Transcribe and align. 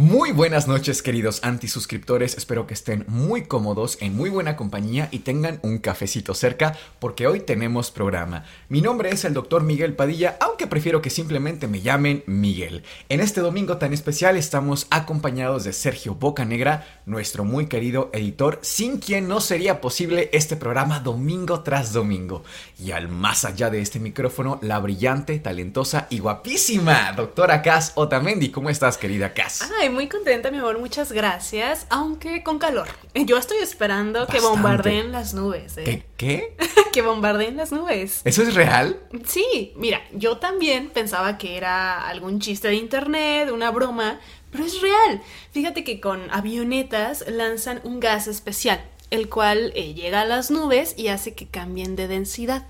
Muy 0.00 0.32
buenas 0.32 0.66
noches 0.66 1.02
queridos 1.02 1.40
antisuscriptores, 1.42 2.38
espero 2.38 2.66
que 2.66 2.72
estén 2.72 3.04
muy 3.06 3.42
cómodos, 3.42 3.98
en 4.00 4.16
muy 4.16 4.30
buena 4.30 4.56
compañía 4.56 5.08
y 5.10 5.18
tengan 5.18 5.60
un 5.62 5.76
cafecito 5.76 6.32
cerca 6.32 6.74
porque 6.98 7.26
hoy 7.26 7.40
tenemos 7.40 7.90
programa. 7.90 8.46
Mi 8.70 8.80
nombre 8.80 9.10
es 9.10 9.26
el 9.26 9.34
doctor 9.34 9.62
Miguel 9.62 9.92
Padilla, 9.92 10.38
aunque 10.40 10.66
prefiero 10.66 11.02
que 11.02 11.10
simplemente 11.10 11.68
me 11.68 11.82
llamen 11.82 12.24
Miguel. 12.24 12.82
En 13.10 13.20
este 13.20 13.42
domingo 13.42 13.76
tan 13.76 13.92
especial 13.92 14.38
estamos 14.38 14.86
acompañados 14.88 15.64
de 15.64 15.74
Sergio 15.74 16.14
Bocanegra, 16.14 17.02
nuestro 17.04 17.44
muy 17.44 17.66
querido 17.66 18.08
editor, 18.14 18.58
sin 18.62 19.00
quien 19.00 19.28
no 19.28 19.42
sería 19.42 19.82
posible 19.82 20.30
este 20.32 20.56
programa 20.56 21.00
domingo 21.00 21.60
tras 21.60 21.92
domingo. 21.92 22.42
Y 22.82 22.92
al 22.92 23.10
más 23.10 23.44
allá 23.44 23.68
de 23.68 23.82
este 23.82 24.00
micrófono, 24.00 24.58
la 24.62 24.78
brillante, 24.78 25.38
talentosa 25.40 26.06
y 26.08 26.20
guapísima 26.20 27.12
doctora 27.12 27.60
Cass 27.60 27.92
Otamendi. 27.96 28.48
¿Cómo 28.48 28.70
estás 28.70 28.96
querida 28.96 29.34
Cass? 29.34 29.60
Muy 29.90 30.08
contenta, 30.08 30.50
mi 30.50 30.58
amor, 30.58 30.78
muchas 30.78 31.12
gracias. 31.12 31.86
Aunque 31.90 32.42
con 32.42 32.58
calor. 32.58 32.88
Yo 33.14 33.36
estoy 33.36 33.58
esperando 33.58 34.26
que 34.26 34.40
bombardeen 34.40 35.12
las 35.12 35.34
nubes. 35.34 35.76
¿eh? 35.78 35.84
¿Qué? 35.84 36.06
¿Qué? 36.16 36.56
que 36.92 37.02
bombardeen 37.02 37.56
las 37.56 37.72
nubes. 37.72 38.22
¿Eso 38.24 38.42
es 38.42 38.54
real? 38.54 39.00
Sí, 39.26 39.72
mira, 39.76 40.00
yo 40.12 40.38
también 40.38 40.90
pensaba 40.90 41.38
que 41.38 41.56
era 41.56 42.08
algún 42.08 42.40
chiste 42.40 42.68
de 42.68 42.76
internet, 42.76 43.50
una 43.50 43.70
broma, 43.70 44.20
pero 44.50 44.64
es 44.64 44.80
real. 44.80 45.22
Fíjate 45.52 45.84
que 45.84 46.00
con 46.00 46.30
avionetas 46.30 47.24
lanzan 47.28 47.80
un 47.84 48.00
gas 48.00 48.26
especial, 48.26 48.82
el 49.10 49.28
cual 49.28 49.72
eh, 49.74 49.94
llega 49.94 50.22
a 50.22 50.26
las 50.26 50.50
nubes 50.50 50.94
y 50.96 51.08
hace 51.08 51.34
que 51.34 51.48
cambien 51.48 51.96
de 51.96 52.08
densidad. 52.08 52.66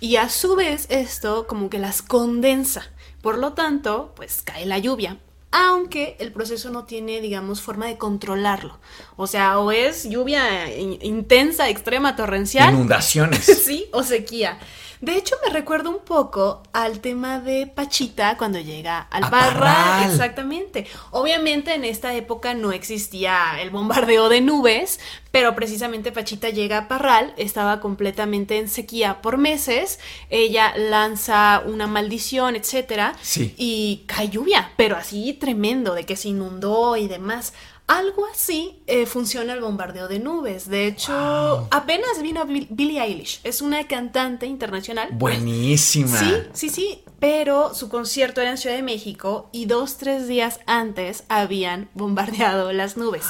Y 0.00 0.16
a 0.16 0.28
su 0.28 0.56
vez 0.56 0.86
esto 0.90 1.46
como 1.46 1.70
que 1.70 1.78
las 1.78 2.02
condensa. 2.02 2.90
Por 3.20 3.38
lo 3.38 3.52
tanto, 3.52 4.12
pues 4.16 4.42
cae 4.42 4.66
la 4.66 4.78
lluvia 4.78 5.18
aunque 5.52 6.16
el 6.18 6.32
proceso 6.32 6.70
no 6.70 6.84
tiene, 6.84 7.20
digamos, 7.20 7.60
forma 7.60 7.86
de 7.86 7.98
controlarlo. 7.98 8.80
O 9.16 9.26
sea, 9.26 9.58
o 9.58 9.70
es 9.70 10.08
lluvia 10.08 10.74
intensa, 10.76 11.68
extrema, 11.68 12.16
torrencial. 12.16 12.74
Inundaciones. 12.74 13.44
sí, 13.64 13.86
o 13.92 14.02
sequía. 14.02 14.58
De 15.02 15.16
hecho, 15.16 15.34
me 15.44 15.52
recuerda 15.52 15.90
un 15.90 15.98
poco 15.98 16.62
al 16.72 17.00
tema 17.00 17.40
de 17.40 17.66
Pachita 17.66 18.36
cuando 18.36 18.60
llega 18.60 19.00
al 19.00 19.28
barra. 19.28 20.06
Exactamente. 20.06 20.86
Obviamente 21.10 21.74
en 21.74 21.84
esta 21.84 22.14
época 22.14 22.54
no 22.54 22.70
existía 22.70 23.60
el 23.60 23.70
bombardeo 23.70 24.28
de 24.28 24.40
nubes, 24.40 25.00
pero 25.32 25.56
precisamente 25.56 26.12
Pachita 26.12 26.50
llega 26.50 26.78
a 26.78 26.88
Parral, 26.88 27.34
estaba 27.36 27.80
completamente 27.80 28.58
en 28.58 28.68
sequía 28.68 29.22
por 29.22 29.38
meses, 29.38 29.98
ella 30.30 30.72
lanza 30.76 31.64
una 31.66 31.88
maldición, 31.88 32.54
etcétera, 32.54 33.14
sí. 33.22 33.56
y 33.58 34.04
cae 34.06 34.28
lluvia, 34.28 34.70
pero 34.76 34.96
así 34.96 35.32
tremendo, 35.32 35.94
de 35.94 36.06
que 36.06 36.14
se 36.14 36.28
inundó 36.28 36.96
y 36.96 37.08
demás. 37.08 37.54
Algo 37.92 38.24
así 38.32 38.82
eh, 38.86 39.04
funciona 39.04 39.52
el 39.52 39.60
bombardeo 39.60 40.08
de 40.08 40.18
nubes. 40.18 40.66
De 40.66 40.86
hecho, 40.86 41.68
apenas 41.70 42.22
vino 42.22 42.46
Billie 42.46 43.02
Eilish. 43.02 43.40
Es 43.44 43.60
una 43.60 43.86
cantante 43.86 44.46
internacional. 44.46 45.10
Buenísima. 45.12 46.18
Sí, 46.18 46.32
sí, 46.54 46.68
sí. 46.70 47.04
Pero 47.20 47.74
su 47.74 47.90
concierto 47.90 48.40
era 48.40 48.52
en 48.52 48.56
Ciudad 48.56 48.76
de 48.76 48.82
México 48.82 49.50
y 49.52 49.66
dos, 49.66 49.98
tres 49.98 50.26
días 50.26 50.60
antes 50.64 51.24
habían 51.28 51.90
bombardeado 51.92 52.72
las 52.72 52.96
nubes. 52.96 53.26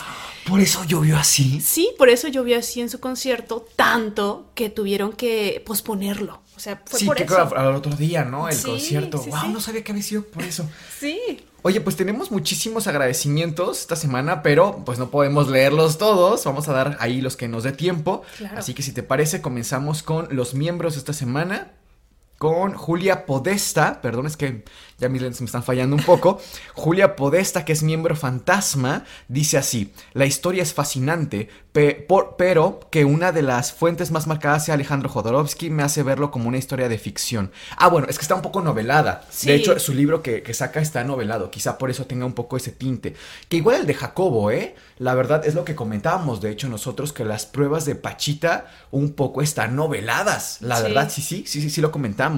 ¿Por 0.46 0.60
eso 0.60 0.84
llovió 0.84 1.18
así? 1.18 1.60
Sí, 1.60 1.90
por 1.98 2.08
eso 2.08 2.28
llovió 2.28 2.56
así 2.56 2.80
en 2.80 2.88
su 2.88 3.00
concierto, 3.00 3.66
tanto 3.74 4.52
que 4.54 4.70
tuvieron 4.70 5.12
que 5.12 5.60
posponerlo. 5.66 6.40
O 6.56 6.60
sea, 6.60 6.80
fue 6.86 7.00
sí, 7.00 7.06
por 7.06 7.16
que 7.16 7.24
eso. 7.24 7.56
al 7.56 7.74
otro 7.74 7.96
día, 7.96 8.24
¿no? 8.24 8.48
El 8.48 8.62
concierto. 8.62 9.18
wow, 9.22 9.48
no 9.48 9.60
sabía 9.60 9.82
que 9.82 9.90
había 9.90 10.04
sido 10.04 10.22
por 10.22 10.44
eso. 10.44 10.70
Sí. 11.00 11.18
Oye, 11.64 11.80
pues 11.80 11.94
tenemos 11.94 12.32
muchísimos 12.32 12.88
agradecimientos 12.88 13.80
esta 13.80 13.94
semana, 13.94 14.42
pero 14.42 14.82
pues 14.84 14.98
no 14.98 15.10
podemos 15.10 15.48
leerlos 15.48 15.96
todos. 15.96 16.44
Vamos 16.44 16.68
a 16.68 16.72
dar 16.72 16.96
ahí 16.98 17.20
los 17.20 17.36
que 17.36 17.46
nos 17.46 17.62
dé 17.62 17.70
tiempo. 17.70 18.22
Así 18.56 18.74
que 18.74 18.82
si 18.82 18.92
te 18.92 19.04
parece, 19.04 19.40
comenzamos 19.40 20.02
con 20.02 20.26
los 20.30 20.54
miembros 20.54 20.94
de 20.94 20.98
esta 20.98 21.12
semana. 21.12 21.70
Con 22.42 22.74
Julia 22.74 23.24
Podesta, 23.24 24.00
perdón, 24.00 24.26
es 24.26 24.36
que 24.36 24.64
ya 24.98 25.08
mis 25.08 25.22
lentes 25.22 25.40
me 25.40 25.46
están 25.46 25.62
fallando 25.62 25.94
un 25.94 26.02
poco. 26.02 26.40
Julia 26.74 27.14
Podesta, 27.14 27.64
que 27.64 27.72
es 27.72 27.84
miembro 27.84 28.16
fantasma, 28.16 29.04
dice 29.28 29.58
así: 29.58 29.92
La 30.12 30.26
historia 30.26 30.64
es 30.64 30.74
fascinante, 30.74 31.48
pero 31.72 32.80
que 32.90 33.04
una 33.04 33.30
de 33.30 33.42
las 33.42 33.72
fuentes 33.72 34.10
más 34.10 34.26
marcadas 34.26 34.64
sea 34.64 34.74
Alejandro 34.74 35.08
Jodorowsky 35.08 35.70
me 35.70 35.84
hace 35.84 36.02
verlo 36.02 36.32
como 36.32 36.48
una 36.48 36.58
historia 36.58 36.88
de 36.88 36.98
ficción. 36.98 37.52
Ah, 37.76 37.88
bueno, 37.88 38.08
es 38.10 38.18
que 38.18 38.22
está 38.22 38.34
un 38.34 38.42
poco 38.42 38.60
novelada. 38.60 39.24
De 39.44 39.54
hecho, 39.54 39.78
su 39.78 39.94
libro 39.94 40.20
que, 40.20 40.42
que, 40.42 40.52
saca 40.52 40.80
está 40.80 41.04
novelado. 41.04 41.48
Quizá 41.48 41.78
por 41.78 41.90
eso 41.90 42.06
tenga 42.06 42.26
un 42.26 42.34
poco 42.34 42.56
ese 42.56 42.72
tinte. 42.72 43.14
Que 43.48 43.58
igual 43.58 43.82
el 43.82 43.86
de 43.86 43.94
Jacobo, 43.94 44.50
¿eh? 44.50 44.74
La 44.98 45.14
verdad 45.14 45.46
es 45.46 45.54
lo 45.54 45.64
que 45.64 45.74
comentábamos, 45.74 46.40
de 46.40 46.50
hecho, 46.50 46.68
nosotros, 46.68 47.12
que 47.12 47.24
las 47.24 47.46
pruebas 47.46 47.84
de 47.84 47.94
Pachita 47.94 48.66
un 48.90 49.12
poco 49.12 49.42
están 49.42 49.74
noveladas. 49.76 50.58
La 50.60 50.76
Sí. 50.76 50.82
verdad, 50.82 51.10
sí, 51.10 51.22
sí, 51.22 51.44
sí, 51.46 51.60
sí, 51.60 51.70
sí 51.70 51.80
lo 51.80 51.90
comentamos. 51.90 52.31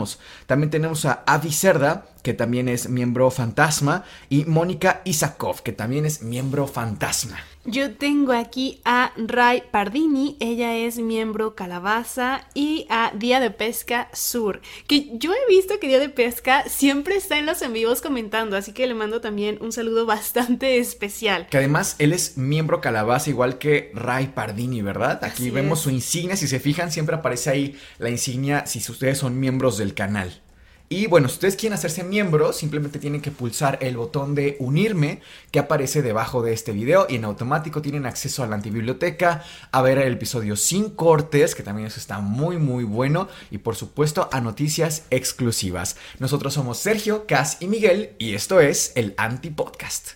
También 0.47 0.71
tenemos 0.71 1.05
a 1.05 1.23
Avi 1.27 1.53
Cerda, 1.53 2.07
que 2.25 2.33
también 2.33 2.69
es 2.71 2.89
miembro 2.89 3.31
fantasma, 3.31 4.03
y 4.31 4.47
Mónica 4.47 5.03
Isakov, 5.05 5.63
que 5.63 5.73
también 5.73 6.07
es 6.07 6.23
miembro 6.23 6.67
fantasma. 6.67 7.37
Yo 7.67 7.95
tengo 7.95 8.33
aquí 8.33 8.81
a 8.85 9.13
Ray 9.17 9.63
Pardini, 9.71 10.37
ella 10.41 10.75
es 10.75 10.99
miembro 10.99 11.55
Calabaza, 11.55 12.47
y 12.55 12.87
a 12.89 13.13
Día 13.15 13.41
de 13.41 13.51
Pesca 13.51 14.09
Sur, 14.15 14.63
que 14.87 15.11
yo 15.19 15.33
he 15.33 15.49
visto 15.49 15.79
que 15.79 15.89
Día 15.89 15.99
de 15.99 16.09
Pesca 16.09 16.65
siempre 16.67 17.17
está 17.17 17.39
en 17.39 17.45
los 17.45 17.61
en 17.61 17.75
vivos 17.75 18.01
comentando, 18.01 18.57
así 18.57 18.73
que 18.73 18.87
le 18.87 18.95
mando 18.95 19.21
también 19.21 19.59
un 19.61 19.73
saludo 19.73 20.07
bastante 20.15 20.79
especial. 20.79 21.47
Que 21.51 21.59
además 21.59 21.97
él 21.99 22.15
es 22.15 22.39
miembro 22.39 22.81
calabaza 22.81 23.29
igual 23.29 23.59
que 23.59 23.93
Ray 23.95 24.29
Pardini, 24.29 24.81
¿verdad? 24.81 25.23
Aquí 25.23 25.45
Así 25.45 25.51
vemos 25.51 25.81
es. 25.81 25.85
su 25.85 25.91
insignia, 25.91 26.37
si 26.37 26.49
se 26.49 26.59
fijan 26.59 26.91
siempre 26.91 27.17
aparece 27.17 27.51
ahí 27.51 27.79
la 27.99 28.09
insignia 28.09 28.65
si 28.65 28.79
ustedes 28.91 29.19
son 29.19 29.39
miembros 29.39 29.77
del 29.77 29.93
canal. 29.93 30.41
Y 30.89 31.07
bueno, 31.07 31.29
si 31.29 31.35
ustedes 31.35 31.57
quieren 31.57 31.75
hacerse 31.75 32.05
miembros, 32.05 32.57
simplemente 32.57 32.99
tienen 32.99 33.23
que 33.23 33.31
pulsar 33.31 33.79
el 33.81 33.97
botón 33.97 34.35
de 34.35 34.57
unirme 34.61 35.21
que 35.51 35.59
aparece 35.59 36.03
debajo 36.03 36.43
de 36.43 36.53
este 36.53 36.73
video 36.73 37.07
y 37.09 37.17
en 37.17 37.25
automático 37.25 37.81
tienen 37.81 38.07
acceso 38.07 38.43
a 38.43 38.47
la 38.47 38.57
antibiblioteca, 38.57 39.43
a 39.73 39.83
ver 39.83 39.99
el 39.99 40.13
episodio 40.13 40.57
sin 40.57 40.91
cortes, 40.91 41.55
que 41.55 41.63
también 41.63 41.89
eso 41.89 41.99
está 41.99 42.19
muy 42.21 42.59
muy 42.59 42.85
bueno, 42.85 43.29
y 43.51 43.59
por 43.59 43.77
supuesto 43.77 44.29
a 44.31 44.41
noticias 44.41 45.05
exclusivas. 45.11 45.97
Nosotros 46.19 46.53
somos 46.55 46.79
Sergio, 46.79 47.27
Cas 47.27 47.57
y 47.61 47.67
Miguel 47.67 48.11
y 48.19 48.35
esto 48.35 48.61
es 48.61 48.93
el 48.95 49.15
Anti 49.17 49.51
Podcast. 49.51 50.13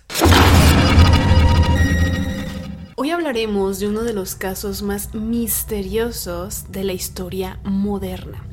Hoy 3.01 3.13
hablaremos 3.13 3.79
de 3.79 3.87
uno 3.87 4.03
de 4.03 4.13
los 4.13 4.35
casos 4.35 4.83
más 4.83 5.15
misteriosos 5.15 6.73
de 6.73 6.83
la 6.83 6.95
historia 6.95 7.61
moderna. 7.63 8.45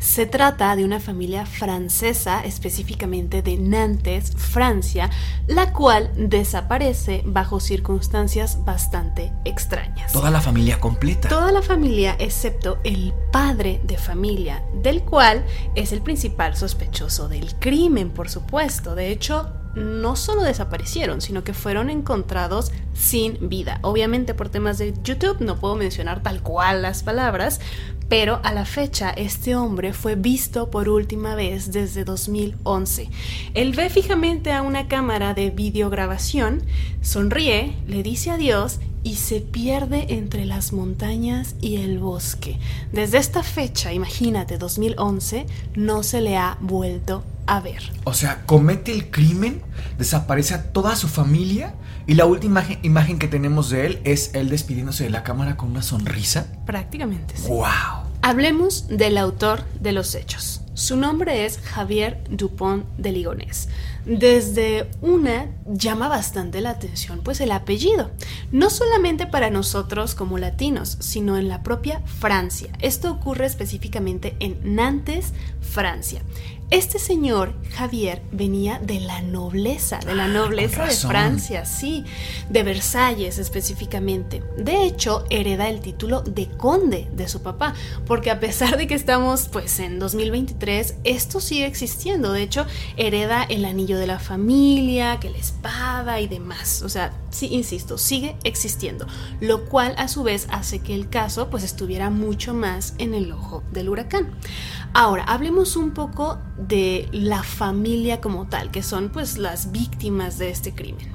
Se 0.00 0.26
trata 0.26 0.74
de 0.74 0.84
una 0.84 0.98
familia 0.98 1.46
francesa, 1.46 2.44
específicamente 2.44 3.42
de 3.42 3.56
Nantes, 3.58 4.32
Francia, 4.36 5.08
la 5.46 5.72
cual 5.72 6.10
desaparece 6.16 7.22
bajo 7.24 7.60
circunstancias 7.60 8.64
bastante 8.64 9.32
extrañas. 9.44 10.12
Toda 10.12 10.32
la 10.32 10.40
familia 10.40 10.80
completa. 10.80 11.28
Toda 11.28 11.52
la 11.52 11.62
familia 11.62 12.16
excepto 12.18 12.78
el 12.82 13.14
padre 13.30 13.80
de 13.84 13.98
familia, 13.98 14.64
del 14.82 15.02
cual 15.04 15.44
es 15.76 15.92
el 15.92 16.02
principal 16.02 16.56
sospechoso 16.56 17.28
del 17.28 17.54
crimen, 17.60 18.10
por 18.10 18.28
supuesto. 18.28 18.96
De 18.96 19.12
hecho, 19.12 19.61
no 19.74 20.16
solo 20.16 20.42
desaparecieron, 20.42 21.20
sino 21.20 21.44
que 21.44 21.54
fueron 21.54 21.90
encontrados 21.90 22.72
sin 22.94 23.48
vida. 23.48 23.78
Obviamente 23.82 24.34
por 24.34 24.48
temas 24.48 24.78
de 24.78 24.94
YouTube 25.02 25.40
no 25.40 25.56
puedo 25.56 25.74
mencionar 25.76 26.22
tal 26.22 26.42
cual 26.42 26.82
las 26.82 27.02
palabras, 27.02 27.60
pero 28.08 28.40
a 28.42 28.52
la 28.52 28.64
fecha 28.64 29.10
este 29.10 29.56
hombre 29.56 29.92
fue 29.92 30.14
visto 30.14 30.70
por 30.70 30.88
última 30.88 31.34
vez 31.34 31.72
desde 31.72 32.04
2011. 32.04 33.08
Él 33.54 33.72
ve 33.72 33.88
fijamente 33.88 34.52
a 34.52 34.62
una 34.62 34.88
cámara 34.88 35.32
de 35.34 35.50
videograbación, 35.50 36.62
sonríe, 37.00 37.76
le 37.86 38.02
dice 38.02 38.30
adiós 38.30 38.80
y 39.04 39.16
se 39.16 39.40
pierde 39.40 40.14
entre 40.14 40.44
las 40.44 40.72
montañas 40.72 41.54
y 41.60 41.76
el 41.76 41.98
bosque. 41.98 42.58
Desde 42.92 43.18
esta 43.18 43.42
fecha, 43.42 43.92
imagínate, 43.92 44.58
2011, 44.58 45.46
no 45.74 46.02
se 46.02 46.20
le 46.20 46.36
ha 46.36 46.56
vuelto 46.60 47.24
a 47.46 47.60
ver. 47.60 47.82
O 48.04 48.14
sea, 48.14 48.44
comete 48.46 48.92
el 48.92 49.10
crimen, 49.10 49.62
desaparece 49.98 50.54
a 50.54 50.72
toda 50.72 50.96
su 50.96 51.08
familia 51.08 51.74
y 52.06 52.14
la 52.14 52.26
última 52.26 52.64
imagen, 52.82 53.18
que 53.18 53.28
tenemos 53.28 53.70
de 53.70 53.86
él 53.86 54.00
es 54.04 54.34
él 54.34 54.48
despidiéndose 54.48 55.04
de 55.04 55.10
la 55.10 55.22
cámara 55.22 55.56
con 55.56 55.70
una 55.70 55.82
sonrisa. 55.82 56.46
Prácticamente 56.66 57.36
sí. 57.36 57.48
¡Wow! 57.48 57.64
Hablemos 58.22 58.88
del 58.88 59.18
autor 59.18 59.64
de 59.80 59.92
los 59.92 60.14
hechos. 60.14 60.61
Su 60.74 60.96
nombre 60.96 61.44
es 61.44 61.58
Javier 61.58 62.24
Dupont 62.30 62.86
de 62.96 63.12
Ligonnès. 63.12 63.68
Desde 64.06 64.88
una 65.02 65.48
llama 65.66 66.08
bastante 66.08 66.62
la 66.62 66.70
atención 66.70 67.20
pues 67.22 67.42
el 67.42 67.52
apellido, 67.52 68.10
no 68.52 68.70
solamente 68.70 69.26
para 69.26 69.50
nosotros 69.50 70.14
como 70.14 70.38
latinos, 70.38 70.96
sino 71.00 71.36
en 71.36 71.48
la 71.48 71.62
propia 71.62 72.00
Francia. 72.06 72.72
Esto 72.80 73.12
ocurre 73.12 73.44
específicamente 73.44 74.34
en 74.40 74.74
Nantes, 74.74 75.34
Francia. 75.60 76.22
Este 76.72 76.98
señor, 76.98 77.52
Javier, 77.74 78.22
venía 78.32 78.78
de 78.78 78.98
la 78.98 79.20
nobleza, 79.20 79.98
de 79.98 80.14
la 80.14 80.26
nobleza 80.26 80.86
de 80.86 80.94
Francia, 80.94 81.66
sí, 81.66 82.02
de 82.48 82.62
Versalles 82.62 83.36
específicamente. 83.36 84.42
De 84.56 84.84
hecho, 84.84 85.26
hereda 85.28 85.68
el 85.68 85.82
título 85.82 86.22
de 86.22 86.48
conde 86.48 87.10
de 87.12 87.28
su 87.28 87.42
papá, 87.42 87.74
porque 88.06 88.30
a 88.30 88.40
pesar 88.40 88.78
de 88.78 88.86
que 88.86 88.94
estamos 88.94 89.50
pues 89.50 89.80
en 89.80 89.98
2023, 89.98 90.94
esto 91.04 91.40
sigue 91.40 91.66
existiendo. 91.66 92.32
De 92.32 92.42
hecho, 92.42 92.64
hereda 92.96 93.42
el 93.42 93.66
anillo 93.66 93.98
de 93.98 94.06
la 94.06 94.18
familia, 94.18 95.20
que 95.20 95.28
la 95.28 95.36
espada 95.36 96.22
y 96.22 96.26
demás. 96.26 96.80
O 96.80 96.88
sea, 96.88 97.12
sí, 97.28 97.48
insisto, 97.50 97.98
sigue 97.98 98.34
existiendo, 98.44 99.06
lo 99.40 99.66
cual 99.66 99.94
a 99.98 100.08
su 100.08 100.22
vez 100.22 100.46
hace 100.50 100.78
que 100.78 100.94
el 100.94 101.10
caso 101.10 101.50
pues 101.50 101.64
estuviera 101.64 102.08
mucho 102.08 102.54
más 102.54 102.94
en 102.96 103.12
el 103.12 103.30
ojo 103.30 103.62
del 103.72 103.90
huracán. 103.90 104.30
Ahora, 104.94 105.24
hablemos 105.24 105.76
un 105.76 105.92
poco 105.92 106.38
de 106.56 106.61
la 107.12 107.42
familia 107.42 108.20
como 108.20 108.46
tal, 108.46 108.70
que 108.70 108.82
son 108.82 109.10
pues 109.10 109.38
las 109.38 109.72
víctimas 109.72 110.38
de 110.38 110.50
este 110.50 110.74
crimen. 110.74 111.12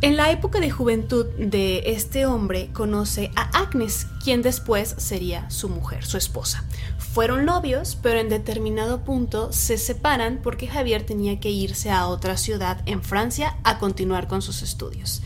En 0.00 0.16
la 0.18 0.30
época 0.30 0.60
de 0.60 0.70
juventud 0.70 1.24
de 1.38 1.84
este 1.86 2.26
hombre 2.26 2.68
conoce 2.74 3.30
a 3.36 3.42
Agnes, 3.58 4.06
quien 4.22 4.42
después 4.42 4.94
sería 4.98 5.48
su 5.48 5.70
mujer, 5.70 6.04
su 6.04 6.18
esposa. 6.18 6.64
Fueron 6.98 7.46
novios, 7.46 7.96
pero 8.02 8.18
en 8.18 8.28
determinado 8.28 9.02
punto 9.02 9.50
se 9.52 9.78
separan 9.78 10.40
porque 10.42 10.66
Javier 10.66 11.06
tenía 11.06 11.40
que 11.40 11.50
irse 11.50 11.90
a 11.90 12.06
otra 12.08 12.36
ciudad 12.36 12.82
en 12.84 13.02
Francia 13.02 13.56
a 13.64 13.78
continuar 13.78 14.28
con 14.28 14.42
sus 14.42 14.60
estudios. 14.60 15.22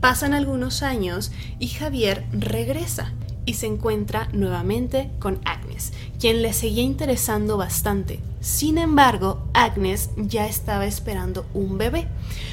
Pasan 0.00 0.32
algunos 0.32 0.84
años 0.84 1.32
y 1.58 1.66
Javier 1.66 2.24
regresa 2.30 3.12
y 3.46 3.54
se 3.54 3.66
encuentra 3.66 4.28
nuevamente 4.32 5.10
con 5.18 5.40
Agnes, 5.44 5.92
quien 6.18 6.42
le 6.42 6.52
seguía 6.52 6.82
interesando 6.82 7.56
bastante. 7.56 8.20
Sin 8.40 8.78
embargo, 8.78 9.42
Agnes 9.52 10.10
ya 10.16 10.46
estaba 10.46 10.86
esperando 10.86 11.46
un 11.54 11.78
bebé. 11.78 12.08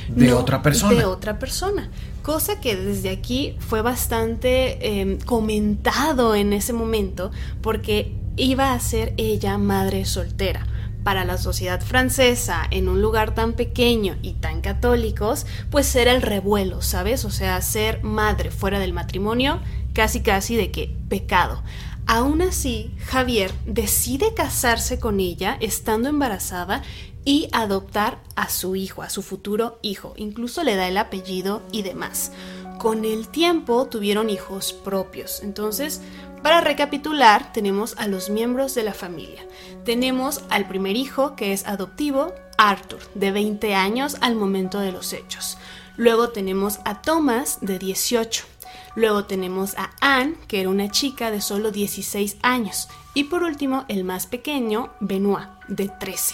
De 0.09 0.33
otra 0.33 0.61
persona. 0.61 0.93
De 0.93 1.05
otra 1.05 1.39
persona. 1.39 1.89
Cosa 2.21 2.59
que 2.59 2.75
desde 2.75 3.09
aquí 3.09 3.55
fue 3.59 3.81
bastante 3.81 4.99
em, 4.99 5.17
comentado 5.19 6.35
en 6.35 6.51
ese 6.51 6.73
momento 6.73 7.31
porque 7.61 8.13
iba 8.35 8.73
a 8.73 8.79
ser 8.79 9.13
ella 9.17 9.57
madre 9.57 10.05
soltera 10.05 10.67
para 11.07 11.23
la 11.23 11.37
sociedad 11.37 11.79
francesa 11.79 12.67
en 12.69 12.89
un 12.89 13.01
lugar 13.01 13.33
tan 13.33 13.53
pequeño 13.53 14.17
y 14.21 14.33
tan 14.33 14.59
católicos, 14.59 15.45
pues 15.71 15.95
era 15.95 16.11
el 16.11 16.21
revuelo, 16.21 16.81
¿sabes? 16.81 17.23
O 17.23 17.31
sea, 17.31 17.61
ser 17.61 18.03
madre 18.03 18.51
fuera 18.51 18.77
del 18.77 18.91
matrimonio 18.91 19.61
casi 19.97 20.21
casi 20.21 20.55
de 20.55 20.69
que 20.69 20.95
pecado. 21.09 21.63
Aún 22.05 22.43
así, 22.43 22.91
Javier 23.07 23.51
decide 23.65 24.35
casarse 24.35 24.99
con 24.99 25.19
ella 25.19 25.57
estando 25.59 26.07
embarazada 26.07 26.83
y 27.25 27.49
adoptar 27.51 28.19
a 28.35 28.47
su 28.47 28.75
hijo, 28.75 29.01
a 29.01 29.09
su 29.09 29.23
futuro 29.23 29.79
hijo. 29.81 30.13
Incluso 30.15 30.63
le 30.63 30.75
da 30.75 30.87
el 30.87 30.97
apellido 30.97 31.63
y 31.71 31.81
demás. 31.81 32.31
Con 32.77 33.05
el 33.05 33.27
tiempo 33.29 33.87
tuvieron 33.87 34.29
hijos 34.29 34.71
propios. 34.71 35.41
Entonces, 35.41 35.99
para 36.43 36.61
recapitular, 36.61 37.51
tenemos 37.51 37.95
a 37.97 38.07
los 38.07 38.29
miembros 38.29 38.75
de 38.75 38.83
la 38.83 38.93
familia. 38.93 39.47
Tenemos 39.83 40.43
al 40.49 40.67
primer 40.67 40.95
hijo, 40.95 41.35
que 41.35 41.53
es 41.53 41.65
adoptivo, 41.65 42.35
Arthur, 42.59 42.99
de 43.15 43.31
20 43.31 43.73
años 43.73 44.17
al 44.21 44.35
momento 44.35 44.79
de 44.79 44.91
los 44.91 45.11
hechos. 45.11 45.57
Luego 45.95 46.29
tenemos 46.29 46.77
a 46.85 47.01
Thomas, 47.01 47.57
de 47.61 47.79
18. 47.79 48.56
Luego 48.97 49.25
tenemos 49.25 49.75
a 49.77 49.91
Anne, 50.01 50.37
que 50.47 50.59
era 50.59 50.69
una 50.69 50.89
chica 50.89 51.29
de 51.29 51.39
solo 51.39 51.69
16 51.69 52.37
años. 52.41 52.89
Y 53.13 53.25
por 53.25 53.43
último, 53.43 53.85
el 53.89 54.03
más 54.03 54.25
pequeño, 54.25 54.89
Benoit, 54.99 55.47
de 55.67 55.87
13. 55.87 56.33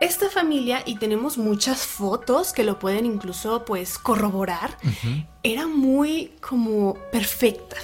Esta 0.00 0.30
familia, 0.30 0.82
y 0.86 0.96
tenemos 0.96 1.36
muchas 1.36 1.86
fotos 1.86 2.54
que 2.54 2.64
lo 2.64 2.78
pueden 2.78 3.04
incluso 3.04 3.66
pues 3.66 3.98
corroborar, 3.98 4.78
era 5.42 5.66
muy 5.66 6.32
como 6.40 6.94
perfecta 7.12 7.76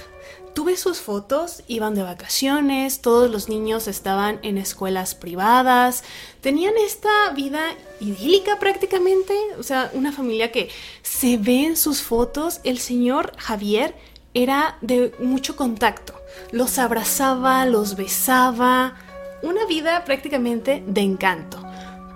tuve 0.53 0.77
sus 0.77 0.99
fotos, 0.99 1.63
iban 1.67 1.95
de 1.95 2.03
vacaciones, 2.03 3.01
todos 3.01 3.29
los 3.29 3.49
niños 3.49 3.87
estaban 3.87 4.39
en 4.43 4.57
escuelas 4.57 5.15
privadas, 5.15 6.03
tenían 6.41 6.73
esta 6.77 7.31
vida 7.35 7.61
idílica 7.99 8.59
prácticamente, 8.59 9.33
o 9.57 9.63
sea, 9.63 9.89
una 9.93 10.11
familia 10.11 10.51
que 10.51 10.69
se 11.01 11.37
ve 11.37 11.65
en 11.65 11.77
sus 11.77 12.01
fotos, 12.01 12.61
el 12.63 12.79
señor 12.79 13.33
Javier 13.37 13.95
era 14.33 14.77
de 14.81 15.13
mucho 15.19 15.55
contacto, 15.55 16.13
los 16.51 16.77
abrazaba, 16.77 17.65
los 17.65 17.95
besaba, 17.95 18.95
una 19.41 19.65
vida 19.65 20.05
prácticamente 20.05 20.83
de 20.85 21.01
encanto, 21.01 21.63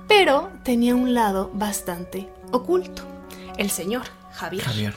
pero 0.08 0.52
tenía 0.64 0.96
un 0.96 1.14
lado 1.14 1.52
bastante 1.54 2.30
oculto, 2.52 3.04
el 3.58 3.70
señor 3.70 4.04
Javier. 4.32 4.64
Javier. 4.64 4.94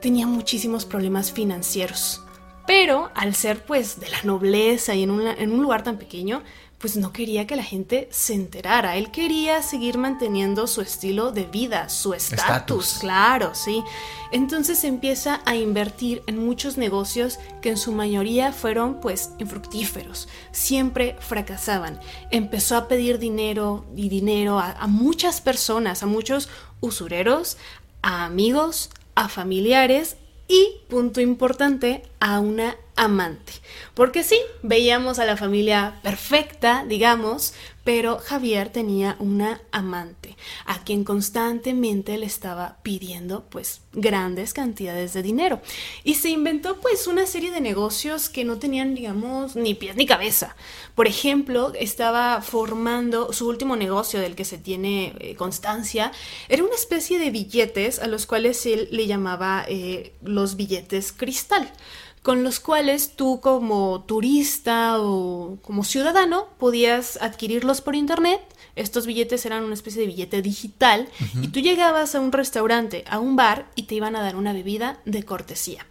Tenía 0.00 0.26
muchísimos 0.26 0.86
problemas 0.86 1.30
financieros 1.30 2.22
pero 2.66 3.10
al 3.14 3.34
ser 3.34 3.64
pues 3.64 4.00
de 4.00 4.08
la 4.08 4.22
nobleza 4.22 4.94
y 4.94 5.02
en, 5.02 5.20
en 5.20 5.52
un 5.52 5.62
lugar 5.62 5.82
tan 5.82 5.98
pequeño, 5.98 6.42
pues 6.80 6.96
no 6.96 7.12
quería 7.12 7.46
que 7.46 7.56
la 7.56 7.62
gente 7.62 8.08
se 8.10 8.32
enterara. 8.32 8.96
Él 8.96 9.10
quería 9.10 9.60
seguir 9.60 9.98
manteniendo 9.98 10.66
su 10.66 10.80
estilo 10.80 11.30
de 11.30 11.44
vida, 11.44 11.90
su 11.90 12.14
estatus, 12.14 12.96
claro, 13.00 13.54
sí. 13.54 13.84
Entonces 14.32 14.82
empieza 14.84 15.42
a 15.44 15.56
invertir 15.56 16.22
en 16.26 16.38
muchos 16.42 16.78
negocios 16.78 17.38
que 17.60 17.68
en 17.68 17.76
su 17.76 17.92
mayoría 17.92 18.54
fueron 18.54 18.98
pues 19.00 19.32
infructíferos, 19.38 20.26
siempre 20.52 21.16
fracasaban. 21.20 22.00
Empezó 22.30 22.76
a 22.76 22.88
pedir 22.88 23.18
dinero 23.18 23.84
y 23.94 24.08
dinero 24.08 24.58
a 24.58 24.86
muchas 24.86 25.42
personas, 25.42 26.02
a 26.02 26.06
muchos 26.06 26.48
usureros, 26.80 27.58
a 28.00 28.24
amigos, 28.24 28.88
a 29.14 29.28
familiares 29.28 30.16
y, 30.50 30.80
punto 30.88 31.20
importante, 31.20 32.02
a 32.18 32.40
una 32.40 32.76
amante. 32.96 33.52
Porque 33.94 34.24
sí, 34.24 34.38
veíamos 34.62 35.20
a 35.20 35.24
la 35.24 35.36
familia 35.36 36.00
perfecta, 36.02 36.84
digamos, 36.88 37.54
pero 37.84 38.18
Javier 38.18 38.70
tenía 38.70 39.16
una 39.18 39.60
amante 39.72 40.36
a 40.66 40.82
quien 40.84 41.04
constantemente 41.04 42.18
le 42.18 42.26
estaba 42.26 42.78
pidiendo 42.82 43.44
pues 43.50 43.82
grandes 43.92 44.54
cantidades 44.54 45.12
de 45.12 45.22
dinero. 45.22 45.60
Y 46.04 46.14
se 46.14 46.30
inventó 46.30 46.80
pues 46.80 47.06
una 47.06 47.26
serie 47.26 47.50
de 47.50 47.60
negocios 47.60 48.28
que 48.28 48.44
no 48.44 48.58
tenían 48.58 48.94
digamos 48.94 49.56
ni 49.56 49.74
pies 49.74 49.96
ni 49.96 50.06
cabeza. 50.06 50.56
Por 50.94 51.06
ejemplo, 51.06 51.72
estaba 51.74 52.42
formando 52.42 53.32
su 53.32 53.48
último 53.48 53.76
negocio 53.76 54.20
del 54.20 54.34
que 54.34 54.44
se 54.44 54.58
tiene 54.58 55.14
eh, 55.18 55.34
constancia, 55.34 56.12
era 56.48 56.64
una 56.64 56.74
especie 56.74 57.18
de 57.18 57.30
billetes 57.30 57.98
a 57.98 58.06
los 58.06 58.26
cuales 58.26 58.64
él 58.66 58.88
le 58.90 59.06
llamaba 59.06 59.64
eh, 59.68 60.14
los 60.22 60.56
billetes 60.56 61.12
cristal 61.12 61.70
con 62.22 62.44
los 62.44 62.60
cuales 62.60 63.16
tú 63.16 63.40
como 63.40 64.04
turista 64.06 65.00
o 65.00 65.58
como 65.62 65.84
ciudadano 65.84 66.48
podías 66.58 67.18
adquirirlos 67.22 67.80
por 67.80 67.94
internet. 67.94 68.40
Estos 68.76 69.06
billetes 69.06 69.46
eran 69.46 69.64
una 69.64 69.74
especie 69.74 70.02
de 70.02 70.08
billete 70.08 70.42
digital 70.42 71.08
y 71.40 71.48
tú 71.48 71.60
llegabas 71.60 72.14
a 72.14 72.20
un 72.20 72.32
restaurante, 72.32 73.04
a 73.08 73.18
un 73.18 73.36
bar 73.36 73.70
y 73.74 73.84
te 73.84 73.94
iban 73.94 74.16
a 74.16 74.22
dar 74.22 74.36
una 74.36 74.52
bebida 74.52 75.00
de 75.04 75.22
cortesía. 75.22 75.86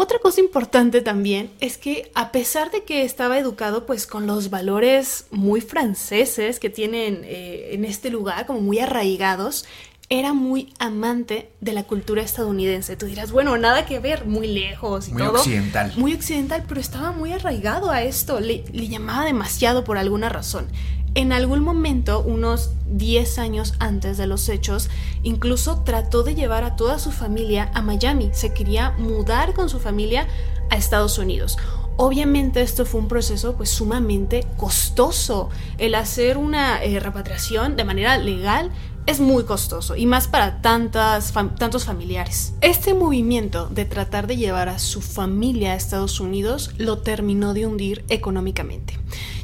Otra 0.00 0.20
cosa 0.20 0.40
importante 0.40 1.00
también 1.00 1.50
es 1.58 1.76
que 1.76 2.12
a 2.14 2.30
pesar 2.30 2.70
de 2.70 2.84
que 2.84 3.02
estaba 3.02 3.36
educado 3.36 3.84
pues 3.84 4.06
con 4.06 4.28
los 4.28 4.48
valores 4.48 5.26
muy 5.32 5.60
franceses 5.60 6.60
que 6.60 6.70
tienen 6.70 7.22
eh, 7.24 7.70
en 7.72 7.84
este 7.84 8.08
lugar, 8.08 8.46
como 8.46 8.60
muy 8.60 8.78
arraigados, 8.78 9.64
era 10.10 10.32
muy 10.32 10.72
amante 10.78 11.52
de 11.60 11.72
la 11.72 11.84
cultura 11.84 12.22
estadounidense. 12.22 12.96
Tú 12.96 13.06
dirás, 13.06 13.30
bueno, 13.30 13.58
nada 13.58 13.84
que 13.84 13.98
ver, 13.98 14.26
muy 14.26 14.46
lejos 14.46 15.08
y 15.08 15.12
muy 15.12 15.22
occidental. 15.22 15.92
Muy 15.96 16.14
occidental, 16.14 16.64
pero 16.66 16.80
estaba 16.80 17.12
muy 17.12 17.32
arraigado 17.32 17.90
a 17.90 18.02
esto, 18.02 18.40
le, 18.40 18.64
le, 18.72 18.88
llamaba 18.88 19.24
demasiado 19.24 19.84
por 19.84 19.98
alguna 19.98 20.30
razón. 20.30 20.66
En 21.14 21.32
algún 21.32 21.60
momento, 21.60 22.20
unos 22.20 22.70
10 22.86 23.38
años 23.38 23.74
antes 23.80 24.16
de 24.16 24.26
los 24.26 24.48
hechos, 24.48 24.88
incluso 25.22 25.82
trató 25.82 26.22
de 26.22 26.34
llevar 26.34 26.64
a 26.64 26.76
toda 26.76 26.98
su 26.98 27.12
familia 27.12 27.70
a 27.74 27.82
Miami. 27.82 28.30
Se 28.32 28.54
quería 28.54 28.92
mudar 28.98 29.52
con 29.52 29.68
su 29.68 29.78
familia 29.78 30.26
a 30.70 30.76
Estados 30.76 31.18
Unidos. 31.18 31.58
Obviamente 31.96 32.62
esto 32.62 32.86
fue 32.86 33.00
un 33.00 33.08
proceso 33.08 33.56
pues 33.56 33.70
sumamente 33.70 34.46
costoso. 34.56 35.50
El 35.78 35.96
hacer 35.96 36.38
una 36.38 36.82
eh, 36.82 37.00
repatriación 37.00 37.74
de 37.74 37.84
manera 37.84 38.18
legal 38.18 38.70
es 39.08 39.20
muy 39.20 39.44
costoso 39.44 39.96
y 39.96 40.04
más 40.04 40.28
para 40.28 40.60
tantas 40.60 41.32
tantos 41.32 41.86
familiares. 41.86 42.52
Este 42.60 42.92
movimiento 42.92 43.66
de 43.68 43.86
tratar 43.86 44.26
de 44.26 44.36
llevar 44.36 44.68
a 44.68 44.78
su 44.78 45.00
familia 45.00 45.72
a 45.72 45.76
Estados 45.76 46.20
Unidos 46.20 46.72
lo 46.76 46.98
terminó 46.98 47.54
de 47.54 47.66
hundir 47.66 48.04
económicamente. 48.10 48.98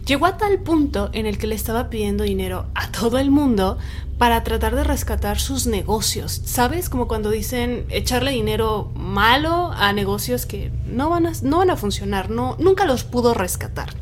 Llegó 0.04 0.26
a 0.26 0.36
tal 0.36 0.58
punto 0.58 1.08
en 1.14 1.24
el 1.24 1.38
que 1.38 1.46
le 1.46 1.54
estaba 1.54 1.88
pidiendo 1.88 2.24
dinero 2.24 2.66
a 2.74 2.92
todo 2.92 3.16
el 3.18 3.30
mundo 3.30 3.78
para 4.18 4.44
tratar 4.44 4.76
de 4.76 4.84
rescatar 4.84 5.40
sus 5.40 5.66
negocios. 5.66 6.42
¿Sabes? 6.44 6.90
Como 6.90 7.08
cuando 7.08 7.30
dicen 7.30 7.86
echarle 7.88 8.32
dinero 8.32 8.92
malo 8.94 9.72
a 9.74 9.94
negocios 9.94 10.44
que 10.44 10.72
no 10.84 11.08
van 11.08 11.26
a, 11.26 11.32
no 11.40 11.58
van 11.58 11.70
a 11.70 11.76
funcionar, 11.76 12.28
no, 12.28 12.54
nunca 12.58 12.84
los 12.84 13.04
pudo 13.04 13.32
rescatar. 13.32 13.94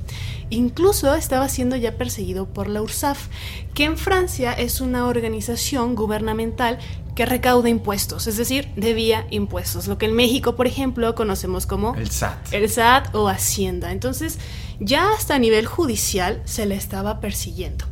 Incluso 0.53 1.15
estaba 1.15 1.49
siendo 1.49 1.77
ya 1.77 1.97
perseguido 1.97 2.45
por 2.45 2.69
la 2.69 2.83
URSAF, 2.83 3.29
que 3.73 3.85
en 3.85 3.97
Francia 3.97 4.53
es 4.53 4.83
una 4.83 5.07
organización 5.07 5.95
gubernamental 5.95 6.79
que 7.15 7.25
recauda 7.25 7.71
impuestos, 7.71 8.27
es 8.27 8.37
decir, 8.37 8.69
debía 8.77 9.27
impuestos, 9.31 9.87
lo 9.87 9.97
que 9.97 10.05
en 10.05 10.13
México, 10.13 10.55
por 10.55 10.67
ejemplo, 10.67 11.15
conocemos 11.15 11.65
como 11.65 11.95
el 11.95 12.11
SAT. 12.11 12.53
El 12.53 12.69
SAT 12.69 13.15
o 13.15 13.29
Hacienda. 13.29 13.93
Entonces, 13.93 14.39
ya 14.79 15.13
hasta 15.13 15.37
a 15.37 15.39
nivel 15.39 15.65
judicial 15.65 16.43
se 16.45 16.67
le 16.67 16.75
estaba 16.75 17.19
persiguiendo. 17.21 17.87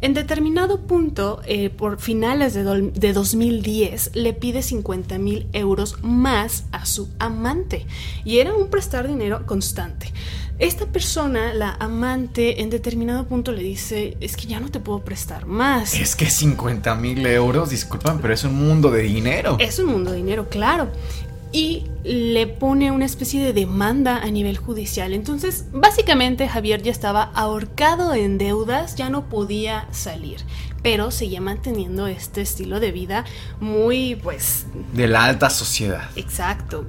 En 0.00 0.14
determinado 0.14 0.86
punto, 0.86 1.42
eh, 1.46 1.68
por 1.68 2.00
finales 2.00 2.54
de, 2.54 2.92
de, 2.94 3.12
2010, 3.12 4.12
le 4.14 4.32
pide 4.32 4.62
50 4.62 5.18
mil 5.18 5.48
euros 5.52 6.02
más 6.02 6.64
a 6.72 6.86
su 6.86 7.10
amante 7.18 7.86
y 8.24 8.38
era 8.38 8.54
un 8.54 8.68
prestar 8.68 9.06
dinero 9.06 9.44
constante. 9.44 10.12
Esta 10.58 10.86
persona, 10.86 11.52
la 11.52 11.76
amante, 11.78 12.62
en 12.62 12.70
determinado 12.70 13.26
punto 13.26 13.52
le 13.52 13.62
dice, 13.62 14.16
es 14.20 14.36
que 14.36 14.46
ya 14.46 14.58
no 14.58 14.70
te 14.70 14.80
puedo 14.80 15.00
prestar 15.00 15.44
más. 15.44 15.94
Es 15.94 16.16
que 16.16 16.30
50 16.30 16.94
mil 16.94 17.26
euros, 17.26 17.68
disculpan, 17.68 18.20
pero 18.20 18.32
es 18.32 18.42
un 18.44 18.54
mundo 18.54 18.90
de 18.90 19.02
dinero. 19.02 19.58
Es 19.60 19.78
un 19.78 19.86
mundo 19.86 20.12
de 20.12 20.16
dinero, 20.16 20.48
claro. 20.48 20.88
Y 21.52 21.84
le 22.04 22.46
pone 22.46 22.90
una 22.90 23.04
especie 23.04 23.44
de 23.44 23.52
demanda 23.52 24.16
a 24.16 24.30
nivel 24.30 24.56
judicial. 24.56 25.12
Entonces, 25.12 25.66
básicamente 25.72 26.48
Javier 26.48 26.82
ya 26.82 26.90
estaba 26.90 27.22
ahorcado 27.34 28.14
en 28.14 28.38
deudas, 28.38 28.96
ya 28.96 29.10
no 29.10 29.28
podía 29.28 29.86
salir 29.90 30.40
pero 30.86 31.10
seguía 31.10 31.40
manteniendo 31.40 32.06
este 32.06 32.42
estilo 32.42 32.78
de 32.78 32.92
vida 32.92 33.24
muy, 33.58 34.14
pues... 34.14 34.66
De 34.92 35.08
la 35.08 35.24
alta 35.24 35.50
sociedad. 35.50 36.10
Exacto. 36.14 36.86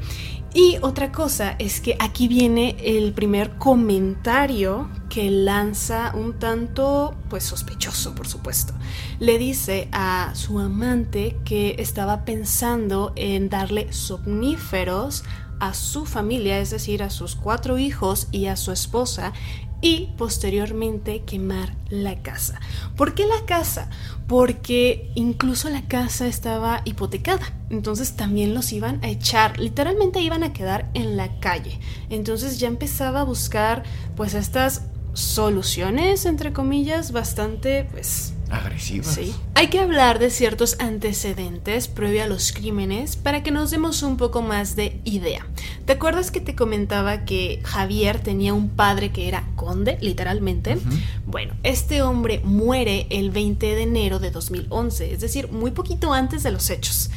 Y 0.53 0.77
otra 0.81 1.11
cosa 1.11 1.55
es 1.59 1.81
que 1.81 1.95
aquí 1.99 2.27
viene 2.27 2.75
el 2.79 3.13
primer 3.13 3.57
comentario 3.57 4.89
que 5.09 5.29
lanza 5.29 6.13
un 6.15 6.39
tanto, 6.39 7.15
pues 7.29 7.43
sospechoso, 7.43 8.15
por 8.15 8.27
supuesto. 8.27 8.73
Le 9.19 9.37
dice 9.37 9.89
a 9.91 10.31
su 10.35 10.59
amante 10.59 11.37
que 11.43 11.75
estaba 11.79 12.25
pensando 12.25 13.13
en 13.15 13.49
darle 13.49 13.91
somníferos 13.93 15.23
a 15.59 15.73
su 15.73 16.05
familia, 16.05 16.59
es 16.59 16.69
decir, 16.69 17.03
a 17.03 17.09
sus 17.09 17.35
cuatro 17.35 17.77
hijos 17.77 18.27
y 18.31 18.45
a 18.45 18.55
su 18.55 18.71
esposa, 18.71 19.33
y 19.81 20.09
posteriormente 20.17 21.23
quemar 21.23 21.75
la 21.89 22.21
casa. 22.21 22.59
¿Por 22.95 23.13
qué 23.13 23.25
la 23.25 23.45
casa? 23.45 23.89
Porque 24.27 25.11
incluso 25.15 25.69
la 25.69 25.87
casa 25.87 26.27
estaba 26.27 26.81
hipotecada, 26.85 27.53
entonces 27.69 28.15
también 28.15 28.53
los 28.53 28.73
iban 28.73 29.03
a 29.03 29.09
echar, 29.09 29.59
literalmente 29.59 30.19
iban 30.19 30.43
a 30.43 30.53
quedar 30.53 30.89
en 30.93 31.15
la 31.15 31.39
calle. 31.39 31.79
Entonces 32.09 32.59
ya 32.59 32.67
empezaba 32.67 33.21
a 33.21 33.23
buscar 33.23 33.83
pues 34.15 34.33
estas 34.33 34.83
soluciones, 35.13 36.25
entre 36.25 36.53
comillas, 36.53 37.11
bastante 37.11 37.87
pues 37.91 38.33
agresivas. 38.49 39.15
Sí. 39.15 39.33
Hay 39.55 39.67
que 39.67 39.79
hablar 39.79 40.19
de 40.19 40.29
ciertos 40.29 40.77
antecedentes 40.79 41.87
previo 41.87 42.23
a 42.23 42.27
los 42.27 42.51
crímenes 42.51 43.15
para 43.15 43.43
que 43.43 43.51
nos 43.51 43.71
demos 43.71 44.03
un 44.03 44.17
poco 44.17 44.41
más 44.41 44.75
de 44.75 45.01
idea. 45.03 45.45
¿Te 45.85 45.93
acuerdas 45.93 46.31
que 46.31 46.39
te 46.39 46.55
comentaba 46.55 47.25
que 47.25 47.61
Javier 47.63 48.19
tenía 48.19 48.53
un 48.53 48.69
padre 48.69 49.11
que 49.11 49.27
era 49.27 49.43
conde, 49.67 49.97
literalmente? 49.99 50.77
Bueno, 51.25 51.53
este 51.63 52.01
hombre 52.01 52.39
muere 52.41 53.05
el 53.09 53.31
20 53.31 53.65
de 53.75 53.81
enero 53.81 54.17
de 54.19 54.31
2011, 54.31 55.11
es 55.11 55.19
decir, 55.19 55.51
muy 55.51 55.71
poquito 55.71 56.13
antes 56.13 56.41
de 56.43 56.51
los 56.51 56.69
hechos. 56.69 57.09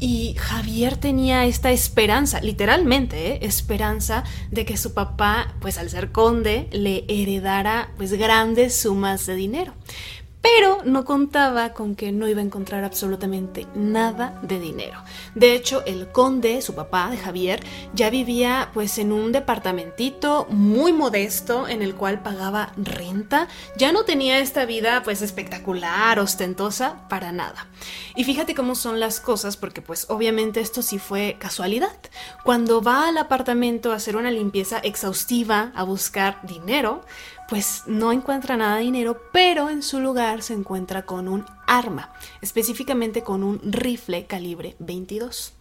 Y 0.00 0.34
Javier 0.38 0.96
tenía 0.96 1.44
esta 1.44 1.70
esperanza, 1.70 2.40
literalmente, 2.40 3.32
¿eh? 3.32 3.38
esperanza 3.42 4.24
de 4.50 4.64
que 4.64 4.78
su 4.78 4.94
papá, 4.94 5.54
pues 5.60 5.76
al 5.76 5.90
ser 5.90 6.12
conde, 6.12 6.68
le 6.72 7.04
heredara 7.08 7.90
pues 7.98 8.14
grandes 8.14 8.74
sumas 8.74 9.26
de 9.26 9.34
dinero 9.34 9.74
pero 10.40 10.82
no 10.84 11.04
contaba 11.04 11.72
con 11.72 11.96
que 11.96 12.12
no 12.12 12.28
iba 12.28 12.40
a 12.40 12.44
encontrar 12.44 12.84
absolutamente 12.84 13.66
nada 13.74 14.38
de 14.42 14.60
dinero. 14.60 15.02
De 15.34 15.54
hecho, 15.54 15.84
el 15.84 16.08
conde, 16.08 16.62
su 16.62 16.74
papá 16.74 17.10
de 17.10 17.16
Javier, 17.16 17.60
ya 17.92 18.10
vivía 18.10 18.70
pues 18.72 18.98
en 18.98 19.12
un 19.12 19.32
departamentito 19.32 20.46
muy 20.50 20.92
modesto 20.92 21.68
en 21.68 21.82
el 21.82 21.94
cual 21.94 22.22
pagaba 22.22 22.72
renta, 22.76 23.48
ya 23.76 23.92
no 23.92 24.04
tenía 24.04 24.38
esta 24.38 24.64
vida 24.64 25.02
pues 25.02 25.22
espectacular, 25.22 26.18
ostentosa, 26.18 27.08
para 27.08 27.32
nada. 27.32 27.66
Y 28.14 28.24
fíjate 28.24 28.54
cómo 28.54 28.74
son 28.74 29.00
las 29.00 29.20
cosas 29.20 29.56
porque 29.56 29.82
pues 29.82 30.06
obviamente 30.08 30.60
esto 30.60 30.82
sí 30.82 30.98
fue 30.98 31.36
casualidad. 31.38 31.96
Cuando 32.44 32.82
va 32.82 33.08
al 33.08 33.18
apartamento 33.18 33.92
a 33.92 33.96
hacer 33.96 34.16
una 34.16 34.30
limpieza 34.30 34.78
exhaustiva, 34.78 35.72
a 35.74 35.82
buscar 35.82 36.40
dinero, 36.42 37.02
pues 37.48 37.84
no 37.86 38.12
encuentra 38.12 38.56
nada 38.56 38.76
de 38.76 38.82
dinero, 38.82 39.22
pero 39.32 39.70
en 39.70 39.82
su 39.82 40.00
lugar 40.00 40.42
se 40.42 40.52
encuentra 40.52 41.06
con 41.06 41.28
un 41.28 41.46
arma, 41.66 42.12
específicamente 42.42 43.22
con 43.22 43.42
un 43.42 43.60
rifle 43.64 44.26
calibre 44.26 44.76
22. 44.80 45.54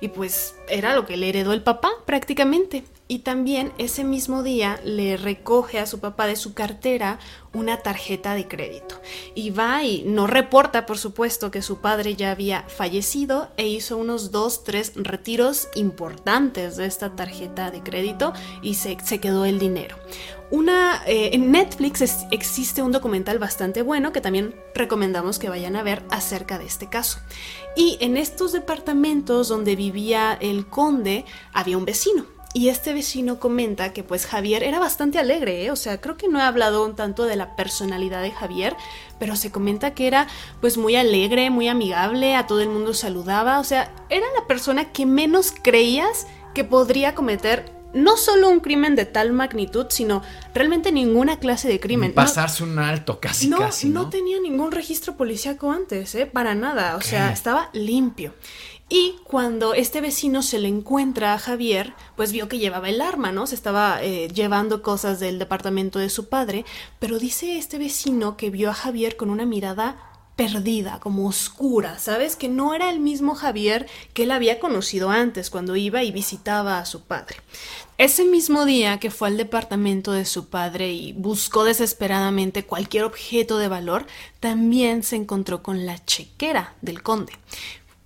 Y 0.00 0.08
pues 0.08 0.54
era 0.68 0.94
lo 0.94 1.06
que 1.06 1.16
le 1.16 1.30
heredó 1.30 1.52
el 1.52 1.62
papá 1.62 1.90
prácticamente. 2.04 2.84
Y 3.10 3.18
también 3.18 3.72
ese 3.76 4.04
mismo 4.04 4.44
día 4.44 4.78
le 4.84 5.16
recoge 5.16 5.80
a 5.80 5.86
su 5.86 5.98
papá 5.98 6.28
de 6.28 6.36
su 6.36 6.54
cartera 6.54 7.18
una 7.52 7.78
tarjeta 7.78 8.36
de 8.36 8.46
crédito. 8.46 9.00
Y 9.34 9.50
va 9.50 9.82
y 9.82 10.04
no 10.04 10.28
reporta, 10.28 10.86
por 10.86 10.96
supuesto, 10.96 11.50
que 11.50 11.60
su 11.60 11.78
padre 11.78 12.14
ya 12.14 12.30
había 12.30 12.62
fallecido 12.68 13.48
e 13.56 13.66
hizo 13.66 13.96
unos 13.96 14.30
dos, 14.30 14.62
tres 14.62 14.92
retiros 14.94 15.66
importantes 15.74 16.76
de 16.76 16.86
esta 16.86 17.16
tarjeta 17.16 17.72
de 17.72 17.82
crédito 17.82 18.32
y 18.62 18.74
se, 18.74 18.96
quedó 18.96 19.44
el 19.44 19.58
dinero. 19.58 19.96
Una, 20.52 21.02
eh, 21.04 21.30
en 21.32 21.50
Netflix 21.50 22.04
existe 22.30 22.80
un 22.80 22.92
documental 22.92 23.40
bastante 23.40 23.82
bueno 23.82 24.12
que 24.12 24.20
también 24.20 24.54
recomendamos 24.72 25.40
que 25.40 25.48
vayan 25.48 25.74
a 25.74 25.82
ver 25.82 26.04
acerca 26.12 26.60
de 26.60 26.66
este 26.66 26.88
caso. 26.88 27.18
Y 27.74 27.98
en 28.00 28.16
estos 28.16 28.52
departamentos 28.52 29.48
donde 29.48 29.74
vivía 29.74 30.38
el 30.40 30.68
conde 30.68 31.24
había 31.52 31.76
un 31.76 31.84
vecino. 31.84 32.38
Y 32.52 32.68
este 32.68 32.92
vecino 32.92 33.38
comenta 33.38 33.92
que 33.92 34.02
pues 34.02 34.26
Javier 34.26 34.64
era 34.64 34.80
bastante 34.80 35.20
alegre, 35.20 35.64
¿eh? 35.64 35.70
o 35.70 35.76
sea, 35.76 36.00
creo 36.00 36.16
que 36.16 36.28
no 36.28 36.40
he 36.40 36.42
hablado 36.42 36.84
un 36.84 36.96
tanto 36.96 37.24
de 37.24 37.36
la 37.36 37.54
personalidad 37.54 38.22
de 38.22 38.32
Javier, 38.32 38.76
pero 39.20 39.36
se 39.36 39.52
comenta 39.52 39.94
que 39.94 40.08
era 40.08 40.26
pues 40.60 40.76
muy 40.76 40.96
alegre, 40.96 41.50
muy 41.50 41.68
amigable, 41.68 42.34
a 42.34 42.48
todo 42.48 42.60
el 42.60 42.68
mundo 42.68 42.92
saludaba, 42.92 43.60
o 43.60 43.64
sea, 43.64 43.92
era 44.08 44.26
la 44.36 44.48
persona 44.48 44.92
que 44.92 45.06
menos 45.06 45.54
creías 45.62 46.26
que 46.52 46.64
podría 46.64 47.14
cometer 47.14 47.80
no 47.92 48.16
solo 48.16 48.48
un 48.48 48.60
crimen 48.60 48.94
de 48.94 49.04
tal 49.04 49.32
magnitud, 49.32 49.86
sino 49.90 50.22
realmente 50.54 50.92
ninguna 50.92 51.38
clase 51.38 51.68
de 51.68 51.80
crimen. 51.80 52.12
Pasarse 52.12 52.62
un 52.62 52.78
alto, 52.78 53.20
casi, 53.20 53.48
no, 53.48 53.58
casi. 53.58 53.88
¿no? 53.88 54.04
no 54.04 54.10
tenía 54.10 54.38
ningún 54.40 54.70
registro 54.72 55.16
policíaco 55.16 55.70
antes, 55.72 56.14
¿eh? 56.14 56.26
Para 56.26 56.54
nada. 56.54 56.96
O 56.96 57.00
sea, 57.00 57.32
estaba 57.32 57.70
limpio. 57.72 58.34
Y 58.92 59.14
cuando 59.22 59.72
este 59.72 60.00
vecino 60.00 60.42
se 60.42 60.58
le 60.58 60.66
encuentra 60.66 61.32
a 61.32 61.38
Javier, 61.38 61.94
pues 62.16 62.32
vio 62.32 62.48
que 62.48 62.58
llevaba 62.58 62.88
el 62.88 63.00
arma, 63.00 63.30
¿no? 63.30 63.46
Se 63.46 63.54
estaba 63.54 64.02
eh, 64.02 64.28
llevando 64.34 64.82
cosas 64.82 65.20
del 65.20 65.38
departamento 65.38 66.00
de 66.00 66.10
su 66.10 66.28
padre, 66.28 66.64
pero 66.98 67.20
dice 67.20 67.56
este 67.56 67.78
vecino 67.78 68.36
que 68.36 68.50
vio 68.50 68.68
a 68.68 68.74
Javier 68.74 69.16
con 69.16 69.30
una 69.30 69.46
mirada 69.46 70.10
perdida, 70.34 70.98
como 71.00 71.28
oscura, 71.28 71.98
¿sabes? 71.98 72.34
Que 72.34 72.48
no 72.48 72.74
era 72.74 72.90
el 72.90 72.98
mismo 72.98 73.34
Javier 73.34 73.86
que 74.14 74.22
él 74.22 74.30
había 74.30 74.58
conocido 74.58 75.10
antes 75.10 75.50
cuando 75.50 75.76
iba 75.76 76.02
y 76.02 76.10
visitaba 76.10 76.78
a 76.78 76.86
su 76.86 77.02
padre. 77.02 77.36
Ese 77.98 78.24
mismo 78.24 78.64
día 78.64 78.98
que 78.98 79.10
fue 79.10 79.28
al 79.28 79.36
departamento 79.36 80.12
de 80.12 80.24
su 80.24 80.48
padre 80.48 80.92
y 80.92 81.12
buscó 81.12 81.64
desesperadamente 81.64 82.64
cualquier 82.64 83.04
objeto 83.04 83.58
de 83.58 83.68
valor, 83.68 84.06
también 84.40 85.02
se 85.02 85.16
encontró 85.16 85.62
con 85.62 85.84
la 85.84 86.02
chequera 86.02 86.74
del 86.80 87.02
conde. 87.02 87.34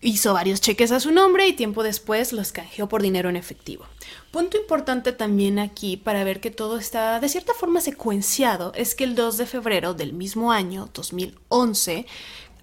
Hizo 0.07 0.35
varios 0.35 0.61
cheques 0.61 0.93
a 0.93 1.01
su 1.01 1.13
nombre 1.13 1.49
y 1.49 1.55
tiempo 1.55 1.83
después 1.83 2.35
los 2.35 2.53
canjeó 2.53 2.91
por 2.91 3.01
dinero 3.01 3.31
en 3.31 3.37
efectivo. 3.37 3.87
Punto 4.31 4.59
importante 4.59 5.13
también 5.13 5.59
aquí 5.59 5.97
para 5.97 6.25
ver 6.25 6.41
que 6.41 6.51
todo 6.51 6.77
está 6.77 7.19
de 7.21 7.29
cierta 7.31 7.55
forma 7.55 7.81
secuenciado 7.81 8.75
es 8.75 8.95
que 8.95 9.05
el 9.05 9.15
2 9.15 9.39
de 9.39 9.47
febrero 9.47 9.95
del 9.95 10.13
mismo 10.13 10.53
año, 10.53 10.91
2011, 10.93 12.05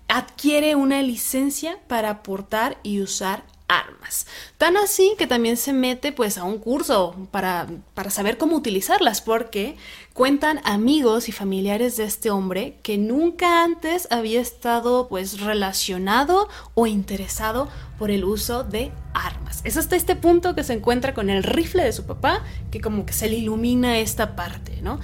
adquiere 0.07 0.75
una 0.75 1.01
licencia 1.01 1.79
para 1.87 2.21
portar 2.21 2.77
y 2.83 3.01
usar 3.01 3.43
armas. 3.67 4.27
Tan 4.59 4.77
así 4.77 5.15
que 5.17 5.25
también 5.25 5.57
se 5.57 5.73
mete 5.73 6.11
pues 6.11 6.37
a 6.37 6.43
un 6.43 6.59
curso 6.59 7.15
para, 7.31 7.67
para, 7.95 8.11
saber 8.11 8.37
cómo 8.37 8.55
utilizarlas 8.55 9.21
porque 9.21 9.77
cuentan 10.13 10.59
amigos 10.65 11.29
y 11.29 11.31
familiares 11.31 11.97
de 11.97 12.03
este 12.03 12.31
hombre 12.31 12.77
que 12.83 12.97
nunca 12.97 13.63
antes 13.63 14.07
había 14.11 14.41
estado 14.41 15.07
pues 15.07 15.39
relacionado 15.39 16.49
o 16.73 16.87
interesado 16.87 17.69
por 17.97 18.11
el 18.11 18.25
uso 18.25 18.63
de 18.63 18.91
armas. 19.13 19.61
Es 19.63 19.77
hasta 19.77 19.95
este 19.95 20.15
punto 20.15 20.55
que 20.55 20.63
se 20.63 20.73
encuentra 20.73 21.13
con 21.13 21.29
el 21.29 21.43
rifle 21.43 21.83
de 21.83 21.93
su 21.93 22.05
papá 22.05 22.43
que 22.71 22.81
como 22.81 23.05
que 23.05 23.13
se 23.13 23.29
le 23.29 23.37
ilumina 23.37 23.99
esta 23.99 24.35
parte, 24.35 24.81
¿no? 24.81 24.99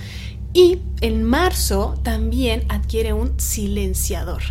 Y 0.53 0.79
en 1.01 1.23
marzo 1.23 1.99
también 2.03 2.65
adquiere 2.69 3.13
un 3.13 3.39
silenciador 3.39 4.41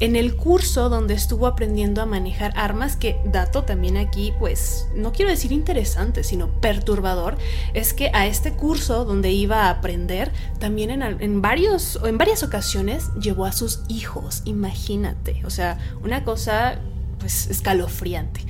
en 0.00 0.16
el 0.16 0.36
curso 0.36 0.88
donde 0.88 1.14
estuvo 1.14 1.46
aprendiendo 1.46 2.00
a 2.02 2.06
manejar 2.06 2.52
armas, 2.56 2.96
que 2.96 3.20
dato 3.24 3.64
también 3.64 3.96
aquí, 3.96 4.32
pues 4.38 4.88
no 4.94 5.12
quiero 5.12 5.30
decir 5.30 5.52
interesante, 5.52 6.22
sino 6.22 6.48
perturbador, 6.60 7.36
es 7.74 7.94
que 7.94 8.10
a 8.14 8.26
este 8.26 8.52
curso 8.52 9.04
donde 9.04 9.32
iba 9.32 9.64
a 9.64 9.70
aprender, 9.70 10.30
también 10.58 10.90
en, 10.90 11.02
en, 11.02 11.42
varios, 11.42 11.98
en 12.04 12.18
varias 12.18 12.42
ocasiones 12.42 13.10
llevó 13.20 13.44
a 13.44 13.52
sus 13.52 13.80
hijos, 13.88 14.42
imagínate, 14.44 15.42
o 15.44 15.50
sea, 15.50 15.78
una 16.02 16.24
cosa 16.24 16.78
pues 17.18 17.48
escalofriante. 17.48 18.40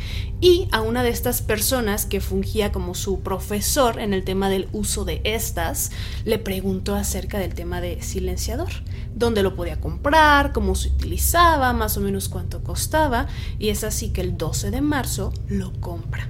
Y 0.41 0.69
a 0.71 0.83
una 0.83 1.03
de 1.03 1.11
estas 1.11 1.43
personas 1.43 2.07
que 2.07 2.21
fungía 2.21 2.71
como 2.71 2.95
su 2.95 3.21
profesor 3.21 3.99
en 3.99 4.15
el 4.15 4.25
tema 4.25 4.49
del 4.49 4.69
uso 4.73 5.05
de 5.05 5.21
estas, 5.25 5.91
le 6.25 6.39
preguntó 6.39 6.95
acerca 6.95 7.39
del 7.39 7.55
tema 7.55 7.81
de 7.81 8.01
silenciador, 8.03 8.71
dónde 9.15 9.43
lo 9.43 9.57
podía 9.57 9.81
comprar, 9.81 10.53
cómo 10.53 10.77
se 10.77 10.89
utilizaba, 10.89 11.73
más 11.73 11.97
o 11.97 12.01
menos 12.01 12.29
cuánto 12.29 12.63
costaba, 12.63 13.27
y 13.59 13.71
es 13.71 13.83
así 13.83 14.11
que 14.11 14.21
el 14.21 14.37
12 14.37 14.71
de 14.71 14.81
marzo 14.81 15.33
lo 15.49 15.73
compra. 15.81 16.29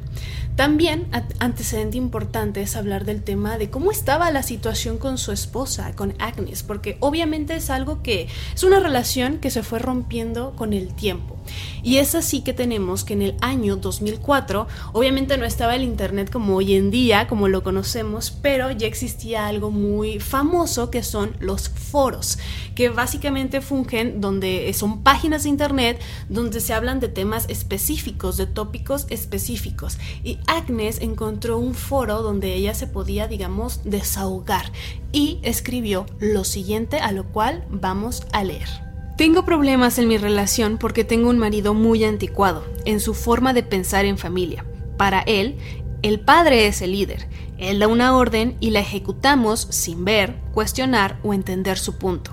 También 0.59 1.07
antecedente 1.39 1.99
importante 1.99 2.63
es 2.63 2.75
hablar 2.75 3.05
del 3.05 3.23
tema 3.23 3.59
de 3.59 3.71
cómo 3.71 3.93
estaba 3.93 4.33
la 4.33 4.43
situación 4.43 4.99
con 4.99 5.17
su 5.17 5.31
esposa, 5.31 5.93
con 5.95 6.15
Agnes, 6.19 6.65
porque 6.65 6.97
obviamente 6.99 7.55
es 7.55 7.71
algo 7.71 8.03
que 8.03 8.27
es 8.53 8.65
una 8.65 8.81
relación 8.81 9.39
que 9.39 9.53
se 9.53 9.63
fue 9.63 9.79
rompiendo 9.79 10.57
con 10.57 10.73
el 10.73 10.95
tiempo. 10.95 11.38
Y 11.83 11.97
es 11.97 12.15
así 12.15 12.43
que 12.43 12.53
tenemos 12.53 13.05
que 13.05 13.15
en 13.15 13.23
el 13.23 13.37
año 13.41 13.77
2004, 13.77 14.67
obviamente 14.93 15.37
no 15.39 15.45
estaba 15.45 15.75
el 15.75 15.83
Internet 15.83 16.31
como 16.31 16.57
hoy 16.57 16.75
en 16.75 16.91
día, 16.91 17.27
como 17.29 17.49
lo 17.49 17.63
conocemos, 17.63 18.31
pero 18.31 18.71
ya 18.71 18.87
existía 18.87 19.47
algo 19.47 19.71
muy 19.71 20.21
famoso 20.21 20.91
que 20.91 21.03
son 21.03 21.37
los 21.41 21.69
foros, 21.69 22.39
que 22.75 22.89
básicamente 22.89 23.61
fungen 23.61 24.21
donde 24.21 24.73
son 24.75 25.03
páginas 25.03 25.45
de 25.45 25.49
Internet 25.51 26.01
donde 26.29 26.61
se 26.61 26.75
hablan 26.75 27.01
de 27.01 27.09
temas 27.09 27.47
específicos, 27.49 28.37
de 28.37 28.47
tópicos 28.47 29.07
específicos. 29.11 29.99
Y 30.25 30.39
Agnes 30.47 31.01
encontró 31.01 31.59
un 31.59 31.75
foro 31.75 32.23
donde 32.23 32.55
ella 32.55 32.75
se 32.75 32.87
podía, 32.87 33.29
digamos, 33.29 33.81
desahogar 33.85 34.71
y 35.13 35.39
escribió 35.43 36.07
lo 36.21 36.45
siguiente 36.45 36.99
a 36.99 37.13
lo 37.13 37.25
cual 37.25 37.65
vamos 37.71 38.27
a 38.33 38.45
leer. 38.45 38.88
Tengo 39.19 39.45
problemas 39.45 39.99
en 39.99 40.07
mi 40.07 40.17
relación 40.17 40.79
porque 40.79 41.03
tengo 41.03 41.29
un 41.29 41.39
marido 41.39 41.75
muy 41.75 42.05
anticuado 42.05 42.65
en 42.85 43.01
su 43.01 43.15
forma 43.15 43.53
de 43.53 43.65
pensar 43.65 44.05
en 44.05 44.17
familia. 44.17 44.65
Para 44.97 45.23
él, 45.23 45.59
el 46.03 46.21
padre 46.21 46.69
es 46.69 46.83
el 46.83 46.93
líder. 46.93 47.27
Él 47.59 47.81
da 47.81 47.89
una 47.89 48.17
orden 48.17 48.57
y 48.61 48.71
la 48.71 48.79
ejecutamos 48.79 49.67
sin 49.71 50.05
ver, 50.05 50.37
cuestionar 50.55 51.19
o 51.25 51.35
entender 51.35 51.81
su 51.81 51.99
punto. 51.99 52.31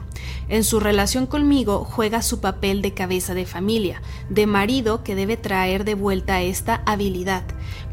En 0.48 0.64
su 0.64 0.80
relación 0.80 1.26
conmigo 1.26 1.88
juega 1.90 2.22
su 2.22 2.40
papel 2.40 2.84
de 2.84 2.94
cabeza 2.94 3.34
de 3.34 3.48
familia, 3.48 4.04
de 4.30 4.46
marido 4.46 5.04
que 5.04 5.16
debe 5.16 5.38
traer 5.38 5.86
de 5.86 5.96
vuelta 5.96 6.44
esta 6.44 6.84
habilidad, 6.86 7.46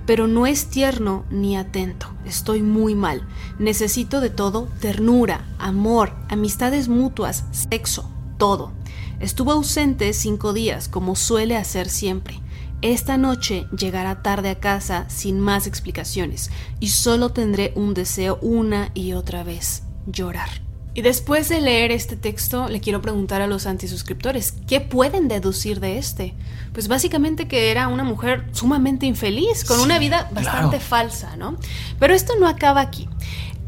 pero 0.04 0.26
no 0.26 0.46
es 0.46 0.66
tierno 0.66 1.24
ni 1.30 1.56
atento. 1.56 2.08
Estoy 2.26 2.60
muy 2.60 2.94
mal. 2.94 3.26
Necesito 3.58 4.20
de 4.20 4.28
todo 4.28 4.68
ternura, 4.82 5.46
amor, 5.58 6.12
amistades 6.28 6.88
mutuas, 6.88 7.46
sexo, 7.52 8.10
todo. 8.36 8.81
Estuvo 9.22 9.52
ausente 9.52 10.12
cinco 10.14 10.52
días, 10.52 10.88
como 10.88 11.14
suele 11.14 11.56
hacer 11.56 11.88
siempre. 11.88 12.40
Esta 12.82 13.16
noche 13.16 13.68
llegará 13.70 14.20
tarde 14.20 14.50
a 14.50 14.58
casa 14.58 15.04
sin 15.08 15.38
más 15.38 15.68
explicaciones 15.68 16.50
y 16.80 16.88
solo 16.88 17.28
tendré 17.28 17.72
un 17.76 17.94
deseo 17.94 18.40
una 18.42 18.90
y 18.94 19.12
otra 19.12 19.44
vez, 19.44 19.84
llorar. 20.06 20.50
Y 20.94 21.02
después 21.02 21.48
de 21.48 21.60
leer 21.60 21.92
este 21.92 22.16
texto, 22.16 22.68
le 22.68 22.80
quiero 22.80 23.00
preguntar 23.00 23.40
a 23.40 23.46
los 23.46 23.66
antisuscriptores, 23.66 24.54
¿qué 24.66 24.80
pueden 24.80 25.28
deducir 25.28 25.78
de 25.78 25.98
este? 25.98 26.34
Pues 26.72 26.88
básicamente 26.88 27.46
que 27.46 27.70
era 27.70 27.86
una 27.86 28.02
mujer 28.02 28.48
sumamente 28.50 29.06
infeliz, 29.06 29.64
con 29.64 29.78
una 29.78 30.00
vida 30.00 30.28
bastante 30.34 30.80
falsa, 30.80 31.36
¿no? 31.36 31.56
Pero 32.00 32.12
esto 32.12 32.34
no 32.40 32.48
acaba 32.48 32.80
aquí. 32.80 33.08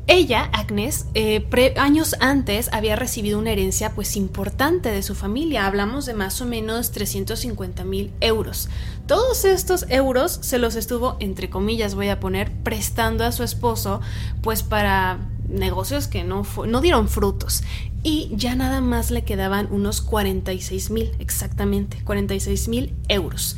Ella, 0.07 0.51
Agnes, 0.53 1.07
eh, 1.15 1.47
años 1.79 2.15
antes 2.21 2.69
había 2.73 2.95
recibido 2.95 3.39
una 3.39 3.53
herencia 3.53 3.95
pues 3.95 4.17
importante 4.17 4.91
de 4.91 5.03
su 5.03 5.15
familia, 5.15 5.67
hablamos 5.67 6.05
de 6.05 6.13
más 6.13 6.43
o 6.43 6.45
menos 6.45 6.91
350 6.91 7.85
mil 7.85 8.13
euros. 8.21 8.69
Todos 9.07 9.47
estos 9.47 9.87
euros 9.89 10.39
se 10.43 10.59
los 10.59 10.75
estuvo, 10.77 11.17
entre 11.21 11.49
comillas 11.49 11.95
voy 11.95 12.09
a 12.09 12.21
poner, 12.21 12.53
prestando 12.53 13.25
a 13.25 13.33
su 13.33 13.45
esposo 13.45 14.03
pues 14.43 14.63
para 14.63 15.21
negocios 15.49 16.07
que 16.07 16.23
no, 16.23 16.47
no 16.67 16.81
dieron 16.83 17.09
frutos. 17.09 17.63
Y 18.03 18.31
ya 18.37 18.55
nada 18.55 18.83
más 18.83 19.11
le 19.11 19.25
quedaban 19.25 19.69
unos 19.71 20.03
46 20.03 20.91
mil, 20.91 21.13
exactamente, 21.19 22.05
46 22.05 22.69
mil 22.69 22.95
euros. 23.09 23.57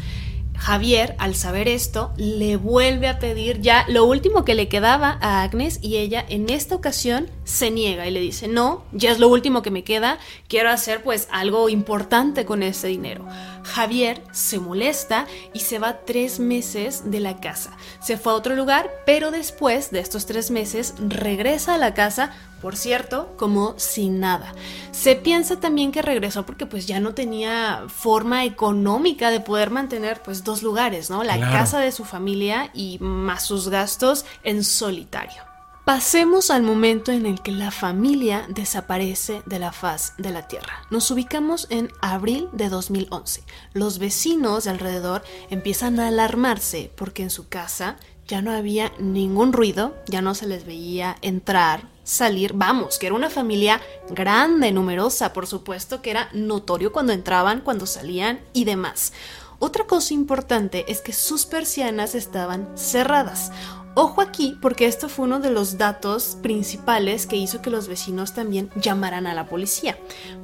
Javier, 0.59 1.15
al 1.19 1.35
saber 1.35 1.69
esto, 1.69 2.13
le 2.17 2.57
vuelve 2.57 3.09
a 3.09 3.19
pedir 3.19 3.61
ya 3.61 3.85
lo 3.89 4.05
último 4.05 4.45
que 4.45 4.55
le 4.55 4.69
quedaba 4.69 5.19
a 5.21 5.43
Agnes 5.43 5.79
y 5.83 5.97
ella 5.97 6.25
en 6.29 6.51
esta 6.51 6.75
ocasión 6.75 7.29
se 7.47 7.71
niega 7.71 8.07
y 8.07 8.11
le 8.11 8.21
dice, 8.21 8.49
no, 8.49 8.85
ya 8.93 9.13
es 9.13 9.21
lo 9.21 9.29
último 9.29 9.63
que 9.63 9.71
me 9.71 9.85
queda, 9.85 10.19
quiero 10.49 10.69
hacer 10.69 11.03
pues 11.03 11.29
algo 11.31 11.69
importante 11.69 12.45
con 12.45 12.65
ese 12.65 12.89
dinero. 12.89 13.25
Javier 13.63 14.23
se 14.33 14.59
molesta 14.59 15.27
y 15.55 15.61
se 15.61 15.79
va 15.79 16.01
tres 16.05 16.41
meses 16.41 17.11
de 17.11 17.21
la 17.21 17.41
casa. 17.41 17.77
Se 18.01 18.19
fue 18.19 18.33
a 18.33 18.37
otro 18.37 18.57
lugar, 18.57 18.91
pero 19.07 19.31
después 19.31 19.93
de 19.93 20.01
estos 20.01 20.27
tres 20.27 20.51
meses 20.51 20.95
regresa 20.99 21.77
a 21.77 21.79
la 21.79 21.95
casa 21.95 22.35
por 22.61 22.75
cierto, 22.75 23.35
como 23.37 23.79
sin 23.79 24.19
nada. 24.19 24.53
Se 24.91 25.15
piensa 25.15 25.61
también 25.61 25.93
que 25.93 26.03
regresó 26.03 26.47
porque 26.47 26.67
pues 26.67 26.87
ya 26.87 26.99
no 26.99 27.15
tenía 27.15 27.85
forma 27.87 28.45
económica 28.45 29.31
de 29.31 29.41
poder 29.41 29.71
mantener 29.71 30.23
pues 30.23 30.43
dos 30.43 30.63
lugares, 30.65 31.09
¿no? 31.11 31.23
La 31.23 31.39
casa 31.39 31.79
de 31.79 31.93
su 31.93 32.05
familia 32.05 32.71
y 32.75 32.99
más 32.99 33.45
sus 33.45 33.69
gastos 33.69 34.25
en 34.43 34.65
solitario. 34.65 35.46
Pasemos 35.87 36.51
al 36.51 36.65
momento 36.65 37.13
en 37.13 37.27
el 37.27 37.41
que 37.43 37.53
la 37.53 37.71
familia 37.71 38.45
desaparece 38.49 39.45
de 39.47 39.61
la 39.61 39.71
faz 39.71 40.15
de 40.19 40.31
la 40.31 40.49
Tierra. 40.49 40.83
Nos 40.91 41.09
ubicamos 41.13 41.69
en 41.71 41.93
abril 42.01 42.49
de 42.53 42.69
2011. 42.69 43.45
Los 43.73 44.01
vecinos 44.01 44.65
de 44.65 44.71
alrededor 44.71 45.23
empiezan 45.49 46.01
a 46.01 46.09
alarmarse 46.09 46.91
porque 46.97 47.23
en 47.23 47.31
su 47.31 47.49
casa 47.49 47.99
ya 48.27 48.43
no 48.43 48.51
había 48.51 48.91
ningún 48.99 49.53
ruido, 49.53 49.95
ya 50.09 50.23
no 50.23 50.35
se 50.35 50.49
les 50.49 50.67
veía 50.67 51.19
entrar, 51.23 51.87
salir, 52.03 52.55
vamos, 52.55 52.99
que 52.99 53.07
era 53.07 53.15
una 53.15 53.31
familia 53.31 53.81
grande, 54.11 54.73
numerosa, 54.73 55.33
por 55.33 55.47
supuesto 55.47 56.03
que 56.03 56.11
era 56.11 56.31
notorio 56.33 56.91
cuando 56.91 57.13
entraban, 57.13 57.61
cuando 57.61 57.87
salían 57.87 58.41
y 58.53 58.65
demás. 58.65 59.13
Otra 59.61 59.87
cosa 59.87 60.15
importante 60.15 60.85
es 60.89 61.01
que 61.01 61.13
sus 61.13 61.47
persianas 61.47 62.17
estaban 62.17 62.77
cerradas. 62.77 63.53
Ojo 63.99 64.21
aquí 64.21 64.59
porque 64.61 64.85
esto 64.85 65.09
fue 65.09 65.25
uno 65.25 65.41
de 65.41 65.49
los 65.49 65.79
datos 65.79 66.37
principales 66.43 67.27
que 67.27 67.37
hizo 67.37 67.63
que 67.63 67.71
los 67.71 67.89
vecinos 67.89 68.35
también 68.35 68.69
llamaran 68.77 69.27
a 69.27 69.33
la 69.33 69.47
policía. 69.47 69.99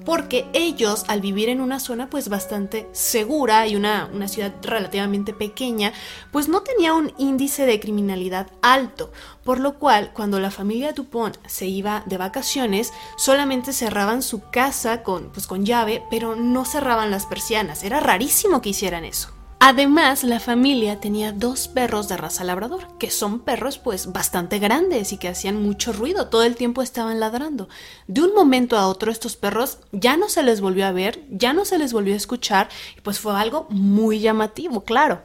Porque 0.06 0.46
ellos 0.54 1.04
al 1.06 1.20
vivir 1.20 1.50
en 1.50 1.60
una 1.60 1.78
zona 1.78 2.08
pues 2.08 2.30
bastante 2.30 2.88
segura 2.92 3.66
y 3.66 3.76
una, 3.76 4.08
una 4.10 4.26
ciudad 4.26 4.54
relativamente 4.62 5.34
pequeña 5.34 5.92
pues 6.30 6.48
no 6.48 6.62
tenía 6.62 6.94
un 6.94 7.12
índice 7.18 7.66
de 7.66 7.78
criminalidad 7.78 8.46
alto. 8.62 9.12
Por 9.44 9.60
lo 9.60 9.78
cual 9.78 10.12
cuando 10.14 10.40
la 10.40 10.50
familia 10.50 10.94
Dupont 10.94 11.36
se 11.46 11.66
iba 11.66 12.04
de 12.06 12.16
vacaciones 12.16 12.90
solamente 13.18 13.74
cerraban 13.74 14.22
su 14.22 14.48
casa 14.48 15.02
con, 15.02 15.30
pues, 15.30 15.46
con 15.46 15.66
llave 15.66 16.02
pero 16.08 16.36
no 16.36 16.64
cerraban 16.64 17.10
las 17.10 17.26
persianas. 17.26 17.84
Era 17.84 18.00
rarísimo 18.00 18.62
que 18.62 18.70
hicieran 18.70 19.04
eso. 19.04 19.31
Además, 19.64 20.24
la 20.24 20.40
familia 20.40 20.98
tenía 20.98 21.30
dos 21.30 21.68
perros 21.68 22.08
de 22.08 22.16
raza 22.16 22.42
labrador, 22.42 22.98
que 22.98 23.12
son 23.12 23.38
perros 23.38 23.78
pues 23.78 24.10
bastante 24.10 24.58
grandes 24.58 25.12
y 25.12 25.18
que 25.18 25.28
hacían 25.28 25.62
mucho 25.62 25.92
ruido, 25.92 26.26
todo 26.26 26.42
el 26.42 26.56
tiempo 26.56 26.82
estaban 26.82 27.20
ladrando. 27.20 27.68
De 28.08 28.22
un 28.22 28.34
momento 28.34 28.76
a 28.76 28.88
otro 28.88 29.12
estos 29.12 29.36
perros 29.36 29.78
ya 29.92 30.16
no 30.16 30.28
se 30.28 30.42
les 30.42 30.60
volvió 30.60 30.84
a 30.84 30.90
ver, 30.90 31.22
ya 31.30 31.52
no 31.52 31.64
se 31.64 31.78
les 31.78 31.92
volvió 31.92 32.14
a 32.14 32.16
escuchar, 32.16 32.70
y 32.98 33.02
pues 33.02 33.20
fue 33.20 33.40
algo 33.40 33.68
muy 33.70 34.18
llamativo, 34.18 34.80
claro. 34.80 35.22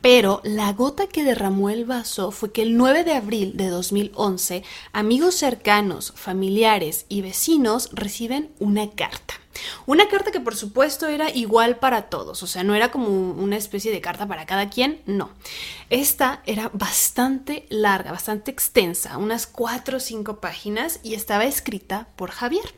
Pero 0.00 0.40
la 0.42 0.72
gota 0.72 1.06
que 1.06 1.22
derramó 1.22 1.68
el 1.68 1.84
vaso 1.84 2.30
fue 2.30 2.52
que 2.52 2.62
el 2.62 2.78
9 2.78 3.04
de 3.04 3.12
abril 3.12 3.58
de 3.58 3.68
2011, 3.68 4.62
amigos 4.94 5.34
cercanos, 5.34 6.14
familiares 6.16 7.04
y 7.10 7.20
vecinos 7.20 7.90
reciben 7.92 8.48
una 8.58 8.88
carta. 8.88 9.34
Una 9.86 10.08
carta 10.08 10.30
que 10.30 10.40
por 10.40 10.56
supuesto 10.56 11.06
era 11.06 11.30
igual 11.30 11.78
para 11.78 12.02
todos, 12.02 12.42
o 12.42 12.46
sea, 12.46 12.64
no 12.64 12.74
era 12.74 12.90
como 12.90 13.08
una 13.08 13.56
especie 13.56 13.92
de 13.92 14.00
carta 14.00 14.26
para 14.26 14.46
cada 14.46 14.68
quien, 14.68 15.02
no. 15.06 15.30
Esta 15.90 16.42
era 16.46 16.70
bastante 16.72 17.66
larga, 17.68 18.12
bastante 18.12 18.50
extensa, 18.50 19.18
unas 19.18 19.46
cuatro 19.46 19.98
o 19.98 20.00
cinco 20.00 20.40
páginas 20.40 21.00
y 21.02 21.14
estaba 21.14 21.44
escrita 21.44 22.08
por 22.16 22.30
Javier, 22.30 22.74